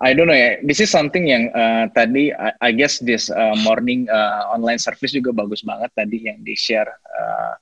I 0.05 0.13
don't 0.13 0.29
know 0.29 0.37
ya. 0.37 0.61
This 0.63 0.85
is 0.85 0.93
something 0.93 1.27
yang 1.29 1.51
uh, 1.51 1.89
tadi 1.97 2.31
I, 2.31 2.53
I 2.61 2.71
guess 2.77 3.01
this 3.01 3.33
uh, 3.33 3.57
morning 3.65 4.07
uh, 4.07 4.53
online 4.53 4.79
service 4.79 5.11
juga 5.17 5.33
bagus 5.33 5.65
banget 5.65 5.91
tadi 5.97 6.29
yang 6.29 6.45
di 6.45 6.55
share 6.55 6.89
uh, 7.11 7.53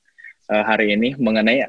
uh, 0.53 0.63
hari 0.67 0.93
ini 0.93 1.17
mengenai 1.17 1.67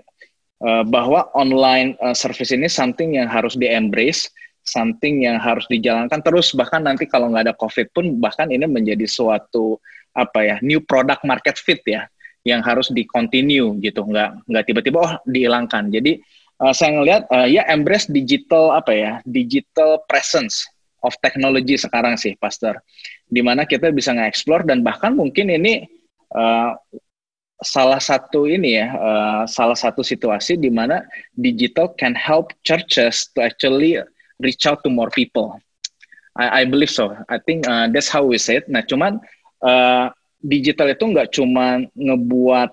uh, 0.65 0.83
bahwa 0.83 1.31
online 1.37 1.95
uh, 2.03 2.15
service 2.15 2.51
ini 2.51 2.67
something 2.67 3.15
yang 3.15 3.29
harus 3.29 3.55
di 3.55 3.71
embrace, 3.71 4.27
something 4.63 5.27
yang 5.27 5.37
harus 5.37 5.67
dijalankan 5.67 6.23
terus. 6.23 6.55
Bahkan 6.55 6.87
nanti 6.87 7.05
kalau 7.05 7.29
nggak 7.29 7.51
ada 7.51 7.55
covid 7.55 7.91
pun 7.91 8.17
bahkan 8.17 8.49
ini 8.49 8.63
menjadi 8.65 9.03
suatu 9.05 9.77
apa 10.15 10.39
ya 10.45 10.55
new 10.63 10.79
product 10.79 11.25
market 11.27 11.59
fit 11.59 11.83
ya 11.85 12.07
yang 12.47 12.63
harus 12.63 12.91
di 12.91 13.03
continue 13.07 13.75
gitu. 13.83 14.03
Nggak 14.03 14.47
nggak 14.47 14.63
tiba-tiba 14.67 14.97
oh 15.03 15.13
dihilangkan. 15.27 15.91
Jadi 15.91 16.19
uh, 16.63 16.73
saya 16.73 16.95
ngelihat 16.99 17.23
uh, 17.29 17.47
ya 17.47 17.67
embrace 17.69 18.07
digital 18.07 18.73
apa 18.75 18.91
ya 18.91 19.11
digital 19.27 19.99
presence 20.07 20.63
of 21.03 21.11
technology 21.19 21.75
sekarang 21.75 22.15
sih 22.15 22.33
Pastor. 22.39 22.79
Di 23.27 23.43
mana 23.43 23.67
kita 23.67 23.91
bisa 23.91 24.15
nge-explore 24.15 24.63
dan 24.63 24.83
bahkan 24.83 25.11
mungkin 25.11 25.51
ini 25.51 25.83
uh, 26.31 26.71
salah 27.63 27.99
satu 27.99 28.45
ini 28.45 28.79
ya 28.79 28.87
uh, 28.91 29.43
salah 29.47 29.75
satu 29.75 30.03
situasi 30.03 30.59
di 30.59 30.67
mana 30.67 31.01
digital 31.39 31.91
can 31.95 32.13
help 32.13 32.51
churches 32.67 33.31
to 33.31 33.39
actually 33.39 33.97
reach 34.43 34.67
out 34.67 34.83
to 34.83 34.91
more 34.91 35.09
people. 35.09 35.57
I, 36.35 36.61
I 36.61 36.63
believe 36.67 36.91
so. 36.91 37.15
I 37.29 37.39
think 37.39 37.65
uh, 37.65 37.87
that's 37.89 38.09
how 38.09 38.27
we 38.27 38.37
say 38.37 38.59
it. 38.61 38.67
Nah, 38.67 38.83
cuman 38.83 39.21
uh, 39.63 40.11
digital 40.43 40.91
itu 40.91 41.05
nggak 41.07 41.31
cuma 41.31 41.81
ngebuat 41.95 42.71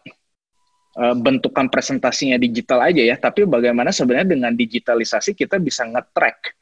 uh, 0.99 1.15
bentukan 1.17 1.71
presentasinya 1.71 2.41
digital 2.41 2.83
aja 2.83 3.03
ya, 3.05 3.17
tapi 3.21 3.47
bagaimana 3.47 3.95
sebenarnya 3.95 4.35
dengan 4.35 4.53
digitalisasi 4.57 5.37
kita 5.37 5.61
bisa 5.63 5.87
nge-track 5.87 6.57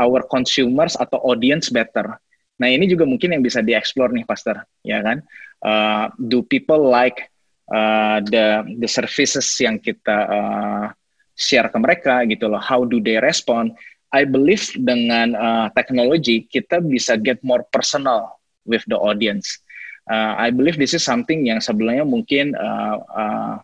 our 0.00 0.26
consumers 0.26 0.96
atau 0.96 1.20
audience 1.22 1.70
better. 1.70 2.16
Nah, 2.54 2.70
ini 2.70 2.86
juga 2.86 3.02
mungkin 3.02 3.34
yang 3.34 3.42
bisa 3.42 3.58
dieksplor 3.58 4.14
nih, 4.14 4.24
Pastor, 4.24 4.62
ya 4.86 5.02
kan? 5.02 5.22
Uh, 5.58 6.06
do 6.22 6.46
people 6.46 6.86
like 6.86 7.34
uh, 7.72 8.20
the 8.24 8.62
the 8.78 8.88
services 8.90 9.46
yang 9.58 9.80
kita 9.80 10.16
uh, 10.28 10.86
share 11.34 11.70
ke 11.70 11.78
mereka 11.78 12.22
gitu 12.30 12.46
loh 12.46 12.62
how 12.62 12.86
do 12.86 13.02
they 13.02 13.18
respond 13.18 13.74
I 14.14 14.22
believe 14.22 14.70
dengan 14.78 15.34
uh, 15.34 15.66
teknologi 15.74 16.46
kita 16.46 16.78
bisa 16.78 17.18
get 17.18 17.42
more 17.42 17.66
personal 17.74 18.38
with 18.62 18.86
the 18.86 18.94
audience 18.94 19.58
uh, 20.06 20.38
I 20.38 20.54
believe 20.54 20.78
this 20.78 20.94
is 20.94 21.02
something 21.02 21.50
yang 21.50 21.58
sebelumnya 21.58 22.06
mungkin 22.06 22.54
uh, 22.54 22.96
uh, 23.02 23.54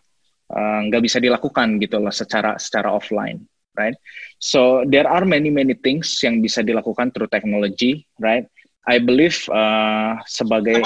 nggak 0.91 1.01
uh, 1.01 1.05
bisa 1.07 1.23
dilakukan 1.23 1.79
gitu 1.79 2.03
loh 2.03 2.11
secara 2.11 2.59
secara 2.59 2.91
offline 2.91 3.47
right 3.79 3.95
so 4.43 4.83
there 4.91 5.07
are 5.07 5.23
many 5.23 5.47
many 5.47 5.71
things 5.71 6.11
yang 6.19 6.43
bisa 6.43 6.59
dilakukan 6.59 7.15
through 7.15 7.31
technology 7.31 8.03
right 8.19 8.51
I 8.89 8.97
believe 8.97 9.37
uh, 9.53 10.17
sebagai 10.25 10.81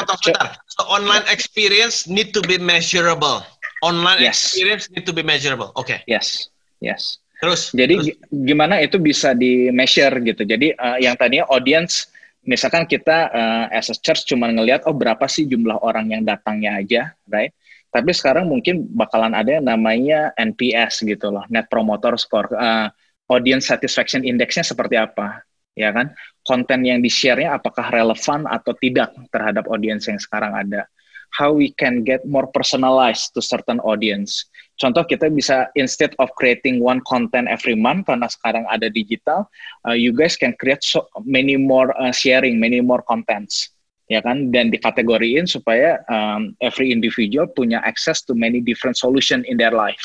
So 0.76 0.84
online 0.84 1.24
experience 1.32 2.12
need 2.12 2.36
to 2.36 2.44
be 2.44 2.60
measurable. 2.60 3.40
Online 3.80 4.20
yes. 4.20 4.52
experience 4.52 4.92
need 4.92 5.08
to 5.08 5.16
be 5.16 5.24
measurable. 5.24 5.72
Okay. 5.80 6.04
Yes. 6.04 6.52
Yes. 6.84 7.24
Terus. 7.42 7.76
Jadi 7.76 7.96
terus. 8.00 8.18
gimana 8.32 8.80
itu 8.80 8.98
bisa 8.98 9.36
di 9.36 9.70
measure 9.70 10.16
gitu. 10.24 10.44
Jadi 10.48 10.72
uh, 10.76 10.98
yang 11.02 11.20
tadinya 11.20 11.46
audience 11.52 12.10
misalkan 12.46 12.86
kita 12.86 13.32
uh, 13.34 13.66
as 13.74 13.90
a 13.90 13.98
church 13.98 14.30
cuma 14.30 14.48
ngelihat 14.54 14.86
oh 14.86 14.94
berapa 14.94 15.26
sih 15.26 15.50
jumlah 15.50 15.82
orang 15.82 16.14
yang 16.14 16.24
datangnya 16.24 16.80
aja, 16.80 17.02
right? 17.28 17.52
Tapi 17.90 18.12
sekarang 18.12 18.52
mungkin 18.52 18.86
bakalan 18.92 19.32
ada 19.32 19.56
yang 19.60 19.66
namanya 19.66 20.36
NPS 20.36 21.08
gitu 21.08 21.32
loh, 21.32 21.48
Net 21.48 21.72
Promoter 21.72 22.20
Score. 22.20 22.52
Uh, 22.52 22.92
audience 23.26 23.66
satisfaction 23.72 24.22
indexnya 24.22 24.62
seperti 24.62 25.02
apa? 25.02 25.42
ya 25.76 25.92
kan 25.92 26.16
konten 26.42 26.88
yang 26.88 27.04
di 27.04 27.12
share-nya 27.12 27.60
apakah 27.60 27.92
relevan 27.92 28.48
atau 28.48 28.72
tidak 28.80 29.12
terhadap 29.30 29.68
audiens 29.68 30.08
yang 30.08 30.18
sekarang 30.18 30.56
ada 30.56 30.88
how 31.36 31.52
we 31.52 31.70
can 31.76 32.02
get 32.08 32.24
more 32.24 32.48
personalized 32.56 33.36
to 33.36 33.44
certain 33.44 33.78
audience 33.84 34.48
contoh 34.76 35.04
kita 35.08 35.32
bisa 35.32 35.72
instead 35.80 36.12
of 36.20 36.28
creating 36.36 36.84
one 36.84 37.00
content 37.08 37.48
every 37.48 37.76
month 37.76 38.08
karena 38.08 38.28
sekarang 38.28 38.68
ada 38.68 38.92
digital 38.92 39.48
uh, 39.88 39.96
you 39.96 40.12
guys 40.12 40.36
can 40.36 40.52
create 40.60 40.84
so 40.84 41.08
many 41.24 41.56
more 41.56 41.96
uh, 41.96 42.12
sharing 42.12 42.60
many 42.60 42.84
more 42.84 43.04
contents 43.08 43.72
ya 44.12 44.22
kan 44.22 44.54
dan 44.54 44.70
dikategoriin 44.70 45.50
supaya 45.50 45.98
um, 46.12 46.54
every 46.62 46.94
individual 46.94 47.50
punya 47.50 47.82
access 47.82 48.22
to 48.22 48.38
many 48.38 48.62
different 48.62 48.94
solution 48.94 49.42
in 49.50 49.58
their 49.58 49.74
life 49.74 50.04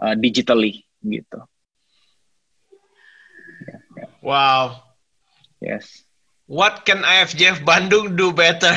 uh, 0.00 0.16
digitally 0.16 0.86
gitu 1.04 1.42
wow 4.24 4.84
Yes. 5.64 6.04
What 6.44 6.84
can 6.84 7.00
IFJF 7.00 7.64
Bandung 7.64 8.20
do 8.20 8.28
better? 8.36 8.76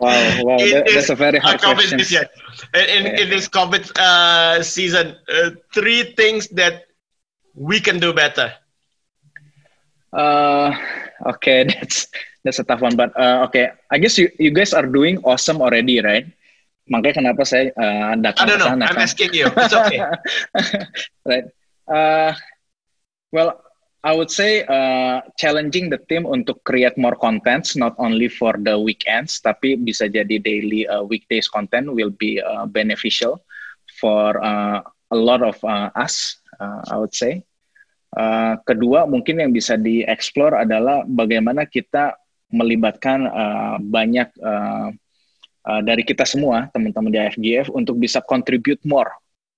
wow, 0.00 0.44
wow, 0.44 0.58
that, 0.58 0.90
that's 0.92 1.10
a 1.10 1.14
very 1.14 1.38
hard 1.38 1.60
question. 1.60 2.00
In, 2.00 2.06
in, 2.06 3.02
yeah. 3.06 3.20
in, 3.22 3.28
this 3.30 3.48
COVID 3.48 3.90
uh, 3.98 4.62
season, 4.62 5.16
uh, 5.28 5.50
three 5.72 6.14
things 6.16 6.48
that 6.56 6.86
we 7.54 7.80
can 7.80 7.98
do 7.98 8.12
better. 8.12 8.52
Uh, 10.12 10.76
okay, 11.26 11.64
that's 11.70 12.08
that's 12.44 12.58
a 12.58 12.64
tough 12.64 12.80
one, 12.80 12.96
but 12.96 13.12
uh, 13.18 13.44
okay, 13.48 13.70
I 13.90 13.98
guess 13.98 14.16
you 14.18 14.30
you 14.38 14.50
guys 14.50 14.72
are 14.72 14.86
doing 14.86 15.18
awesome 15.24 15.60
already, 15.60 16.00
right? 16.00 16.26
Makanya 16.86 17.26
kenapa 17.26 17.42
saya 17.42 17.74
uh, 17.74 18.14
datang 18.14 18.46
I 18.46 18.50
don't 18.54 18.60
know. 18.62 18.70
Sana, 18.70 18.84
I'm 18.86 18.94
kan? 18.94 19.02
asking 19.02 19.34
you. 19.34 19.50
It's 19.50 19.74
okay. 19.74 20.00
right. 21.30 21.46
Uh, 21.90 22.30
well, 23.34 23.58
I 24.06 24.14
would 24.14 24.30
say 24.30 24.62
uh, 24.62 25.18
challenging 25.34 25.90
the 25.90 25.98
team 25.98 26.30
untuk 26.30 26.62
create 26.62 26.94
more 26.94 27.18
contents, 27.18 27.74
not 27.74 27.98
only 27.98 28.30
for 28.30 28.54
the 28.54 28.78
weekends, 28.78 29.42
tapi 29.42 29.74
bisa 29.74 30.06
jadi 30.06 30.38
daily 30.38 30.86
uh, 30.86 31.02
weekdays 31.02 31.50
content 31.50 31.90
will 31.90 32.14
be 32.14 32.38
uh, 32.38 32.70
beneficial 32.70 33.42
for 33.98 34.38
uh, 34.38 34.78
a 35.10 35.18
lot 35.18 35.42
of 35.42 35.58
uh, 35.66 35.90
us, 35.98 36.38
uh, 36.62 36.86
I 36.86 37.02
would 37.02 37.18
say. 37.18 37.42
Uh, 38.14 38.54
kedua, 38.62 39.10
mungkin 39.10 39.42
yang 39.42 39.50
bisa 39.50 39.74
dieksplor 39.74 40.54
adalah 40.54 41.02
bagaimana 41.02 41.66
kita 41.66 42.14
melibatkan 42.54 43.26
uh, 43.26 43.82
banyak 43.82 44.30
uh, 44.38 44.94
uh, 45.66 45.80
dari 45.82 46.06
kita 46.06 46.22
semua, 46.22 46.70
teman-teman 46.70 47.10
di 47.10 47.18
IFGF, 47.18 47.74
untuk 47.74 47.98
bisa 47.98 48.22
contribute 48.22 48.86
more 48.86 49.10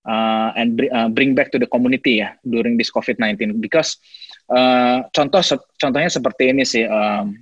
uh, 0.08 0.56
and 0.56 0.80
bring, 0.80 0.90
uh, 0.90 1.12
bring 1.12 1.36
back 1.36 1.52
to 1.52 1.60
the 1.60 1.68
community 1.68 2.24
ya 2.24 2.32
during 2.40 2.80
this 2.80 2.88
COVID-19 2.88 3.60
because 3.60 4.00
Uh, 4.48 5.04
contoh 5.12 5.44
contohnya 5.76 6.08
seperti 6.08 6.56
ini 6.56 6.64
sih, 6.64 6.88
um, 6.88 7.36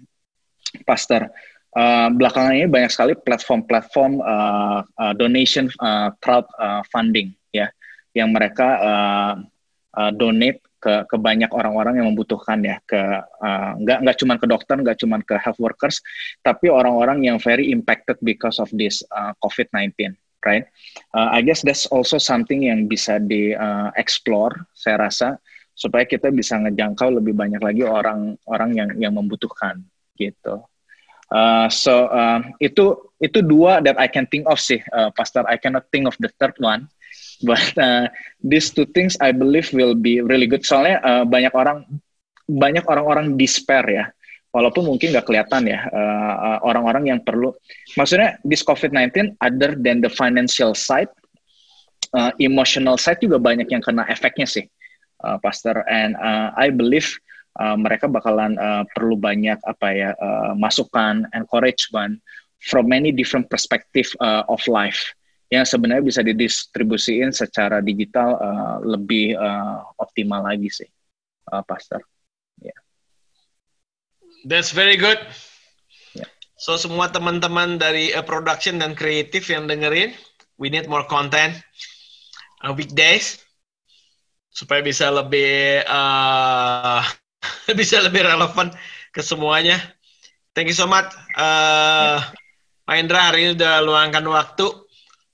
Pastor. 0.82 1.30
Uh, 1.76 2.08
belakangan 2.08 2.56
ini 2.56 2.66
banyak 2.72 2.88
sekali 2.88 3.12
platform-platform 3.20 4.24
uh, 4.24 4.80
uh, 4.80 5.12
donation 5.12 5.68
uh, 5.84 6.08
crowd 6.24 6.48
uh, 6.56 6.80
funding 6.88 7.36
ya, 7.52 7.68
yang 8.16 8.32
mereka 8.32 8.68
uh, 8.80 9.34
uh, 9.92 10.10
donate 10.16 10.64
ke 10.80 11.04
ke 11.04 11.16
banyak 11.20 11.52
orang-orang 11.52 12.00
yang 12.00 12.08
membutuhkan 12.08 12.64
ya, 12.64 12.80
ke 12.88 12.96
uh, 13.20 13.70
nggak 13.76 14.08
nggak 14.08 14.16
cuma 14.16 14.34
ke 14.40 14.48
dokter, 14.48 14.76
nggak 14.80 14.98
cuma 15.04 15.20
ke 15.20 15.36
health 15.36 15.60
workers, 15.60 16.00
tapi 16.40 16.72
orang-orang 16.72 17.28
yang 17.28 17.36
very 17.36 17.68
impacted 17.68 18.16
because 18.24 18.56
of 18.56 18.72
this 18.72 19.04
uh, 19.12 19.36
COVID-19 19.44 20.16
right? 20.44 20.66
Uh, 21.14 21.32
I 21.32 21.40
guess 21.40 21.62
that's 21.62 21.86
also 21.88 22.18
something 22.18 22.66
yang 22.68 22.90
bisa 22.90 23.22
di 23.22 23.56
uh, 23.56 23.94
explore, 23.96 24.68
saya 24.76 25.00
rasa 25.08 25.28
supaya 25.76 26.08
kita 26.08 26.32
bisa 26.32 26.56
ngejangkau 26.56 27.20
lebih 27.20 27.36
banyak 27.36 27.60
lagi 27.60 27.84
orang-orang 27.84 28.70
yang 28.72 28.90
yang 28.96 29.12
membutuhkan 29.12 29.84
gitu. 30.16 30.64
Uh, 31.28 31.68
so 31.68 32.08
uh, 32.08 32.40
itu 32.62 32.96
itu 33.20 33.44
dua 33.44 33.84
that 33.84 34.00
I 34.00 34.08
can 34.08 34.24
think 34.30 34.48
of 34.48 34.56
sih, 34.56 34.80
uh, 34.94 35.12
Pastor. 35.12 35.44
I 35.44 35.60
cannot 35.60 35.92
think 35.92 36.08
of 36.08 36.16
the 36.16 36.32
third 36.40 36.56
one, 36.56 36.88
but 37.48 37.62
uh, 37.76 38.08
these 38.40 38.72
two 38.72 38.88
things 38.88 39.20
I 39.20 39.36
believe 39.36 39.68
will 39.76 39.94
be 39.94 40.24
really 40.24 40.48
good. 40.48 40.64
Soalnya 40.64 41.04
uh, 41.04 41.24
banyak 41.28 41.52
orang 41.52 41.84
banyak 42.46 42.86
orang-orang 42.88 43.34
despair 43.36 43.84
ya, 43.90 44.04
walaupun 44.56 44.88
mungkin 44.88 45.12
nggak 45.12 45.28
kelihatan 45.28 45.68
ya 45.68 45.84
uh, 45.92 46.64
orang-orang 46.64 47.12
yang 47.12 47.20
perlu. 47.20 47.52
Maksudnya 47.92 48.40
this 48.40 48.64
COVID-19 48.64 49.36
other 49.36 49.76
than 49.76 50.00
the 50.00 50.08
financial 50.08 50.72
side, 50.72 51.12
uh, 52.16 52.32
emotional 52.40 52.96
side 52.96 53.20
juga 53.20 53.36
banyak 53.36 53.68
yang 53.68 53.84
kena 53.84 54.08
efeknya 54.08 54.48
sih 54.48 54.64
uh, 55.24 55.36
pastor 55.44 55.84
and 55.88 56.16
uh, 56.16 56.56
I 56.56 56.72
believe 56.72 57.08
uh, 57.60 57.76
mereka 57.76 58.08
bakalan 58.08 58.56
uh, 58.56 58.88
perlu 58.96 59.20
banyak 59.20 59.60
apa 59.68 59.88
ya 59.92 60.10
uh, 60.16 60.52
masukan 60.56 61.28
encouragement 61.36 62.20
from 62.64 62.88
many 62.88 63.12
different 63.12 63.52
perspective 63.52 64.08
uh, 64.24 64.42
of 64.48 64.64
life 64.66 65.12
yang 65.46 65.62
sebenarnya 65.62 66.02
bisa 66.02 66.20
didistribusiin 66.26 67.30
secara 67.30 67.78
digital 67.78 68.34
uh, 68.40 68.76
lebih 68.82 69.38
uh, 69.38 69.78
optimal 70.02 70.42
lagi 70.42 70.72
sih 70.72 70.88
uh, 71.54 71.62
pastor. 71.62 72.02
That's 74.46 74.70
very 74.70 74.94
good 74.94 75.18
yeah. 76.14 76.28
so 76.56 76.78
semua 76.78 77.10
teman-teman 77.10 77.76
dari 77.76 78.14
uh, 78.14 78.22
production 78.22 78.78
dan 78.78 78.94
kreatif 78.94 79.50
yang 79.50 79.66
dengerin 79.66 80.14
we 80.56 80.70
need 80.70 80.86
more 80.86 81.04
content 81.04 81.58
uh, 82.64 82.72
weekdays 82.72 83.42
supaya 84.56 84.80
bisa 84.80 85.12
lebih 85.12 85.84
uh, 85.84 87.04
bisa 87.78 88.00
lebih 88.00 88.24
relevan 88.24 88.72
ke 89.12 89.20
semuanya. 89.20 89.76
Thank 90.56 90.72
you 90.72 90.78
so 90.78 90.88
much, 90.88 91.12
uh, 91.36 92.24
Pak 92.88 92.96
Indra 92.96 93.28
hari 93.28 93.44
ini 93.44 93.50
udah 93.60 93.84
luangkan 93.84 94.24
waktu. 94.24 94.64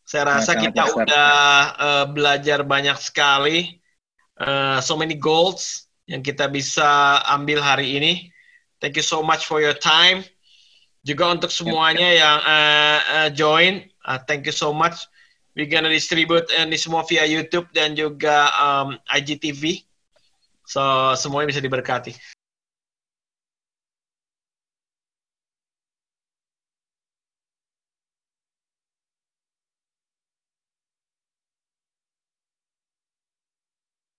Saya 0.02 0.34
rasa 0.34 0.59
nah, 0.59 0.60
kita 0.66 0.82
udah 0.98 1.30
uh, 1.78 2.05
belajar 2.10 2.66
banyak 2.66 2.98
sekali, 2.98 3.78
uh, 4.43 4.82
so 4.82 4.98
many 4.98 5.14
goals 5.14 5.86
yang 6.10 6.26
kita 6.26 6.51
bisa 6.51 7.22
ambil 7.30 7.62
hari 7.62 8.02
ini. 8.02 8.31
Thank 8.82 8.98
you 8.98 9.06
so 9.06 9.22
much 9.22 9.46
for 9.46 9.62
your 9.62 9.78
time. 9.78 10.26
Juga 11.06 11.30
untuk 11.30 11.54
semuanya 11.54 12.10
yang 12.10 12.38
uh, 12.42 12.98
uh, 12.98 13.28
join, 13.30 13.86
uh, 14.02 14.18
thank 14.26 14.42
you 14.42 14.54
so 14.54 14.74
much. 14.74 15.06
We 15.54 15.70
gonna 15.70 15.86
distribute 15.86 16.50
uh, 16.50 16.66
ini 16.66 16.74
semua 16.74 17.06
via 17.06 17.22
YouTube 17.22 17.70
dan 17.70 17.94
juga 17.94 18.50
um, 18.59 18.98
IGTV. 19.06 19.86
So 20.66 20.82
semuanya 21.14 21.54
bisa 21.54 21.62
diberkati. 21.62 22.41